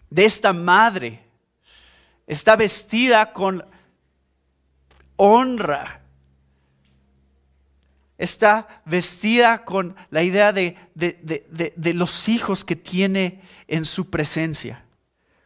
de 0.08 0.24
esta 0.24 0.54
madre. 0.54 1.22
Está 2.26 2.56
vestida 2.56 3.30
con 3.30 3.62
honra 5.16 6.00
está 8.16 8.82
vestida 8.86 9.64
con 9.64 9.96
la 10.10 10.22
idea 10.22 10.52
de, 10.52 10.76
los 11.94 12.28
hijos 12.28 12.64
que 12.64 12.74
tiene 12.74 13.42
en 13.68 13.84
su 13.84 14.08
presencia 14.08 14.83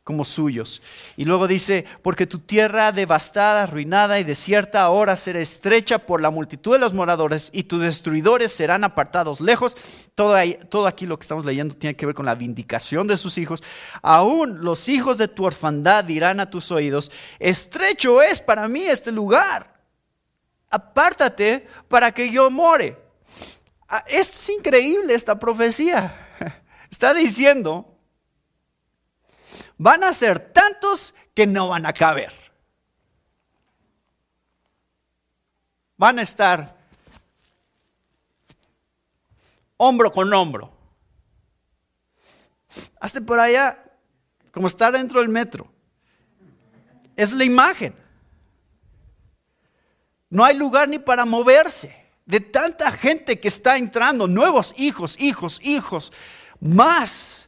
como 0.08 0.24
suyos. 0.24 0.80
Y 1.18 1.26
luego 1.26 1.46
dice, 1.46 1.84
porque 2.00 2.26
tu 2.26 2.38
tierra 2.38 2.92
devastada, 2.92 3.64
arruinada 3.64 4.18
y 4.18 4.24
desierta 4.24 4.80
ahora 4.80 5.16
será 5.16 5.38
estrecha 5.40 5.98
por 5.98 6.22
la 6.22 6.30
multitud 6.30 6.72
de 6.72 6.78
los 6.78 6.94
moradores 6.94 7.50
y 7.52 7.64
tus 7.64 7.82
destruidores 7.82 8.50
serán 8.50 8.84
apartados 8.84 9.42
lejos. 9.42 9.76
Todo, 10.14 10.34
todo 10.70 10.86
aquí 10.86 11.04
lo 11.04 11.18
que 11.18 11.24
estamos 11.24 11.44
leyendo 11.44 11.76
tiene 11.76 11.94
que 11.94 12.06
ver 12.06 12.14
con 12.14 12.24
la 12.24 12.34
vindicación 12.34 13.06
de 13.06 13.18
sus 13.18 13.36
hijos. 13.36 13.62
Aún 14.00 14.64
los 14.64 14.88
hijos 14.88 15.18
de 15.18 15.28
tu 15.28 15.44
orfandad 15.44 16.04
dirán 16.04 16.40
a 16.40 16.48
tus 16.48 16.72
oídos, 16.72 17.10
estrecho 17.38 18.22
es 18.22 18.40
para 18.40 18.66
mí 18.66 18.84
este 18.84 19.12
lugar 19.12 19.76
apártate 20.70 21.68
para 21.86 22.12
que 22.12 22.30
yo 22.30 22.50
more. 22.50 22.96
Ah, 23.86 24.04
esto 24.06 24.38
es 24.38 24.48
increíble, 24.48 25.12
esta 25.12 25.38
profecía. 25.38 26.14
Está 26.90 27.12
diciendo, 27.12 27.97
van 29.78 30.04
a 30.04 30.12
ser 30.12 30.52
tantos 30.52 31.14
que 31.34 31.46
no 31.46 31.68
van 31.68 31.86
a 31.86 31.92
caber. 31.92 32.32
Van 35.96 36.18
a 36.18 36.22
estar 36.22 36.76
hombro 39.76 40.12
con 40.12 40.32
hombro. 40.32 40.72
Hasta 43.00 43.20
por 43.20 43.40
allá, 43.40 43.82
como 44.52 44.66
estar 44.66 44.92
dentro 44.92 45.20
del 45.20 45.28
metro. 45.28 45.70
Es 47.16 47.32
la 47.32 47.44
imagen. 47.44 47.94
No 50.30 50.44
hay 50.44 50.56
lugar 50.56 50.88
ni 50.88 50.98
para 50.98 51.24
moverse. 51.24 51.96
De 52.26 52.40
tanta 52.40 52.92
gente 52.92 53.40
que 53.40 53.48
está 53.48 53.78
entrando, 53.78 54.26
nuevos 54.26 54.74
hijos, 54.76 55.16
hijos, 55.18 55.58
hijos, 55.62 56.12
más. 56.60 57.47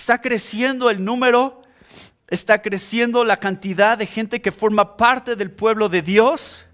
Está 0.00 0.22
creciendo 0.22 0.88
el 0.88 1.04
número, 1.04 1.60
está 2.26 2.62
creciendo 2.62 3.22
la 3.22 3.36
cantidad 3.36 3.98
de 3.98 4.06
gente 4.06 4.40
que 4.40 4.50
forma 4.50 4.96
parte 4.96 5.36
del 5.36 5.50
pueblo 5.50 5.90
de 5.90 6.00
Dios. 6.00 6.64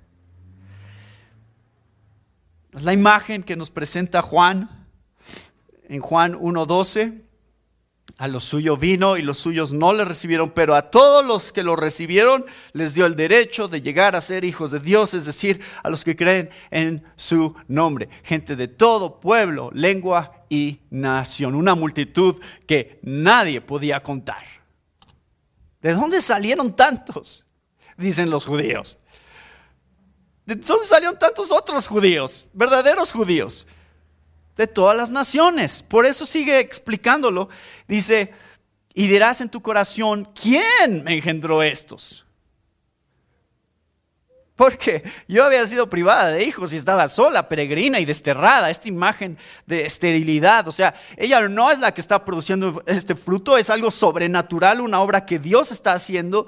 Es 2.72 2.84
la 2.84 2.92
imagen 2.92 3.42
que 3.42 3.56
nos 3.56 3.68
presenta 3.68 4.22
Juan 4.22 4.86
en 5.88 6.00
Juan 6.00 6.34
1.12. 6.34 7.22
A 8.18 8.28
los 8.28 8.44
suyos 8.44 8.78
vino 8.78 9.18
y 9.18 9.22
los 9.22 9.36
suyos 9.36 9.72
no 9.72 9.92
le 9.92 10.04
recibieron, 10.04 10.50
pero 10.50 10.74
a 10.74 10.90
todos 10.90 11.24
los 11.24 11.52
que 11.52 11.62
lo 11.62 11.76
recibieron 11.76 12.46
les 12.72 12.94
dio 12.94 13.04
el 13.04 13.14
derecho 13.14 13.68
de 13.68 13.82
llegar 13.82 14.16
a 14.16 14.22
ser 14.22 14.44
hijos 14.44 14.70
de 14.70 14.80
Dios, 14.80 15.12
es 15.12 15.26
decir, 15.26 15.60
a 15.82 15.90
los 15.90 16.02
que 16.02 16.16
creen 16.16 16.48
en 16.70 17.04
su 17.16 17.54
nombre. 17.68 18.08
Gente 18.22 18.56
de 18.56 18.68
todo 18.68 19.20
pueblo, 19.20 19.70
lengua 19.74 20.44
y 20.48 20.80
nación. 20.88 21.54
Una 21.54 21.74
multitud 21.74 22.36
que 22.66 23.00
nadie 23.02 23.60
podía 23.60 24.02
contar. 24.02 24.44
¿De 25.82 25.92
dónde 25.92 26.22
salieron 26.22 26.74
tantos? 26.74 27.44
Dicen 27.98 28.30
los 28.30 28.46
judíos. 28.46 28.98
¿De 30.46 30.54
dónde 30.54 30.86
salieron 30.86 31.18
tantos 31.18 31.50
otros 31.50 31.86
judíos? 31.86 32.46
Verdaderos 32.54 33.12
judíos 33.12 33.66
de 34.56 34.66
todas 34.66 34.96
las 34.96 35.10
naciones. 35.10 35.82
Por 35.82 36.06
eso 36.06 36.26
sigue 36.26 36.58
explicándolo. 36.58 37.48
Dice, 37.86 38.32
y 38.94 39.06
dirás 39.06 39.40
en 39.40 39.50
tu 39.50 39.60
corazón, 39.62 40.28
¿quién 40.34 41.04
me 41.04 41.14
engendró 41.14 41.62
estos? 41.62 42.26
Porque 44.56 45.02
yo 45.28 45.44
había 45.44 45.66
sido 45.66 45.90
privada 45.90 46.30
de 46.30 46.44
hijos 46.44 46.72
y 46.72 46.76
estaba 46.76 47.08
sola, 47.08 47.46
peregrina 47.46 48.00
y 48.00 48.06
desterrada. 48.06 48.70
Esta 48.70 48.88
imagen 48.88 49.36
de 49.66 49.84
esterilidad. 49.84 50.66
O 50.66 50.72
sea, 50.72 50.94
ella 51.18 51.46
no 51.46 51.70
es 51.70 51.78
la 51.78 51.92
que 51.92 52.00
está 52.00 52.24
produciendo 52.24 52.82
este 52.86 53.14
fruto, 53.14 53.58
es 53.58 53.68
algo 53.68 53.90
sobrenatural, 53.90 54.80
una 54.80 55.02
obra 55.02 55.26
que 55.26 55.38
Dios 55.38 55.72
está 55.72 55.92
haciendo. 55.92 56.46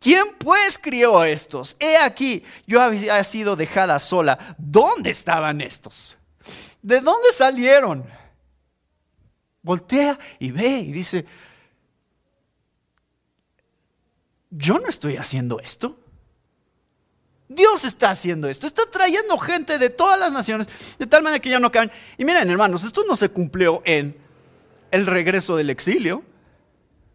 ¿Quién 0.00 0.24
pues 0.36 0.78
crió 0.78 1.22
estos? 1.22 1.76
He 1.78 1.96
aquí, 1.96 2.42
yo 2.66 2.82
había 2.82 3.22
sido 3.22 3.54
dejada 3.54 4.00
sola. 4.00 4.56
¿Dónde 4.58 5.10
estaban 5.10 5.60
estos? 5.60 6.18
¿De 6.84 7.00
dónde 7.00 7.32
salieron? 7.32 8.04
Voltea 9.62 10.18
y 10.38 10.50
ve 10.50 10.68
y 10.68 10.92
dice, 10.92 11.24
yo 14.50 14.78
no 14.78 14.88
estoy 14.88 15.16
haciendo 15.16 15.58
esto. 15.58 15.98
Dios 17.48 17.84
está 17.84 18.10
haciendo 18.10 18.48
esto, 18.48 18.66
está 18.66 18.82
trayendo 18.90 19.38
gente 19.38 19.78
de 19.78 19.90
todas 19.90 20.18
las 20.18 20.32
naciones, 20.32 20.68
de 20.98 21.06
tal 21.06 21.22
manera 21.22 21.40
que 21.40 21.48
ya 21.48 21.58
no 21.58 21.72
caben. 21.72 21.90
Y 22.18 22.24
miren, 22.24 22.50
hermanos, 22.50 22.84
esto 22.84 23.02
no 23.06 23.16
se 23.16 23.30
cumplió 23.30 23.82
en 23.84 24.16
el 24.90 25.06
regreso 25.06 25.56
del 25.56 25.70
exilio. 25.70 26.22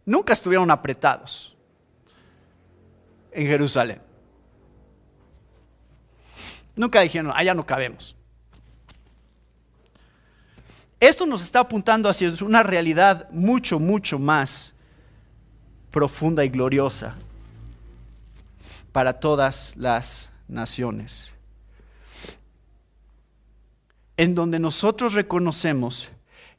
Nunca 0.05 0.33
estuvieron 0.33 0.71
apretados 0.71 1.55
en 3.31 3.45
Jerusalén. 3.45 4.01
Nunca 6.75 7.01
dijeron, 7.01 7.31
allá 7.35 7.53
no 7.53 7.65
cabemos. 7.65 8.15
Esto 10.99 11.25
nos 11.25 11.41
está 11.41 11.61
apuntando 11.61 12.09
hacia 12.09 12.33
una 12.41 12.63
realidad 12.63 13.29
mucho, 13.31 13.79
mucho 13.79 14.19
más 14.19 14.73
profunda 15.91 16.43
y 16.43 16.49
gloriosa 16.49 17.15
para 18.91 19.19
todas 19.19 19.75
las 19.77 20.29
naciones. 20.47 21.33
en 24.19 24.35
donde 24.35 24.59
nosotros 24.59 25.13
reconocemos 25.13 26.09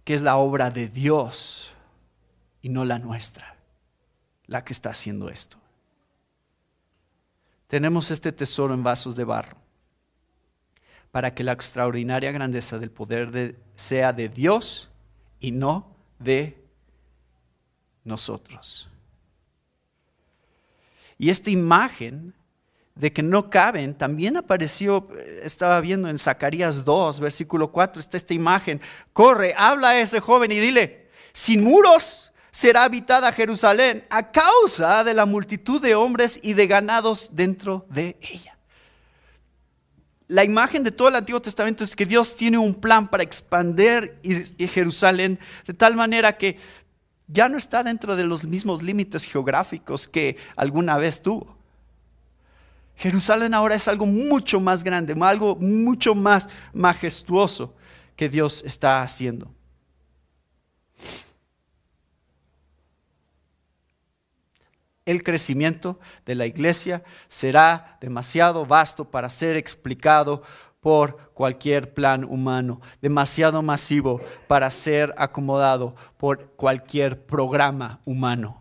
que 0.04 0.14
es 0.14 0.22
la 0.22 0.36
obra 0.36 0.70
de 0.70 0.88
Dios 0.88 1.74
y 2.62 2.70
no 2.70 2.86
la 2.86 2.98
nuestra 2.98 3.54
la 4.46 4.64
que 4.64 4.72
está 4.72 4.88
haciendo 4.88 5.28
esto. 5.28 5.58
Tenemos 7.66 8.10
este 8.10 8.32
tesoro 8.32 8.72
en 8.72 8.82
vasos 8.82 9.14
de 9.14 9.24
barro 9.24 9.58
para 11.10 11.34
que 11.34 11.44
la 11.44 11.52
extraordinaria 11.52 12.32
grandeza 12.32 12.78
del 12.78 12.90
poder 12.90 13.56
sea 13.74 14.12
de 14.12 14.28
Dios 14.28 14.90
y 15.40 15.50
no 15.50 15.96
de 16.18 16.56
nosotros. 18.04 18.88
Y 21.18 21.30
esta 21.30 21.50
imagen 21.50 22.34
de 22.94 23.12
que 23.12 23.22
no 23.22 23.50
caben, 23.50 23.94
también 23.94 24.36
apareció, 24.36 25.08
eh, 25.16 25.40
estaba 25.44 25.80
viendo 25.80 26.08
en 26.08 26.18
Zacarías 26.18 26.84
2, 26.84 27.20
versículo 27.20 27.72
4, 27.72 28.00
está 28.00 28.16
esta 28.16 28.34
imagen. 28.34 28.80
Corre, 29.12 29.54
habla 29.56 29.90
a 29.90 30.00
ese 30.00 30.20
joven 30.20 30.52
y 30.52 30.58
dile, 30.58 31.08
sin 31.32 31.64
muros 31.64 32.32
será 32.50 32.84
habitada 32.84 33.32
Jerusalén 33.32 34.04
a 34.10 34.30
causa 34.30 35.02
de 35.04 35.14
la 35.14 35.24
multitud 35.24 35.80
de 35.80 35.94
hombres 35.94 36.38
y 36.42 36.54
de 36.54 36.66
ganados 36.66 37.30
dentro 37.32 37.86
de 37.88 38.16
ella. 38.20 38.59
La 40.30 40.44
imagen 40.44 40.84
de 40.84 40.92
todo 40.92 41.08
el 41.08 41.16
Antiguo 41.16 41.42
Testamento 41.42 41.82
es 41.82 41.96
que 41.96 42.06
Dios 42.06 42.36
tiene 42.36 42.56
un 42.56 42.72
plan 42.72 43.08
para 43.08 43.24
expandir 43.24 44.16
Jerusalén 44.68 45.40
de 45.66 45.74
tal 45.74 45.96
manera 45.96 46.38
que 46.38 46.56
ya 47.26 47.48
no 47.48 47.58
está 47.58 47.82
dentro 47.82 48.14
de 48.14 48.22
los 48.22 48.44
mismos 48.44 48.80
límites 48.80 49.24
geográficos 49.24 50.06
que 50.06 50.36
alguna 50.54 50.98
vez 50.98 51.20
tuvo. 51.20 51.56
Jerusalén 52.94 53.54
ahora 53.54 53.74
es 53.74 53.88
algo 53.88 54.06
mucho 54.06 54.60
más 54.60 54.84
grande, 54.84 55.16
algo 55.20 55.56
mucho 55.56 56.14
más 56.14 56.48
majestuoso 56.72 57.74
que 58.14 58.28
Dios 58.28 58.62
está 58.64 59.02
haciendo. 59.02 59.52
El 65.04 65.22
crecimiento 65.22 65.98
de 66.26 66.34
la 66.34 66.46
iglesia 66.46 67.02
será 67.28 67.98
demasiado 68.00 68.66
vasto 68.66 69.04
para 69.10 69.30
ser 69.30 69.56
explicado 69.56 70.42
por 70.80 71.30
cualquier 71.34 71.92
plan 71.92 72.24
humano, 72.24 72.80
demasiado 73.02 73.62
masivo 73.62 74.20
para 74.48 74.70
ser 74.70 75.14
acomodado 75.16 75.94
por 76.16 76.50
cualquier 76.52 77.24
programa 77.26 78.00
humano. 78.04 78.60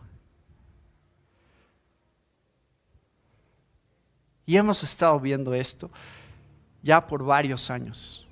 Y 4.45 4.57
hemos 4.57 4.81
estado 4.83 5.19
viendo 5.19 5.53
esto 5.53 5.91
ya 6.81 7.05
por 7.05 7.23
varios 7.23 7.69
años. 7.69 8.25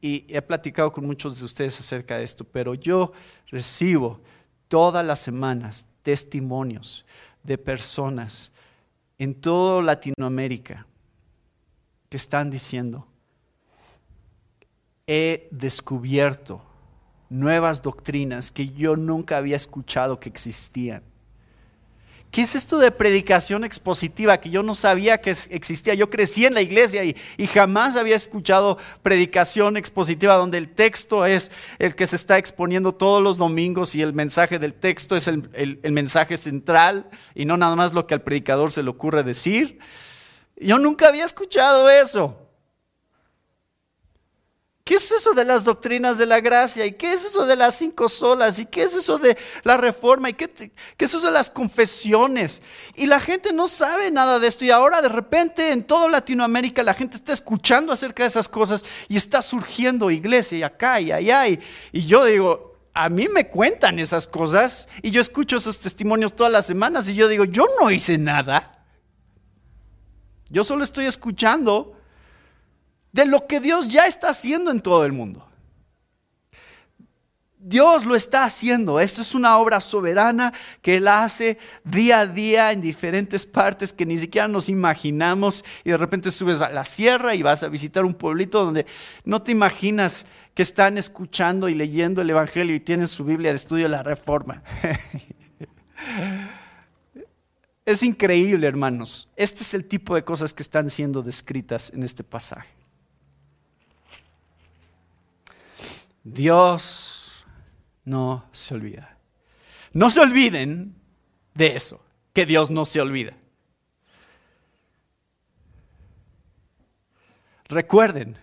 Y 0.00 0.24
he 0.28 0.40
platicado 0.40 0.92
con 0.92 1.04
muchos 1.04 1.38
de 1.38 1.44
ustedes 1.44 1.78
acerca 1.80 2.16
de 2.16 2.24
esto, 2.24 2.44
pero 2.44 2.74
yo 2.74 3.12
recibo 3.48 4.20
todas 4.68 5.04
las 5.04 5.18
semanas 5.20 5.88
testimonios 6.02 7.04
de 7.42 7.58
personas 7.58 8.52
en 9.18 9.34
toda 9.34 9.82
Latinoamérica 9.82 10.86
que 12.08 12.16
están 12.16 12.50
diciendo, 12.50 13.06
he 15.06 15.48
descubierto 15.50 16.62
nuevas 17.28 17.82
doctrinas 17.82 18.50
que 18.50 18.68
yo 18.68 18.96
nunca 18.96 19.36
había 19.36 19.56
escuchado 19.56 20.18
que 20.18 20.28
existían. 20.28 21.02
¿Qué 22.30 22.42
es 22.42 22.54
esto 22.54 22.78
de 22.78 22.92
predicación 22.92 23.64
expositiva 23.64 24.38
que 24.38 24.50
yo 24.50 24.62
no 24.62 24.76
sabía 24.76 25.20
que 25.20 25.30
existía? 25.50 25.94
Yo 25.94 26.10
crecí 26.10 26.46
en 26.46 26.54
la 26.54 26.62
iglesia 26.62 27.04
y, 27.04 27.16
jamás 27.46 27.96
había 27.96 28.14
escuchado 28.14 28.78
predicación 29.02 29.76
expositiva 29.76 30.36
donde 30.36 30.58
el 30.58 30.68
texto 30.68 31.26
es 31.26 31.50
el 31.80 31.96
que 31.96 32.06
se 32.06 32.14
está 32.14 32.38
exponiendo 32.38 32.92
todos 32.92 33.20
los 33.20 33.36
domingos 33.36 33.96
y 33.96 34.02
el 34.02 34.12
mensaje 34.12 34.60
del 34.60 34.74
texto 34.74 35.16
es 35.16 35.26
el 35.26 35.80
mensaje 35.82 36.36
central 36.36 37.10
y 37.34 37.46
no 37.46 37.56
nada 37.56 37.74
más 37.74 37.92
lo 37.92 38.06
que 38.06 38.14
al 38.14 38.22
predicador 38.22 38.70
se 38.70 38.84
le 38.84 38.90
ocurre 38.90 39.24
decir. 39.24 39.80
Yo 40.56 40.78
nunca 40.78 41.08
había 41.08 41.24
escuchado 41.24 41.90
eso. 41.90 42.39
¿Qué 44.90 44.96
es 44.96 45.12
eso 45.12 45.34
de 45.34 45.44
las 45.44 45.62
doctrinas 45.62 46.18
de 46.18 46.26
la 46.26 46.40
gracia? 46.40 46.84
¿Y 46.84 46.94
qué 46.94 47.12
es 47.12 47.24
eso 47.24 47.46
de 47.46 47.54
las 47.54 47.76
cinco 47.76 48.08
solas? 48.08 48.58
¿Y 48.58 48.66
qué 48.66 48.82
es 48.82 48.92
eso 48.92 49.18
de 49.18 49.38
la 49.62 49.76
reforma? 49.76 50.30
¿Y 50.30 50.32
qué, 50.32 50.50
es 50.98 51.14
eso 51.14 51.20
de 51.20 51.30
las 51.30 51.48
confesiones? 51.48 52.60
Y 52.96 53.06
la 53.06 53.20
gente 53.20 53.52
no 53.52 53.68
sabe 53.68 54.10
nada 54.10 54.40
de 54.40 54.48
esto. 54.48 54.64
Y 54.64 54.70
ahora 54.70 55.00
de 55.00 55.08
repente 55.08 55.70
en 55.70 55.84
toda 55.84 56.08
Latinoamérica 56.08 56.82
la 56.82 56.92
gente 56.92 57.18
está 57.18 57.32
escuchando 57.32 57.92
acerca 57.92 58.24
de 58.24 58.30
esas 58.30 58.48
cosas 58.48 58.84
y 59.06 59.16
está 59.16 59.42
surgiendo 59.42 60.10
iglesia 60.10 60.58
y 60.58 60.62
acá 60.64 61.00
y 61.00 61.12
allá. 61.12 61.46
Y, 61.46 61.60
y 61.92 62.06
yo 62.06 62.24
digo, 62.24 62.76
a 62.92 63.08
mí 63.08 63.28
me 63.28 63.46
cuentan 63.46 64.00
esas 64.00 64.26
cosas 64.26 64.88
y 65.02 65.12
yo 65.12 65.20
escucho 65.20 65.58
esos 65.58 65.78
testimonios 65.78 66.34
todas 66.34 66.52
las 66.52 66.66
semanas 66.66 67.08
y 67.08 67.14
yo 67.14 67.28
digo, 67.28 67.44
yo 67.44 67.64
no 67.80 67.92
hice 67.92 68.18
nada. 68.18 68.84
Yo 70.48 70.64
solo 70.64 70.82
estoy 70.82 71.06
escuchando 71.06 71.99
de 73.12 73.26
lo 73.26 73.46
que 73.46 73.60
Dios 73.60 73.88
ya 73.88 74.06
está 74.06 74.30
haciendo 74.30 74.70
en 74.70 74.80
todo 74.80 75.04
el 75.04 75.12
mundo. 75.12 75.50
Dios 77.62 78.06
lo 78.06 78.16
está 78.16 78.44
haciendo. 78.44 79.00
Esto 79.00 79.20
es 79.20 79.34
una 79.34 79.58
obra 79.58 79.80
soberana 79.80 80.54
que 80.80 80.96
Él 80.96 81.06
hace 81.06 81.58
día 81.84 82.20
a 82.20 82.26
día 82.26 82.72
en 82.72 82.80
diferentes 82.80 83.44
partes 83.44 83.92
que 83.92 84.06
ni 84.06 84.16
siquiera 84.16 84.48
nos 84.48 84.70
imaginamos. 84.70 85.62
Y 85.84 85.90
de 85.90 85.98
repente 85.98 86.30
subes 86.30 86.62
a 86.62 86.70
la 86.70 86.84
sierra 86.84 87.34
y 87.34 87.42
vas 87.42 87.62
a 87.62 87.68
visitar 87.68 88.06
un 88.06 88.14
pueblito 88.14 88.64
donde 88.64 88.86
no 89.24 89.42
te 89.42 89.52
imaginas 89.52 90.24
que 90.54 90.62
están 90.62 90.96
escuchando 90.96 91.68
y 91.68 91.74
leyendo 91.74 92.22
el 92.22 92.30
Evangelio 92.30 92.74
y 92.74 92.80
tienen 92.80 93.06
su 93.06 93.24
Biblia 93.24 93.50
de 93.50 93.56
estudio 93.56 93.88
la 93.88 94.02
Reforma. 94.02 94.62
es 97.84 98.02
increíble, 98.02 98.66
hermanos. 98.66 99.28
Este 99.36 99.64
es 99.64 99.74
el 99.74 99.84
tipo 99.84 100.14
de 100.14 100.24
cosas 100.24 100.54
que 100.54 100.62
están 100.62 100.88
siendo 100.88 101.22
descritas 101.22 101.92
en 101.94 102.04
este 102.04 102.24
pasaje. 102.24 102.79
Dios 106.22 107.46
no 108.04 108.44
se 108.52 108.74
olvida. 108.74 109.18
No 109.92 110.10
se 110.10 110.20
olviden 110.20 110.94
de 111.54 111.76
eso, 111.76 112.04
que 112.32 112.46
Dios 112.46 112.70
no 112.70 112.84
se 112.84 113.00
olvida. 113.00 113.36
Recuerden 117.68 118.36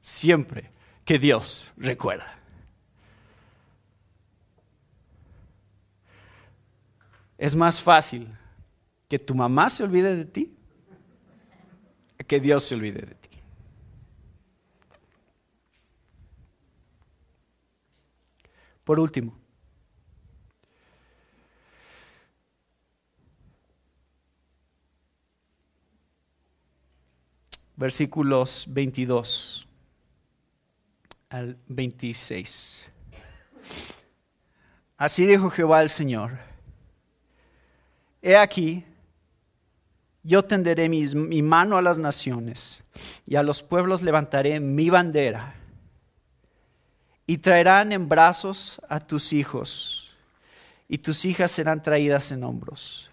siempre 0.00 0.70
que 1.04 1.18
Dios 1.18 1.72
recuerda. 1.76 2.38
Es 7.38 7.54
más 7.54 7.82
fácil 7.82 8.28
que 9.08 9.18
tu 9.18 9.34
mamá 9.34 9.68
se 9.68 9.82
olvide 9.82 10.16
de 10.16 10.24
ti 10.24 10.54
que 12.26 12.40
Dios 12.40 12.64
se 12.64 12.74
olvide 12.74 13.02
de 13.02 13.14
ti. 13.14 13.23
Por 18.84 19.00
último, 19.00 19.34
versículos 27.76 28.66
22 28.68 29.66
al 31.30 31.56
26. 31.68 32.90
Así 34.96 35.26
dijo 35.26 35.50
Jehová 35.50 35.82
el 35.82 35.90
Señor. 35.90 36.38
He 38.22 38.36
aquí, 38.36 38.84
yo 40.22 40.44
tenderé 40.44 40.88
mi, 40.88 41.06
mi, 41.08 41.42
mano 41.42 41.76
a 41.76 41.82
las 41.82 41.98
naciones 41.98 42.82
y 43.26 43.36
a 43.36 43.42
los 43.42 43.62
pueblos 43.62 44.02
levantaré 44.02 44.60
mi 44.60 44.88
bandera 44.88 45.54
y 47.26 47.38
traerán 47.38 47.92
en 47.92 48.08
brazos 48.08 48.80
a 48.88 49.00
tus 49.00 49.32
hijos, 49.32 50.14
y 50.88 50.98
tus 50.98 51.24
hijas 51.24 51.50
serán 51.50 51.82
traídas 51.82 52.30
en 52.32 52.44
hombros. 52.44 53.10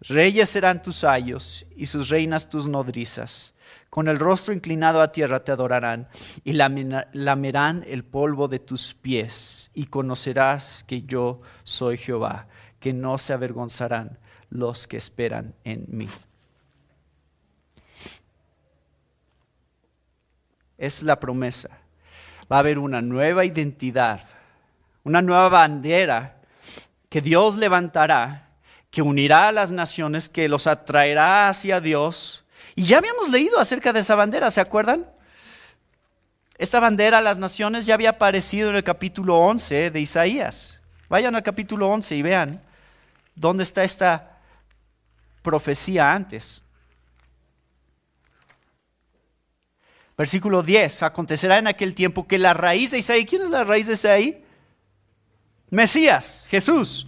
Reyes 0.00 0.48
serán 0.48 0.82
tus 0.82 1.04
ayos, 1.04 1.66
y 1.76 1.86
sus 1.86 2.08
reinas 2.08 2.48
tus 2.48 2.66
nodrizas. 2.66 3.54
Con 3.90 4.08
el 4.08 4.18
rostro 4.18 4.52
inclinado 4.52 5.00
a 5.00 5.10
tierra 5.10 5.44
te 5.44 5.52
adorarán, 5.52 6.08
y 6.44 6.52
lamerán 6.52 7.84
el 7.86 8.04
polvo 8.04 8.48
de 8.48 8.58
tus 8.58 8.94
pies, 8.94 9.70
y 9.74 9.86
conocerás 9.86 10.84
que 10.86 11.02
yo 11.02 11.40
soy 11.64 11.98
Jehová, 11.98 12.48
que 12.80 12.92
no 12.92 13.18
se 13.18 13.32
avergonzarán 13.32 14.18
los 14.48 14.86
que 14.86 14.96
esperan 14.96 15.54
en 15.64 15.86
mí. 15.88 16.08
Es 20.78 21.02
la 21.02 21.18
promesa 21.18 21.85
va 22.50 22.56
a 22.56 22.58
haber 22.60 22.78
una 22.78 23.02
nueva 23.02 23.44
identidad, 23.44 24.20
una 25.04 25.22
nueva 25.22 25.48
bandera 25.48 26.36
que 27.08 27.20
Dios 27.20 27.56
levantará, 27.56 28.48
que 28.90 29.02
unirá 29.02 29.48
a 29.48 29.52
las 29.52 29.70
naciones, 29.70 30.28
que 30.28 30.48
los 30.48 30.66
atraerá 30.66 31.48
hacia 31.48 31.80
Dios. 31.80 32.44
Y 32.74 32.84
ya 32.84 32.98
habíamos 32.98 33.28
leído 33.28 33.58
acerca 33.58 33.92
de 33.92 34.00
esa 34.00 34.14
bandera, 34.14 34.50
¿se 34.50 34.60
acuerdan? 34.60 35.06
Esta 36.58 36.80
bandera 36.80 37.18
a 37.18 37.22
las 37.22 37.38
naciones 37.38 37.84
ya 37.84 37.94
había 37.94 38.10
aparecido 38.10 38.70
en 38.70 38.76
el 38.76 38.84
capítulo 38.84 39.36
11 39.38 39.90
de 39.90 40.00
Isaías. 40.00 40.80
Vayan 41.08 41.34
al 41.34 41.42
capítulo 41.42 41.88
11 41.90 42.16
y 42.16 42.22
vean 42.22 42.62
dónde 43.34 43.62
está 43.62 43.84
esta 43.84 44.38
profecía 45.42 46.12
antes. 46.12 46.62
Versículo 50.16 50.62
10, 50.62 51.02
acontecerá 51.02 51.58
en 51.58 51.66
aquel 51.66 51.94
tiempo 51.94 52.26
que 52.26 52.38
la 52.38 52.54
raíz 52.54 52.92
de 52.92 52.98
Isaí, 52.98 53.26
¿quién 53.26 53.42
es 53.42 53.50
la 53.50 53.64
raíz 53.64 53.86
de 53.86 53.94
Isaí? 53.94 54.42
Mesías, 55.68 56.46
Jesús, 56.48 57.06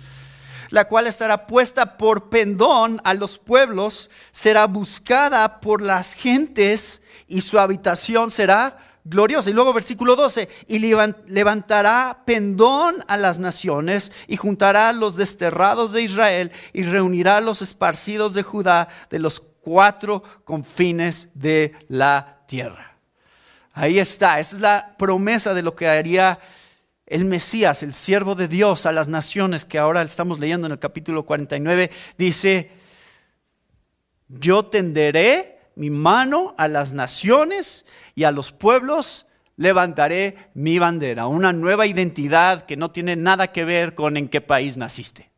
la 0.69 0.87
cual 0.87 1.07
estará 1.07 1.47
puesta 1.47 1.97
por 1.97 2.29
pendón 2.29 3.01
a 3.05 3.15
los 3.15 3.39
pueblos, 3.39 4.11
será 4.31 4.67
buscada 4.67 5.61
por 5.61 5.81
las 5.81 6.13
gentes 6.13 7.01
y 7.27 7.41
su 7.41 7.59
habitación 7.59 8.31
será 8.31 8.77
gloriosa. 9.05 9.49
Y 9.49 9.55
luego 9.55 9.73
versículo 9.73 10.15
12, 10.15 10.49
y 10.67 10.79
levantará 10.79 12.25
pendón 12.27 13.05
a 13.07 13.17
las 13.17 13.39
naciones 13.39 14.13
y 14.27 14.37
juntará 14.37 14.91
a 14.91 14.93
los 14.93 15.17
desterrados 15.17 15.93
de 15.93 16.03
Israel 16.03 16.53
y 16.75 16.83
reunirá 16.83 17.39
a 17.39 17.41
los 17.41 17.63
esparcidos 17.63 18.35
de 18.35 18.43
Judá 18.43 18.89
de 19.09 19.19
los 19.19 19.41
cuatro 19.41 20.23
confines 20.45 21.29
de 21.33 21.75
la 21.89 22.43
tierra. 22.47 22.88
Ahí 23.79 24.01
está, 24.01 24.41
esta 24.41 24.57
es 24.57 24.61
la 24.61 24.97
promesa 24.99 25.55
de 25.55 25.63
lo 25.63 25.77
que 25.77 25.87
haría 25.87 26.41
el 27.07 27.27
Mesías, 27.27 27.85
el 27.85 27.95
siervo 27.95 28.35
de 28.35 28.49
Dios 28.49 28.87
a 28.87 28.93
las 28.93 29.07
naciones 29.07 29.65
que 29.65 29.79
ahora 29.79 30.03
estamos 30.03 30.41
leyendo 30.41 30.67
en 30.67 30.73
el 30.73 30.81
capítulo 30.81 31.25
49. 31.25 31.89
Dice, 32.19 32.73
yo 34.27 34.65
tenderé 34.65 35.61
mi 35.77 35.91
mano 35.91 36.57
a 36.59 36.67
las 36.67 36.93
naciones 36.93 37.87
y 38.17 38.25
a 38.25 38.33
los 38.33 38.51
pueblos 38.51 39.27
levantaré 39.57 40.51
mi 40.55 40.81
bandera, 40.81 41.29
una 41.29 41.53
nueva 41.53 41.87
identidad 41.87 42.67
que 42.67 42.77
no 42.77 42.91
tiene 42.91 43.15
nada 43.15 43.53
que 43.53 43.65
ver 43.65 43.95
con 43.95 44.17
en 44.17 44.29
qué 44.29 44.41
país 44.41 44.77
naciste. 44.77 45.31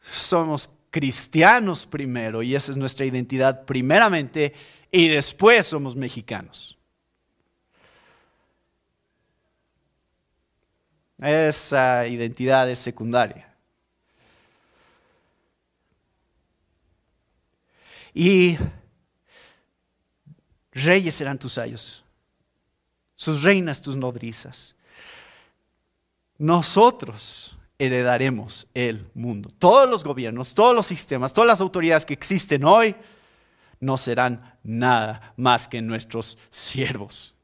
Somos 0.00 0.70
cristianos 0.96 1.84
primero, 1.84 2.42
y 2.42 2.54
esa 2.54 2.70
es 2.70 2.78
nuestra 2.78 3.04
identidad 3.04 3.66
primeramente, 3.66 4.54
y 4.90 5.08
después 5.08 5.66
somos 5.66 5.94
mexicanos. 5.94 6.78
Esa 11.18 12.06
identidad 12.06 12.70
es 12.70 12.78
secundaria. 12.78 13.54
Y 18.14 18.56
reyes 20.72 21.14
serán 21.14 21.38
tus 21.38 21.58
ayos, 21.58 22.02
sus 23.14 23.42
reinas 23.42 23.82
tus 23.82 23.98
nodrizas. 23.98 24.74
Nosotros 26.38 27.55
heredaremos 27.78 28.68
el 28.74 29.10
mundo. 29.14 29.50
Todos 29.58 29.88
los 29.88 30.04
gobiernos, 30.04 30.54
todos 30.54 30.74
los 30.74 30.86
sistemas, 30.86 31.32
todas 31.32 31.48
las 31.48 31.60
autoridades 31.60 32.06
que 32.06 32.14
existen 32.14 32.64
hoy 32.64 32.96
no 33.80 33.96
serán 33.96 34.58
nada 34.62 35.34
más 35.36 35.68
que 35.68 35.82
nuestros 35.82 36.38
siervos. 36.50 37.34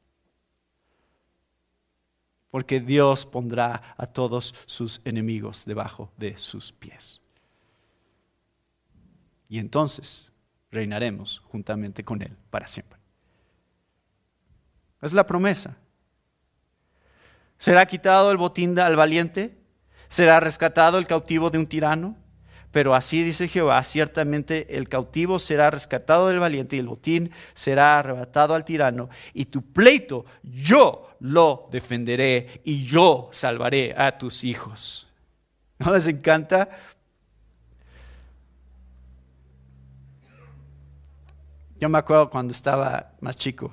Porque 2.49 2.79
Dios 2.79 3.25
pondrá 3.25 3.95
a 3.97 4.05
todos 4.05 4.53
sus 4.65 5.01
enemigos 5.05 5.65
debajo 5.65 6.11
de 6.17 6.37
sus 6.37 6.71
pies. 6.71 7.21
Y 9.49 9.59
entonces 9.59 10.31
reinaremos 10.71 11.39
juntamente 11.45 12.03
con 12.03 12.21
Él 12.21 12.35
para 12.49 12.67
siempre. 12.67 12.99
Es 15.01 15.13
la 15.13 15.27
promesa. 15.27 15.77
¿Será 17.57 17.85
quitado 17.85 18.31
el 18.31 18.37
botín 18.37 18.77
al 18.79 18.95
valiente? 18.95 19.62
¿Será 20.07 20.39
rescatado 20.39 20.97
el 20.97 21.07
cautivo 21.07 21.49
de 21.49 21.57
un 21.57 21.67
tirano? 21.67 22.15
Pero 22.73 22.95
así 22.95 23.23
dice 23.23 23.47
Jehová, 23.47 23.83
ciertamente 23.83 24.75
el 24.75 24.89
cautivo 24.89 25.37
será 25.37 25.69
rescatado 25.69 26.29
del 26.29 26.39
valiente 26.39 26.75
y 26.75 26.79
el 26.79 26.87
botín 26.87 27.31
será 27.53 27.99
arrebatado 27.99 28.55
al 28.55 28.65
tirano. 28.65 29.09
Y 29.35 29.45
tu 29.45 29.61
pleito 29.61 30.25
yo 30.41 31.15
lo 31.19 31.69
defenderé 31.71 32.61
y 32.63 32.83
yo 32.83 33.29
salvaré 33.31 33.93
a 33.95 34.17
tus 34.17 34.43
hijos. 34.43 35.07
¿No 35.77 35.93
les 35.93 36.07
encanta? 36.07 36.67
Yo 41.79 41.89
me 41.89 41.99
acuerdo 41.99 42.29
cuando 42.31 42.53
estaba 42.53 43.11
más 43.19 43.37
chico, 43.37 43.71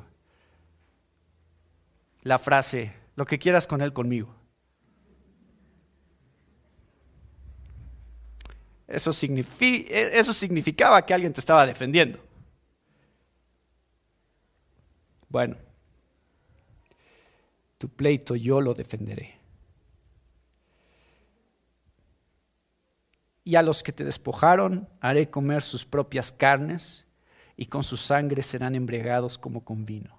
la 2.23 2.39
frase, 2.39 2.93
lo 3.17 3.25
que 3.25 3.39
quieras 3.39 3.67
con 3.67 3.81
él 3.81 3.95
conmigo. 3.95 4.40
Eso, 8.91 9.13
eso 9.13 10.33
significaba 10.33 11.07
que 11.07 11.15
alguien 11.15 11.33
te 11.33 11.39
estaba 11.39 11.65
defendiendo. 11.65 12.19
Bueno, 15.29 15.57
tu 17.79 17.89
pleito 17.89 18.35
yo 18.35 18.61
lo 18.61 18.75
defenderé. 18.75 19.39
Y 23.45 23.55
a 23.55 23.63
los 23.63 23.85
que 23.85 23.93
te 23.93 24.05
despojaron 24.05 24.89
haré 25.01 25.31
comer 25.31 25.63
sus 25.63 25.85
propias 25.85 26.33
carnes 26.33 27.07
y 27.57 27.67
con 27.67 27.85
su 27.85 27.97
sangre 27.97 28.43
serán 28.43 28.75
embriagados 28.75 29.39
como 29.39 29.65
con 29.65 29.87
vino. 29.87 30.19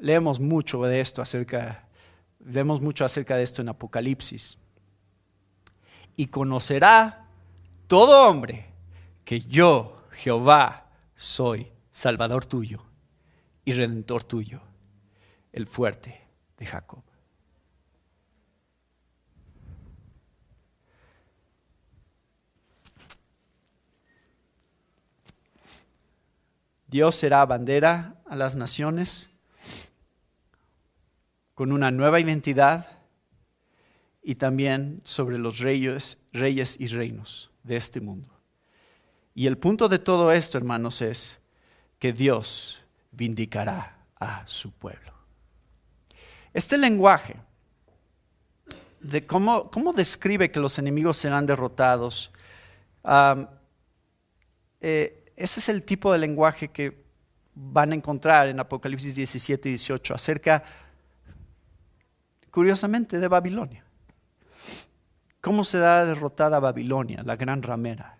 Leemos 0.00 0.40
mucho 0.40 0.82
de 0.84 1.02
esto 1.02 1.20
acerca, 1.20 1.86
leemos 2.38 2.80
mucho 2.80 3.04
acerca 3.04 3.36
de 3.36 3.42
esto 3.42 3.60
en 3.60 3.68
Apocalipsis 3.68 4.58
y 6.16 6.26
conocerá 6.26 7.26
todo 7.86 8.28
hombre 8.28 8.66
que 9.24 9.40
yo, 9.40 10.02
Jehová, 10.12 10.90
soy 11.16 11.72
Salvador 11.90 12.44
tuyo 12.46 12.82
y 13.64 13.72
Redentor 13.72 14.24
tuyo, 14.24 14.60
el 15.52 15.66
fuerte 15.66 16.26
de 16.58 16.66
Jacob. 16.66 17.02
Dios 26.94 27.16
será 27.16 27.44
bandera 27.44 28.14
a 28.24 28.36
las 28.36 28.54
naciones 28.54 29.28
con 31.54 31.72
una 31.72 31.90
nueva 31.90 32.20
identidad 32.20 32.93
y 34.24 34.36
también 34.36 35.02
sobre 35.04 35.38
los 35.38 35.58
reyes, 35.58 36.16
reyes 36.32 36.80
y 36.80 36.86
reinos 36.86 37.50
de 37.62 37.76
este 37.76 38.00
mundo. 38.00 38.30
Y 39.34 39.46
el 39.46 39.58
punto 39.58 39.88
de 39.88 39.98
todo 39.98 40.32
esto, 40.32 40.56
hermanos, 40.56 41.02
es 41.02 41.38
que 41.98 42.14
Dios 42.14 42.80
vindicará 43.12 43.98
a 44.18 44.42
su 44.46 44.72
pueblo. 44.72 45.12
Este 46.54 46.78
lenguaje 46.78 47.36
de 49.00 49.26
cómo, 49.26 49.70
cómo 49.70 49.92
describe 49.92 50.50
que 50.50 50.60
los 50.60 50.78
enemigos 50.78 51.18
serán 51.18 51.44
derrotados, 51.44 52.32
eh, 54.80 55.32
ese 55.36 55.60
es 55.60 55.68
el 55.68 55.82
tipo 55.84 56.10
de 56.12 56.18
lenguaje 56.18 56.68
que 56.68 57.04
van 57.54 57.92
a 57.92 57.94
encontrar 57.94 58.48
en 58.48 58.58
Apocalipsis 58.58 59.16
17 59.16 59.68
y 59.68 59.72
18 59.72 60.14
acerca, 60.14 60.64
curiosamente, 62.50 63.18
de 63.18 63.28
Babilonia. 63.28 63.83
¿Cómo 65.44 65.62
se 65.62 65.76
da 65.76 66.06
derrotada 66.06 66.58
Babilonia, 66.58 67.22
la 67.22 67.36
gran 67.36 67.62
ramera? 67.62 68.16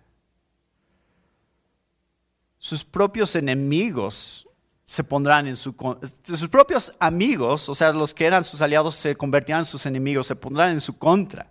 Sus 2.59 2.85
propios 2.85 3.35
enemigos 3.35 4.47
se 4.85 5.03
pondrán 5.03 5.47
en 5.47 5.57
su... 5.57 5.75
Sus 6.23 6.49
propios 6.51 6.93
amigos, 6.99 7.71
o 7.71 7.75
sea, 7.75 7.93
los 7.93 8.13
que 8.13 8.27
eran 8.27 8.45
sus 8.45 8.61
aliados, 8.61 8.97
se 8.97 9.17
convertirán 9.17 9.61
en 9.61 9.65
sus 9.65 9.87
enemigos, 9.87 10.27
se 10.27 10.37
pondrán 10.37 10.73
en 10.73 10.83
su 10.83 10.99
contra. 10.99 11.47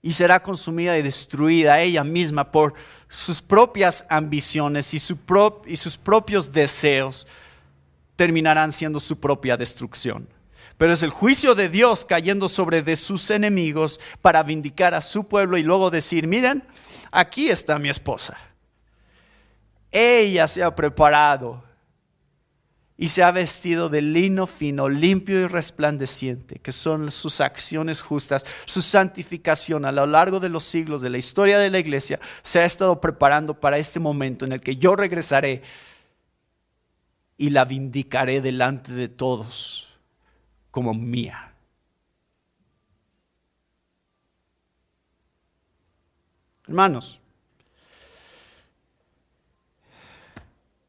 Y 0.00 0.12
será 0.12 0.40
consumida 0.40 0.96
y 0.96 1.02
destruida 1.02 1.80
ella 1.80 2.04
misma 2.04 2.52
por 2.52 2.74
sus 3.08 3.42
propias 3.42 4.06
ambiciones 4.08 4.94
y 4.94 5.00
sus 5.00 5.98
propios 5.98 6.52
deseos 6.52 7.26
terminarán 8.14 8.70
siendo 8.70 9.00
su 9.00 9.18
propia 9.18 9.56
destrucción 9.56 10.28
pero 10.82 10.94
es 10.94 11.04
el 11.04 11.10
juicio 11.10 11.54
de 11.54 11.68
Dios 11.68 12.04
cayendo 12.04 12.48
sobre 12.48 12.82
de 12.82 12.96
sus 12.96 13.30
enemigos 13.30 14.00
para 14.20 14.42
vindicar 14.42 14.94
a 14.94 15.00
su 15.00 15.28
pueblo 15.28 15.56
y 15.56 15.62
luego 15.62 15.92
decir, 15.92 16.26
miren, 16.26 16.64
aquí 17.12 17.50
está 17.50 17.78
mi 17.78 17.88
esposa. 17.88 18.36
Ella 19.92 20.48
se 20.48 20.60
ha 20.60 20.74
preparado 20.74 21.62
y 22.96 23.06
se 23.06 23.22
ha 23.22 23.30
vestido 23.30 23.90
de 23.90 24.02
lino 24.02 24.48
fino, 24.48 24.88
limpio 24.88 25.42
y 25.42 25.46
resplandeciente, 25.46 26.58
que 26.58 26.72
son 26.72 27.12
sus 27.12 27.40
acciones 27.40 28.00
justas, 28.00 28.44
su 28.64 28.82
santificación 28.82 29.84
a 29.84 29.92
lo 29.92 30.04
largo 30.04 30.40
de 30.40 30.48
los 30.48 30.64
siglos 30.64 31.00
de 31.00 31.10
la 31.10 31.18
historia 31.18 31.60
de 31.60 31.70
la 31.70 31.78
iglesia, 31.78 32.18
se 32.42 32.58
ha 32.58 32.64
estado 32.64 33.00
preparando 33.00 33.54
para 33.54 33.78
este 33.78 34.00
momento 34.00 34.44
en 34.44 34.50
el 34.50 34.60
que 34.60 34.78
yo 34.78 34.96
regresaré 34.96 35.62
y 37.38 37.50
la 37.50 37.66
vindicaré 37.66 38.40
delante 38.40 38.90
de 38.90 39.06
todos 39.06 39.91
como 40.72 40.94
mía. 40.94 41.52
Hermanos, 46.66 47.20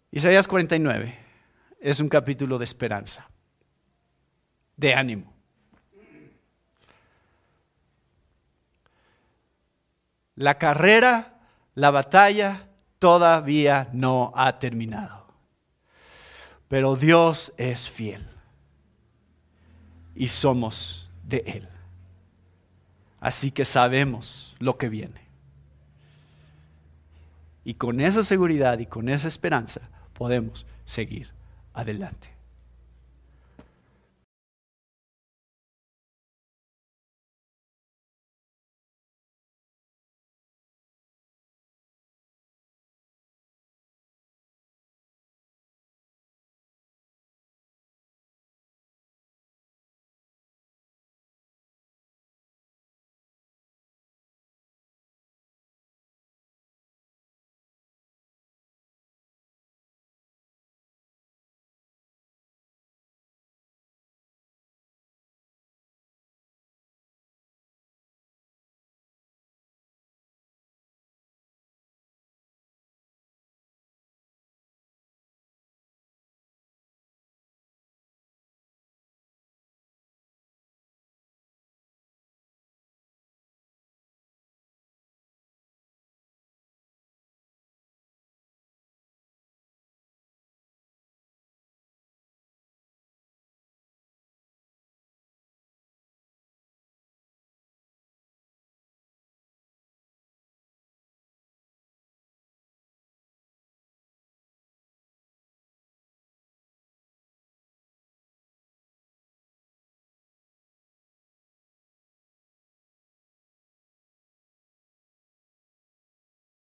Isaías 0.10 0.48
49 0.48 1.20
es 1.82 2.00
un 2.00 2.08
capítulo 2.08 2.58
de 2.58 2.64
esperanza, 2.64 3.30
de 4.78 4.96
ánimo. 4.96 5.34
La 10.36 10.58
carrera, 10.58 11.42
la 11.76 11.92
batalla 11.92 12.70
todavía 13.00 13.90
no 13.92 14.32
ha 14.36 14.60
terminado. 14.60 15.28
Pero 16.70 16.96
Dios 16.96 17.54
es 17.58 17.92
fiel 17.92 18.33
y 20.16 20.28
somos 20.28 21.10
de 21.28 21.44
Él. 21.46 21.68
Así 23.20 23.52
que 23.52 23.66
sabemos 23.66 24.56
lo 24.60 24.78
que 24.78 24.90
viene. 24.90 25.22
Y 27.64 27.76
con 27.76 28.02
esa 28.02 28.24
seguridad 28.24 28.80
y 28.80 28.86
con 28.86 29.08
esa 29.08 29.28
esperanza 29.28 29.82
podemos 30.14 30.66
seguir 30.86 31.32
adelante. 31.74 32.33